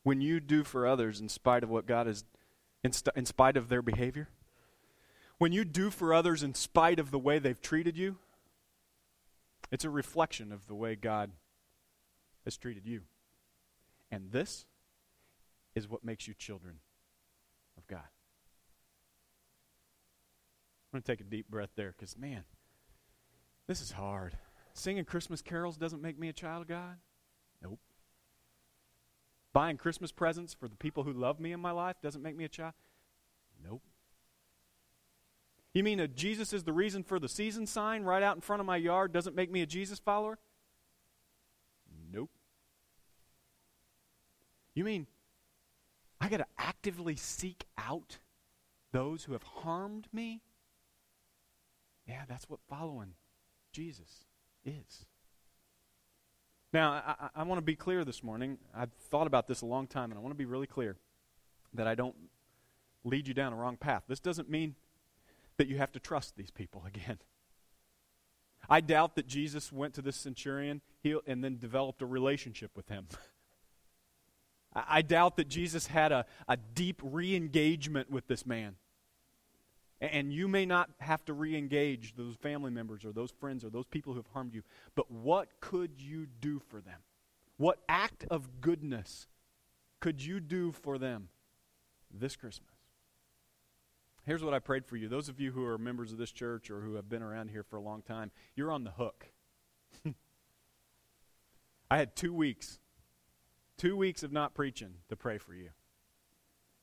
When 0.04 0.22
you 0.22 0.40
do 0.40 0.64
for 0.64 0.88
others 0.88 1.20
in 1.20 1.30
spite 1.30 1.64
of 1.64 1.70
what 1.70 1.86
God 1.86 2.08
has, 2.08 2.24
in, 2.84 2.92
st- 2.92 3.16
in 3.16 3.26
spite 3.26 3.58
of 3.58 3.70
their 3.70 3.82
behavior, 3.82 4.30
when 5.40 5.52
you 5.52 5.66
do 5.66 5.90
for 5.90 6.14
others 6.14 6.44
in 6.44 6.54
spite 6.54 7.00
of 7.00 7.12
the 7.12 7.18
way 7.18 7.40
they've 7.40 7.62
treated 7.62 7.98
you, 7.98 8.18
it's 9.72 9.86
a 9.86 9.90
reflection 9.90 10.52
of 10.52 10.68
the 10.68 10.76
way 10.76 10.96
God 10.96 11.32
has 12.46 12.58
treated 12.58 12.86
you. 12.86 13.02
And 14.12 14.32
this 14.32 14.66
is 15.76 15.90
what 15.90 16.04
makes 16.04 16.28
you 16.28 16.34
children 16.34 16.76
of 17.78 17.88
God. 17.88 18.08
I'm 20.92 20.98
going 20.98 21.04
to 21.04 21.12
take 21.12 21.22
a 21.22 21.30
deep 21.30 21.50
breath 21.50 21.70
there 21.76 21.94
because, 21.98 22.18
man, 22.18 22.44
this 23.68 23.82
is 23.82 23.92
hard. 23.92 24.38
Singing 24.74 25.06
Christmas 25.06 25.42
carols 25.42 25.78
doesn't 25.78 26.02
make 26.02 26.20
me 26.20 26.30
a 26.30 26.34
child 26.34 26.64
of 26.64 26.68
God? 26.68 26.98
Nope. 27.62 27.80
Buying 29.54 29.78
Christmas 29.78 30.12
presents 30.12 30.54
for 30.54 30.68
the 30.68 30.76
people 30.76 31.04
who 31.04 31.14
love 31.14 31.40
me 31.40 31.54
in 31.54 31.60
my 31.60 31.72
life 31.72 31.98
doesn't 32.02 32.24
make 32.24 32.36
me 32.36 32.46
a 32.46 32.50
child? 32.50 32.74
Nope. 33.64 33.84
You 35.74 35.84
mean 35.84 36.00
a 36.00 36.08
Jesus 36.08 36.52
is 36.52 36.64
the 36.64 36.74
reason 36.74 37.04
for 37.04 37.20
the 37.20 37.30
season 37.30 37.68
sign 37.68 38.04
right 38.04 38.24
out 38.24 38.36
in 38.36 38.42
front 38.42 38.60
of 38.60 38.66
my 38.66 38.78
yard 38.78 39.12
doesn't 39.12 39.36
make 39.36 39.52
me 39.52 39.62
a 39.62 39.66
Jesus 39.66 40.00
follower? 40.00 40.40
Nope. 42.12 42.32
You 44.74 44.84
mean 44.84 45.08
I 46.20 46.28
got 46.28 46.38
to 46.38 46.48
actively 46.58 47.16
seek 47.16 47.66
out 47.78 48.18
those 48.92 49.24
who 49.24 49.34
have 49.34 49.44
harmed 49.44 50.08
me? 50.12 50.42
Yeah, 52.08 52.24
that's 52.28 52.50
what 52.50 52.60
following 52.68 53.14
Jesus 53.72 54.26
is. 54.66 55.06
Now, 56.74 56.92
I, 56.92 57.30
I 57.36 57.44
want 57.44 57.60
to 57.60 57.64
be 57.64 57.76
clear 57.76 58.04
this 58.04 58.24
morning. 58.24 58.58
I've 58.76 58.92
thought 59.10 59.28
about 59.28 59.48
this 59.48 59.62
a 59.62 59.66
long 59.66 59.88
time, 59.88 60.12
and 60.12 60.18
I 60.18 60.22
want 60.22 60.32
to 60.32 60.38
be 60.38 60.46
really 60.46 60.68
clear 60.68 60.98
that 61.74 61.88
I 61.88 61.96
don't 61.96 62.16
lead 63.04 63.28
you 63.28 63.34
down 63.34 63.54
a 63.54 63.56
wrong 63.56 63.78
path. 63.78 64.04
This 64.08 64.20
doesn't 64.20 64.50
mean 64.50 64.76
that 65.60 65.68
you 65.68 65.78
have 65.78 65.92
to 65.92 66.00
trust 66.00 66.36
these 66.36 66.50
people 66.50 66.84
again. 66.88 67.20
I 68.70 68.82
doubt 68.82 69.16
that 69.16 69.28
Jesus 69.28 69.72
went 69.72 69.94
to 69.96 70.02
this 70.02 70.16
centurion 70.16 70.82
and 71.28 71.44
then 71.44 71.58
developed 71.58 72.02
a 72.02 72.06
relationship 72.06 72.72
with 72.76 72.88
him. 72.88 73.08
I 74.74 75.02
doubt 75.02 75.36
that 75.38 75.48
Jesus 75.48 75.88
had 75.88 76.12
a, 76.12 76.26
a 76.48 76.56
deep 76.58 77.02
re 77.04 77.36
engagement 77.36 78.10
with 78.10 78.28
this 78.28 78.46
man. 78.46 78.76
And 80.02 80.32
you 80.32 80.48
may 80.48 80.66
not 80.66 80.90
have 81.00 81.26
to 81.26 81.34
re 81.34 81.58
engage 81.58 82.16
those 82.16 82.36
family 82.36 82.72
members 82.72 83.04
or 83.04 83.12
those 83.12 83.32
friends 83.32 83.66
or 83.66 83.70
those 83.70 83.88
people 83.88 84.14
who 84.14 84.20
have 84.20 84.32
harmed 84.34 84.54
you, 84.54 84.64
but 84.96 85.12
what 85.12 85.50
could 85.60 85.92
you 85.98 86.28
do 86.40 86.60
for 86.70 86.80
them? 86.80 87.00
What 87.58 87.80
act 87.90 88.26
of 88.32 88.62
goodness 88.62 89.28
could 90.00 90.24
you 90.24 90.40
do 90.40 90.72
for 90.72 90.98
them 90.98 91.28
this 92.10 92.38
Christmas? 92.38 92.79
Here's 94.30 94.44
what 94.44 94.54
I 94.54 94.60
prayed 94.60 94.86
for 94.86 94.96
you. 94.96 95.08
Those 95.08 95.28
of 95.28 95.40
you 95.40 95.52
who 95.54 95.66
are 95.66 95.80
members 95.80 96.12
of 96.12 96.20
this 96.20 96.32
church 96.32 96.70
or 96.70 96.82
who 96.82 96.94
have 96.94 97.10
been 97.10 97.24
around 97.24 97.50
here 97.50 97.64
for 97.64 97.78
a 97.78 97.82
long 97.82 98.04
time, 98.04 98.30
you're 98.56 98.72
on 98.72 98.84
the 98.84 98.92
hook. 98.92 99.26
I 101.90 101.98
had 101.98 102.16
two 102.16 102.32
weeks, 102.32 102.78
two 103.76 103.98
weeks 103.98 104.22
of 104.22 104.32
not 104.32 104.54
preaching 104.54 104.98
to 105.10 105.16
pray 105.16 105.40
for 105.40 105.56
you. 105.56 105.70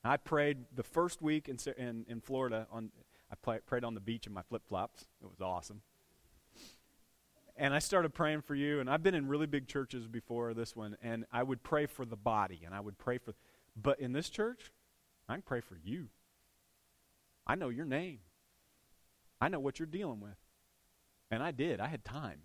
I 0.03 0.17
prayed 0.17 0.57
the 0.75 0.83
first 0.83 1.21
week 1.21 1.47
in, 1.47 1.57
in, 1.77 2.05
in 2.09 2.19
Florida. 2.19 2.67
On, 2.69 2.91
I 3.31 3.59
prayed 3.65 3.85
on 3.85 3.93
the 3.93 4.01
beach 4.01 4.27
in 4.27 4.33
my 4.33 4.41
flip 4.41 4.63
flops. 4.67 5.07
It 5.21 5.29
was 5.29 5.39
awesome. 5.39 5.83
And 7.55 7.73
I 7.73 7.79
started 7.79 8.13
praying 8.13 8.41
for 8.41 8.55
you. 8.55 8.81
And 8.81 8.89
I've 8.89 9.03
been 9.03 9.15
in 9.15 9.25
really 9.25 9.47
big 9.47 9.69
churches 9.69 10.05
before 10.05 10.53
this 10.53 10.75
one. 10.75 10.97
And 11.01 11.23
I 11.31 11.43
would 11.43 11.63
pray 11.63 11.85
for 11.85 12.03
the 12.03 12.17
body. 12.17 12.63
And 12.65 12.75
I 12.75 12.81
would 12.81 12.97
pray 12.97 13.19
for. 13.19 13.35
But 13.81 14.01
in 14.01 14.11
this 14.11 14.29
church, 14.29 14.73
I 15.29 15.35
can 15.35 15.43
pray 15.43 15.61
for 15.61 15.77
you. 15.81 16.09
I 17.47 17.55
know 17.55 17.69
your 17.69 17.85
name. 17.85 18.19
I 19.41 19.47
know 19.47 19.59
what 19.59 19.79
you're 19.79 19.87
dealing 19.87 20.19
with. 20.19 20.37
And 21.31 21.41
I 21.41 21.51
did. 21.51 21.79
I 21.79 21.87
had 21.87 22.03
time. 22.03 22.41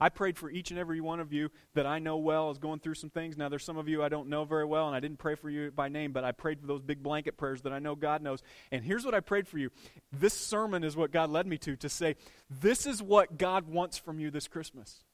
I 0.00 0.08
prayed 0.08 0.36
for 0.36 0.50
each 0.50 0.70
and 0.70 0.78
every 0.78 1.00
one 1.00 1.20
of 1.20 1.32
you 1.32 1.50
that 1.74 1.86
I 1.86 2.00
know 2.00 2.16
well 2.16 2.50
is 2.50 2.58
going 2.58 2.80
through 2.80 2.94
some 2.94 3.10
things. 3.10 3.36
Now, 3.36 3.48
there's 3.48 3.64
some 3.64 3.76
of 3.76 3.88
you 3.88 4.02
I 4.02 4.08
don't 4.08 4.28
know 4.28 4.44
very 4.44 4.64
well, 4.64 4.88
and 4.88 4.96
I 4.96 5.00
didn't 5.00 5.18
pray 5.18 5.36
for 5.36 5.48
you 5.48 5.70
by 5.70 5.88
name, 5.88 6.12
but 6.12 6.24
I 6.24 6.32
prayed 6.32 6.60
for 6.60 6.66
those 6.66 6.82
big 6.82 7.02
blanket 7.02 7.36
prayers 7.36 7.62
that 7.62 7.72
I 7.72 7.78
know 7.78 7.94
God 7.94 8.20
knows. 8.20 8.42
And 8.72 8.84
here's 8.84 9.04
what 9.04 9.14
I 9.14 9.20
prayed 9.20 9.46
for 9.46 9.56
you. 9.56 9.70
This 10.12 10.34
sermon 10.34 10.82
is 10.82 10.96
what 10.96 11.12
God 11.12 11.30
led 11.30 11.46
me 11.46 11.58
to, 11.58 11.76
to 11.76 11.88
say, 11.88 12.16
this 12.50 12.86
is 12.86 13.02
what 13.02 13.38
God 13.38 13.68
wants 13.68 13.96
from 13.96 14.18
you 14.18 14.30
this 14.30 14.48
Christmas. 14.48 15.04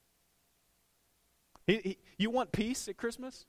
He, 1.66 1.80
he, 1.84 1.98
you 2.16 2.30
want 2.30 2.50
peace 2.50 2.88
at 2.88 2.96
Christmas? 2.96 3.44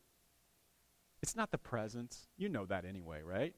It's 1.24 1.36
not 1.36 1.52
the 1.52 1.58
presents. 1.58 2.28
You 2.38 2.50
know 2.50 2.66
that 2.66 2.84
anyway, 2.84 3.22
right? 3.24 3.56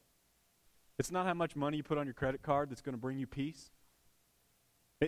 It's 0.99 1.11
not 1.11 1.25
how 1.25 1.33
much 1.33 1.55
money 1.55 1.77
you 1.77 1.83
put 1.83 1.97
on 1.97 2.05
your 2.05 2.13
credit 2.13 2.41
card 2.41 2.69
that's 2.69 2.81
going 2.81 2.93
to 2.93 3.01
bring 3.01 3.17
you 3.17 3.27
peace. 3.27 3.71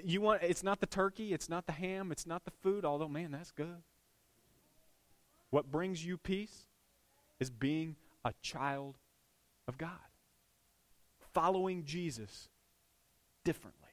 You 0.03 0.19
want 0.19 0.43
it's 0.43 0.63
not 0.63 0.81
the 0.81 0.87
turkey, 0.87 1.33
it's 1.33 1.47
not 1.47 1.67
the 1.67 1.71
ham, 1.71 2.11
it's 2.11 2.27
not 2.27 2.43
the 2.43 2.51
food, 2.51 2.83
although 2.83 3.07
man, 3.07 3.31
that's 3.31 3.51
good. 3.51 3.81
What 5.51 5.71
brings 5.71 6.05
you 6.05 6.17
peace 6.17 6.65
is 7.39 7.49
being 7.49 7.95
a 8.25 8.33
child 8.41 8.97
of 9.67 9.77
God. 9.77 9.91
Following 11.33 11.85
Jesus 11.85 12.49
differently. 13.43 13.84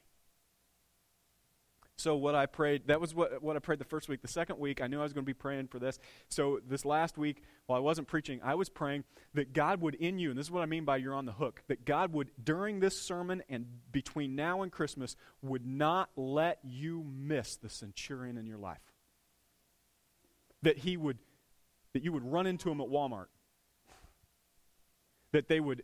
So 1.97 2.15
what 2.15 2.33
I 2.33 2.47
prayed, 2.47 2.87
that 2.87 2.99
was 2.99 3.13
what, 3.13 3.41
what 3.43 3.55
I 3.55 3.59
prayed 3.59 3.79
the 3.79 3.85
first 3.85 4.09
week. 4.09 4.21
The 4.21 4.27
second 4.27 4.57
week, 4.57 4.81
I 4.81 4.87
knew 4.87 4.99
I 4.99 5.03
was 5.03 5.13
going 5.13 5.23
to 5.23 5.29
be 5.29 5.33
praying 5.33 5.67
for 5.67 5.77
this. 5.77 5.99
So 6.27 6.59
this 6.67 6.85
last 6.85 7.17
week, 7.17 7.43
while 7.67 7.77
I 7.77 7.81
wasn't 7.81 8.07
preaching, 8.07 8.41
I 8.43 8.55
was 8.55 8.67
praying 8.67 9.03
that 9.35 9.53
God 9.53 9.79
would 9.81 9.95
in 9.95 10.17
you, 10.17 10.31
and 10.31 10.37
this 10.37 10.47
is 10.47 10.51
what 10.51 10.63
I 10.63 10.65
mean 10.65 10.85
by 10.85 10.97
you're 10.97 11.13
on 11.13 11.25
the 11.25 11.33
hook, 11.33 11.61
that 11.67 11.85
God 11.85 12.11
would, 12.13 12.31
during 12.43 12.79
this 12.79 12.99
sermon 12.99 13.43
and 13.47 13.65
between 13.91 14.35
now 14.35 14.63
and 14.63 14.71
Christmas, 14.71 15.15
would 15.43 15.65
not 15.65 16.09
let 16.15 16.59
you 16.63 17.05
miss 17.07 17.57
the 17.57 17.69
centurion 17.69 18.37
in 18.37 18.47
your 18.47 18.57
life. 18.57 18.81
That 20.63 20.79
he 20.79 20.97
would, 20.97 21.19
that 21.93 22.03
you 22.03 22.11
would 22.11 22.23
run 22.23 22.47
into 22.47 22.71
him 22.71 22.81
at 22.81 22.87
Walmart. 22.87 23.27
That 25.31 25.47
they 25.47 25.59
would 25.59 25.83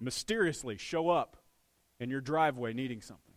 mysteriously 0.00 0.76
show 0.76 1.10
up 1.10 1.36
in 1.98 2.10
your 2.10 2.20
driveway 2.20 2.72
needing 2.72 3.00
something 3.00 3.31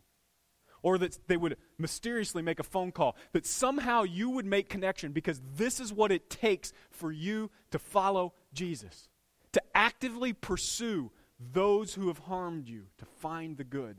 or 0.86 1.00
that 1.00 1.18
they 1.26 1.36
would 1.36 1.58
mysteriously 1.80 2.44
make 2.44 2.60
a 2.60 2.64
phone 2.64 2.92
call, 2.92 3.16
that 3.32 3.44
somehow 3.44 4.04
you 4.04 4.30
would 4.30 4.46
make 4.46 4.70
connection 4.70 5.12
because 5.12 5.42
this 5.58 5.80
is 5.80 5.92
what 5.92 6.12
it 6.12 6.30
takes 6.30 6.72
for 6.92 7.12
you 7.12 7.50
to 7.72 7.80
follow 7.80 8.34
Jesus, 8.54 9.10
to 9.52 9.60
actively 9.74 10.32
pursue 10.32 11.10
those 11.40 11.96
who 11.96 12.08
have 12.08 12.20
harmed 12.20 12.70
you, 12.70 12.84
to 13.00 13.06
find 13.20 13.58
the 13.58 13.64
good 13.64 13.98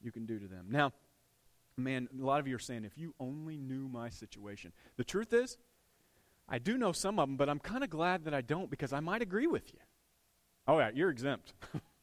you 0.00 0.10
can 0.10 0.24
do 0.24 0.38
to 0.38 0.46
them. 0.46 0.68
Now, 0.70 0.94
man, 1.76 2.08
a 2.18 2.24
lot 2.24 2.40
of 2.40 2.48
you 2.48 2.56
are 2.56 2.60
saying, 2.60 2.86
if 2.86 2.96
you 2.96 3.14
only 3.20 3.58
knew 3.58 3.86
my 3.86 4.08
situation. 4.08 4.72
The 4.96 5.04
truth 5.04 5.34
is, 5.34 5.58
I 6.48 6.58
do 6.58 6.78
know 6.78 6.92
some 6.92 7.18
of 7.18 7.28
them, 7.28 7.36
but 7.36 7.50
I'm 7.50 7.58
kind 7.58 7.84
of 7.84 7.90
glad 7.90 8.24
that 8.24 8.32
I 8.32 8.40
don't 8.40 8.70
because 8.70 8.94
I 8.94 9.00
might 9.00 9.20
agree 9.20 9.46
with 9.46 9.70
you. 9.70 9.80
Oh, 10.66 10.78
yeah, 10.78 10.92
you're 10.94 11.10
exempt. 11.10 11.52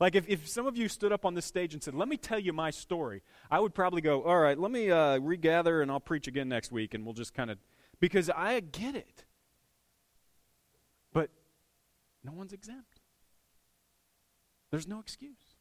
Like 0.00 0.14
if, 0.14 0.26
if 0.28 0.48
some 0.48 0.66
of 0.66 0.78
you 0.78 0.88
stood 0.88 1.12
up 1.12 1.26
on 1.26 1.34
this 1.34 1.44
stage 1.44 1.74
and 1.74 1.82
said, 1.82 1.94
Let 1.94 2.08
me 2.08 2.16
tell 2.16 2.38
you 2.38 2.54
my 2.54 2.70
story, 2.70 3.22
I 3.50 3.60
would 3.60 3.74
probably 3.74 4.00
go, 4.00 4.22
All 4.22 4.38
right, 4.38 4.58
let 4.58 4.72
me 4.72 4.90
uh, 4.90 5.18
regather 5.18 5.82
and 5.82 5.90
I'll 5.90 6.00
preach 6.00 6.26
again 6.26 6.48
next 6.48 6.72
week 6.72 6.94
and 6.94 7.04
we'll 7.04 7.14
just 7.14 7.34
kind 7.34 7.50
of, 7.50 7.58
because 8.00 8.30
I 8.30 8.60
get 8.60 8.96
it. 8.96 9.24
But 11.12 11.28
no 12.24 12.32
one's 12.32 12.54
exempt. 12.54 13.00
There's 14.70 14.88
no 14.88 15.00
excuse. 15.00 15.56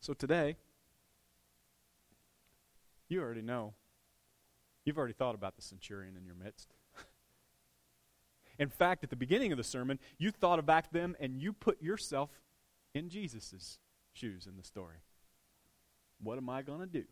So 0.00 0.14
today, 0.14 0.56
you 3.08 3.22
already 3.22 3.42
know. 3.42 3.74
You've 4.84 4.98
already 4.98 5.14
thought 5.14 5.34
about 5.34 5.56
the 5.56 5.62
centurion 5.62 6.16
in 6.16 6.26
your 6.26 6.34
midst. 6.34 6.74
In 8.58 8.68
fact, 8.68 9.02
at 9.02 9.10
the 9.10 9.16
beginning 9.16 9.52
of 9.52 9.58
the 9.58 9.64
sermon, 9.64 9.98
you 10.18 10.30
thought 10.30 10.58
about 10.58 10.92
them 10.92 11.16
and 11.18 11.36
you 11.36 11.52
put 11.52 11.82
yourself 11.82 12.30
in 12.94 13.08
Jesus' 13.08 13.78
shoes 14.12 14.46
in 14.46 14.56
the 14.56 14.62
story. 14.62 14.98
What 16.22 16.38
am 16.38 16.48
I 16.48 16.62
going 16.62 16.80
to 16.80 16.86
do? 16.86 17.04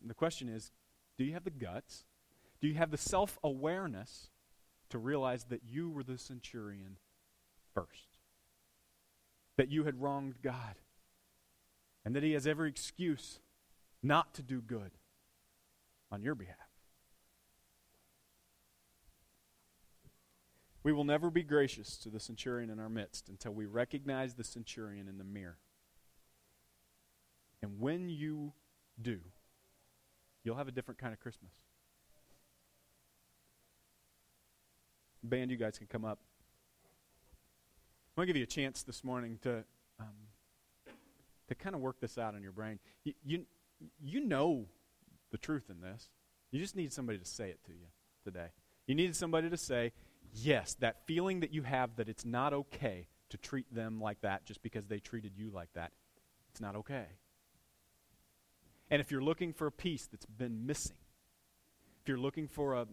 And 0.00 0.10
the 0.10 0.14
question 0.14 0.48
is 0.48 0.70
do 1.16 1.24
you 1.24 1.32
have 1.32 1.44
the 1.44 1.50
guts? 1.50 2.04
Do 2.60 2.68
you 2.68 2.74
have 2.74 2.90
the 2.90 2.98
self 2.98 3.38
awareness 3.42 4.30
to 4.90 4.98
realize 4.98 5.44
that 5.44 5.62
you 5.66 5.90
were 5.90 6.02
the 6.02 6.18
centurion 6.18 6.98
first? 7.74 8.18
That 9.56 9.70
you 9.70 9.84
had 9.84 10.00
wronged 10.00 10.36
God? 10.42 10.76
And 12.04 12.14
that 12.14 12.22
he 12.22 12.32
has 12.32 12.46
every 12.46 12.68
excuse 12.68 13.40
not 14.02 14.34
to 14.34 14.42
do 14.42 14.60
good 14.60 14.92
on 16.12 16.22
your 16.22 16.34
behalf? 16.34 16.63
We 20.84 20.92
will 20.92 21.04
never 21.04 21.30
be 21.30 21.42
gracious 21.42 21.96
to 21.98 22.10
the 22.10 22.20
centurion 22.20 22.68
in 22.70 22.78
our 22.78 22.90
midst 22.90 23.30
until 23.30 23.52
we 23.52 23.64
recognize 23.64 24.34
the 24.34 24.44
centurion 24.44 25.08
in 25.08 25.16
the 25.16 25.24
mirror. 25.24 25.56
And 27.62 27.80
when 27.80 28.10
you 28.10 28.52
do, 29.00 29.20
you'll 30.44 30.56
have 30.56 30.68
a 30.68 30.72
different 30.72 31.00
kind 31.00 31.14
of 31.14 31.20
Christmas. 31.20 31.52
Band, 35.22 35.50
you 35.50 35.56
guys 35.56 35.78
can 35.78 35.86
come 35.86 36.04
up. 36.04 36.18
I 38.14 38.20
want 38.20 38.28
to 38.28 38.32
give 38.32 38.36
you 38.36 38.44
a 38.44 38.46
chance 38.46 38.82
this 38.82 39.02
morning 39.02 39.38
to 39.42 39.64
um, 39.98 40.06
to 41.48 41.54
kind 41.54 41.74
of 41.74 41.80
work 41.80 41.98
this 41.98 42.18
out 42.18 42.34
in 42.34 42.42
your 42.42 42.52
brain. 42.52 42.78
You, 43.04 43.14
you 43.24 43.46
you 44.02 44.20
know 44.20 44.66
the 45.32 45.38
truth 45.38 45.70
in 45.70 45.80
this. 45.80 46.10
You 46.50 46.60
just 46.60 46.76
need 46.76 46.92
somebody 46.92 47.18
to 47.18 47.24
say 47.24 47.48
it 47.48 47.64
to 47.64 47.72
you 47.72 47.86
today. 48.22 48.48
You 48.86 48.94
needed 48.94 49.16
somebody 49.16 49.48
to 49.48 49.56
say, 49.56 49.92
yes, 50.34 50.74
that 50.80 51.06
feeling 51.06 51.40
that 51.40 51.52
you 51.52 51.62
have 51.62 51.96
that 51.96 52.08
it's 52.08 52.24
not 52.24 52.52
okay 52.52 53.08
to 53.30 53.36
treat 53.36 53.72
them 53.74 54.00
like 54.00 54.20
that 54.20 54.44
just 54.44 54.62
because 54.62 54.86
they 54.86 54.98
treated 54.98 55.32
you 55.36 55.50
like 55.50 55.72
that, 55.74 55.92
it's 56.50 56.60
not 56.60 56.76
okay. 56.76 57.06
And 58.90 59.00
if 59.00 59.10
you're 59.10 59.22
looking 59.22 59.52
for 59.52 59.66
a 59.66 59.72
peace 59.72 60.06
that's 60.10 60.26
been 60.26 60.66
missing, 60.66 60.96
if 62.02 62.08
you're 62.08 62.18
looking 62.18 62.48
for 62.48 62.74
a, 62.74 62.86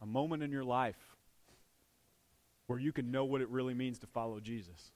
a 0.00 0.06
moment 0.06 0.42
in 0.42 0.52
your 0.52 0.64
life 0.64 1.16
where 2.66 2.78
you 2.78 2.92
can 2.92 3.10
know 3.10 3.24
what 3.24 3.40
it 3.40 3.48
really 3.48 3.74
means 3.74 3.98
to 3.98 4.06
follow 4.06 4.38
Jesus, 4.38 4.92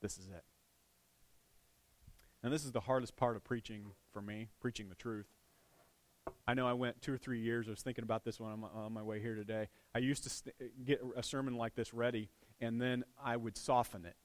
this 0.00 0.18
is 0.18 0.28
it. 0.28 0.44
And 2.42 2.52
this 2.52 2.64
is 2.64 2.72
the 2.72 2.80
hardest 2.80 3.16
part 3.16 3.36
of 3.36 3.44
preaching 3.44 3.92
for 4.12 4.20
me, 4.20 4.48
preaching 4.60 4.88
the 4.88 4.94
truth. 4.94 5.26
I 6.46 6.54
know 6.54 6.66
I 6.66 6.72
went 6.72 7.00
two 7.00 7.12
or 7.12 7.18
three 7.18 7.40
years. 7.40 7.66
I 7.68 7.70
was 7.70 7.82
thinking 7.82 8.04
about 8.04 8.24
this 8.24 8.40
when 8.40 8.50
I'm 8.50 8.64
on 8.64 8.92
my 8.92 9.02
way 9.02 9.20
here 9.20 9.34
today. 9.34 9.68
I 9.94 9.98
used 9.98 10.24
to 10.24 10.30
st- 10.30 10.54
get 10.84 11.00
a 11.16 11.22
sermon 11.22 11.56
like 11.56 11.74
this 11.74 11.94
ready, 11.94 12.28
and 12.60 12.80
then 12.80 13.04
I 13.22 13.36
would 13.36 13.56
soften 13.56 14.04
it 14.04 14.16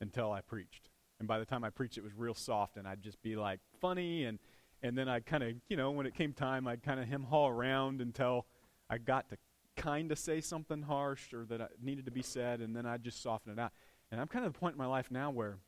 until 0.00 0.32
I 0.32 0.40
preached. 0.40 0.88
And 1.18 1.26
by 1.26 1.38
the 1.38 1.44
time 1.44 1.64
I 1.64 1.70
preached, 1.70 1.98
it 1.98 2.04
was 2.04 2.14
real 2.14 2.34
soft, 2.34 2.76
and 2.76 2.86
I'd 2.86 3.02
just 3.02 3.20
be 3.22 3.36
like 3.36 3.60
funny, 3.80 4.24
and 4.24 4.38
and 4.82 4.96
then 4.96 5.08
I'd 5.08 5.26
kind 5.26 5.42
of, 5.42 5.54
you 5.68 5.76
know, 5.76 5.90
when 5.90 6.06
it 6.06 6.14
came 6.14 6.32
time, 6.32 6.68
I'd 6.68 6.82
kind 6.82 7.00
of 7.00 7.08
hem 7.08 7.24
haul 7.24 7.48
around 7.48 8.00
until 8.00 8.46
I 8.90 8.98
got 8.98 9.30
to 9.30 9.38
kind 9.74 10.12
of 10.12 10.18
say 10.18 10.40
something 10.40 10.82
harsh 10.82 11.32
or 11.32 11.44
that 11.46 11.70
needed 11.82 12.04
to 12.04 12.10
be 12.10 12.22
said, 12.22 12.60
and 12.60 12.76
then 12.76 12.86
I'd 12.86 13.02
just 13.02 13.22
soften 13.22 13.52
it 13.52 13.58
out. 13.58 13.72
And 14.10 14.20
I'm 14.20 14.28
kind 14.28 14.44
of 14.44 14.50
at 14.50 14.54
the 14.54 14.60
point 14.60 14.74
in 14.74 14.78
my 14.78 14.86
life 14.86 15.10
now 15.10 15.30
where 15.30 15.58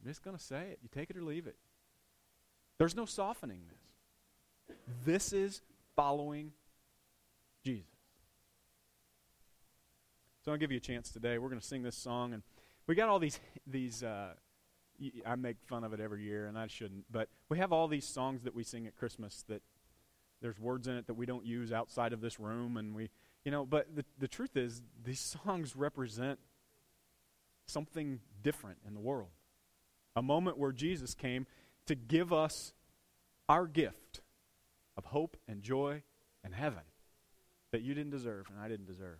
I'm 0.00 0.08
just 0.08 0.22
going 0.22 0.36
to 0.36 0.42
say 0.42 0.68
it. 0.72 0.80
You 0.82 0.88
take 0.92 1.08
it 1.08 1.16
or 1.16 1.22
leave 1.22 1.46
it. 1.46 1.56
There's 2.78 2.96
no 2.96 3.06
softening 3.06 3.62
this. 3.70 3.85
This 5.04 5.32
is 5.32 5.62
following 5.94 6.52
Jesus. 7.64 7.86
So 10.44 10.52
I'll 10.52 10.58
give 10.58 10.70
you 10.70 10.76
a 10.76 10.80
chance 10.80 11.10
today. 11.10 11.38
We're 11.38 11.48
going 11.48 11.60
to 11.60 11.66
sing 11.66 11.82
this 11.82 11.96
song, 11.96 12.32
and 12.32 12.42
we 12.86 12.94
got 12.94 13.08
all 13.08 13.18
these 13.18 13.38
these. 13.66 14.02
Uh, 14.02 14.34
I 15.26 15.36
make 15.36 15.56
fun 15.66 15.84
of 15.84 15.92
it 15.92 16.00
every 16.00 16.22
year, 16.22 16.46
and 16.46 16.58
I 16.58 16.68
shouldn't, 16.68 17.04
but 17.10 17.28
we 17.48 17.58
have 17.58 17.72
all 17.72 17.86
these 17.86 18.06
songs 18.06 18.44
that 18.44 18.54
we 18.54 18.62
sing 18.62 18.86
at 18.86 18.96
Christmas 18.96 19.44
that 19.48 19.60
there's 20.40 20.58
words 20.58 20.88
in 20.88 20.96
it 20.96 21.06
that 21.06 21.14
we 21.14 21.26
don't 21.26 21.44
use 21.44 21.70
outside 21.72 22.12
of 22.12 22.20
this 22.20 22.40
room, 22.40 22.76
and 22.76 22.94
we, 22.94 23.10
you 23.44 23.50
know. 23.50 23.66
But 23.66 23.94
the 23.94 24.04
the 24.18 24.28
truth 24.28 24.56
is, 24.56 24.82
these 25.04 25.20
songs 25.44 25.76
represent 25.76 26.38
something 27.66 28.20
different 28.42 28.78
in 28.86 28.94
the 28.94 29.00
world. 29.00 29.30
A 30.14 30.22
moment 30.22 30.58
where 30.58 30.72
Jesus 30.72 31.14
came 31.14 31.46
to 31.86 31.94
give 31.94 32.32
us 32.32 32.72
our 33.48 33.66
gift 33.66 34.20
of 34.96 35.06
hope 35.06 35.36
and 35.46 35.62
joy 35.62 36.02
and 36.42 36.54
heaven 36.54 36.82
that 37.72 37.82
you 37.82 37.94
didn't 37.94 38.12
deserve 38.12 38.46
and 38.50 38.58
I 38.58 38.68
didn't 38.68 38.86
deserve. 38.86 39.18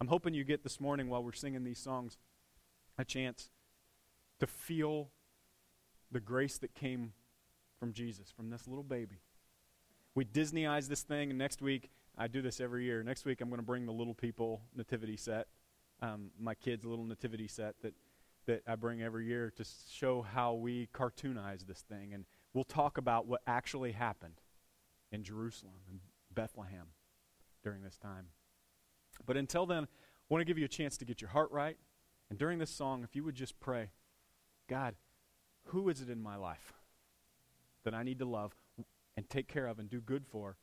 I'm 0.00 0.08
hoping 0.08 0.34
you 0.34 0.44
get 0.44 0.62
this 0.62 0.80
morning 0.80 1.08
while 1.08 1.22
we're 1.22 1.32
singing 1.32 1.64
these 1.64 1.78
songs 1.78 2.18
a 2.98 3.04
chance 3.04 3.50
to 4.40 4.46
feel 4.46 5.10
the 6.10 6.20
grace 6.20 6.58
that 6.58 6.74
came 6.74 7.12
from 7.78 7.92
Jesus, 7.92 8.30
from 8.30 8.50
this 8.50 8.66
little 8.66 8.84
baby. 8.84 9.20
We 10.14 10.24
Disneyize 10.24 10.88
this 10.88 11.02
thing, 11.02 11.30
and 11.30 11.38
next 11.38 11.62
week, 11.62 11.90
I 12.18 12.28
do 12.28 12.42
this 12.42 12.60
every 12.60 12.84
year. 12.84 13.02
Next 13.02 13.24
week, 13.24 13.40
I'm 13.40 13.48
going 13.48 13.60
to 13.60 13.66
bring 13.66 13.86
the 13.86 13.92
little 13.92 14.14
people 14.14 14.60
nativity 14.76 15.16
set, 15.16 15.46
um, 16.02 16.30
my 16.38 16.54
kids' 16.54 16.84
little 16.84 17.04
nativity 17.04 17.48
set 17.48 17.76
that, 17.82 17.94
that 18.46 18.62
I 18.66 18.74
bring 18.74 19.02
every 19.02 19.26
year 19.26 19.50
to 19.56 19.64
show 19.90 20.20
how 20.20 20.54
we 20.54 20.88
cartoonize 20.92 21.66
this 21.66 21.80
thing. 21.88 22.12
And 22.12 22.26
we'll 22.52 22.64
talk 22.64 22.98
about 22.98 23.26
what 23.26 23.40
actually 23.46 23.92
happened 23.92 24.41
in 25.12 25.22
Jerusalem 25.22 25.74
and 25.88 26.00
Bethlehem 26.34 26.88
during 27.62 27.82
this 27.82 27.98
time. 27.98 28.26
But 29.26 29.36
until 29.36 29.66
then, 29.66 29.84
I 29.84 29.86
want 30.28 30.40
to 30.40 30.46
give 30.46 30.58
you 30.58 30.64
a 30.64 30.68
chance 30.68 30.96
to 30.96 31.04
get 31.04 31.20
your 31.20 31.30
heart 31.30 31.52
right. 31.52 31.76
And 32.30 32.38
during 32.38 32.58
this 32.58 32.70
song, 32.70 33.04
if 33.04 33.14
you 33.14 33.22
would 33.24 33.34
just 33.34 33.60
pray, 33.60 33.90
God, 34.68 34.94
who 35.66 35.88
is 35.90 36.00
it 36.00 36.08
in 36.08 36.22
my 36.22 36.36
life 36.36 36.72
that 37.84 37.94
I 37.94 38.02
need 38.02 38.18
to 38.20 38.24
love 38.24 38.54
and 39.16 39.28
take 39.28 39.46
care 39.46 39.66
of 39.66 39.78
and 39.78 39.90
do 39.90 40.00
good 40.00 40.26
for, 40.26 40.56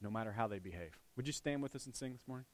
no 0.00 0.10
matter 0.10 0.32
how 0.32 0.46
they 0.46 0.58
behave? 0.58 0.98
Would 1.16 1.26
you 1.26 1.32
stand 1.32 1.62
with 1.62 1.74
us 1.76 1.86
and 1.86 1.94
sing 1.94 2.12
this 2.12 2.26
morning? 2.26 2.46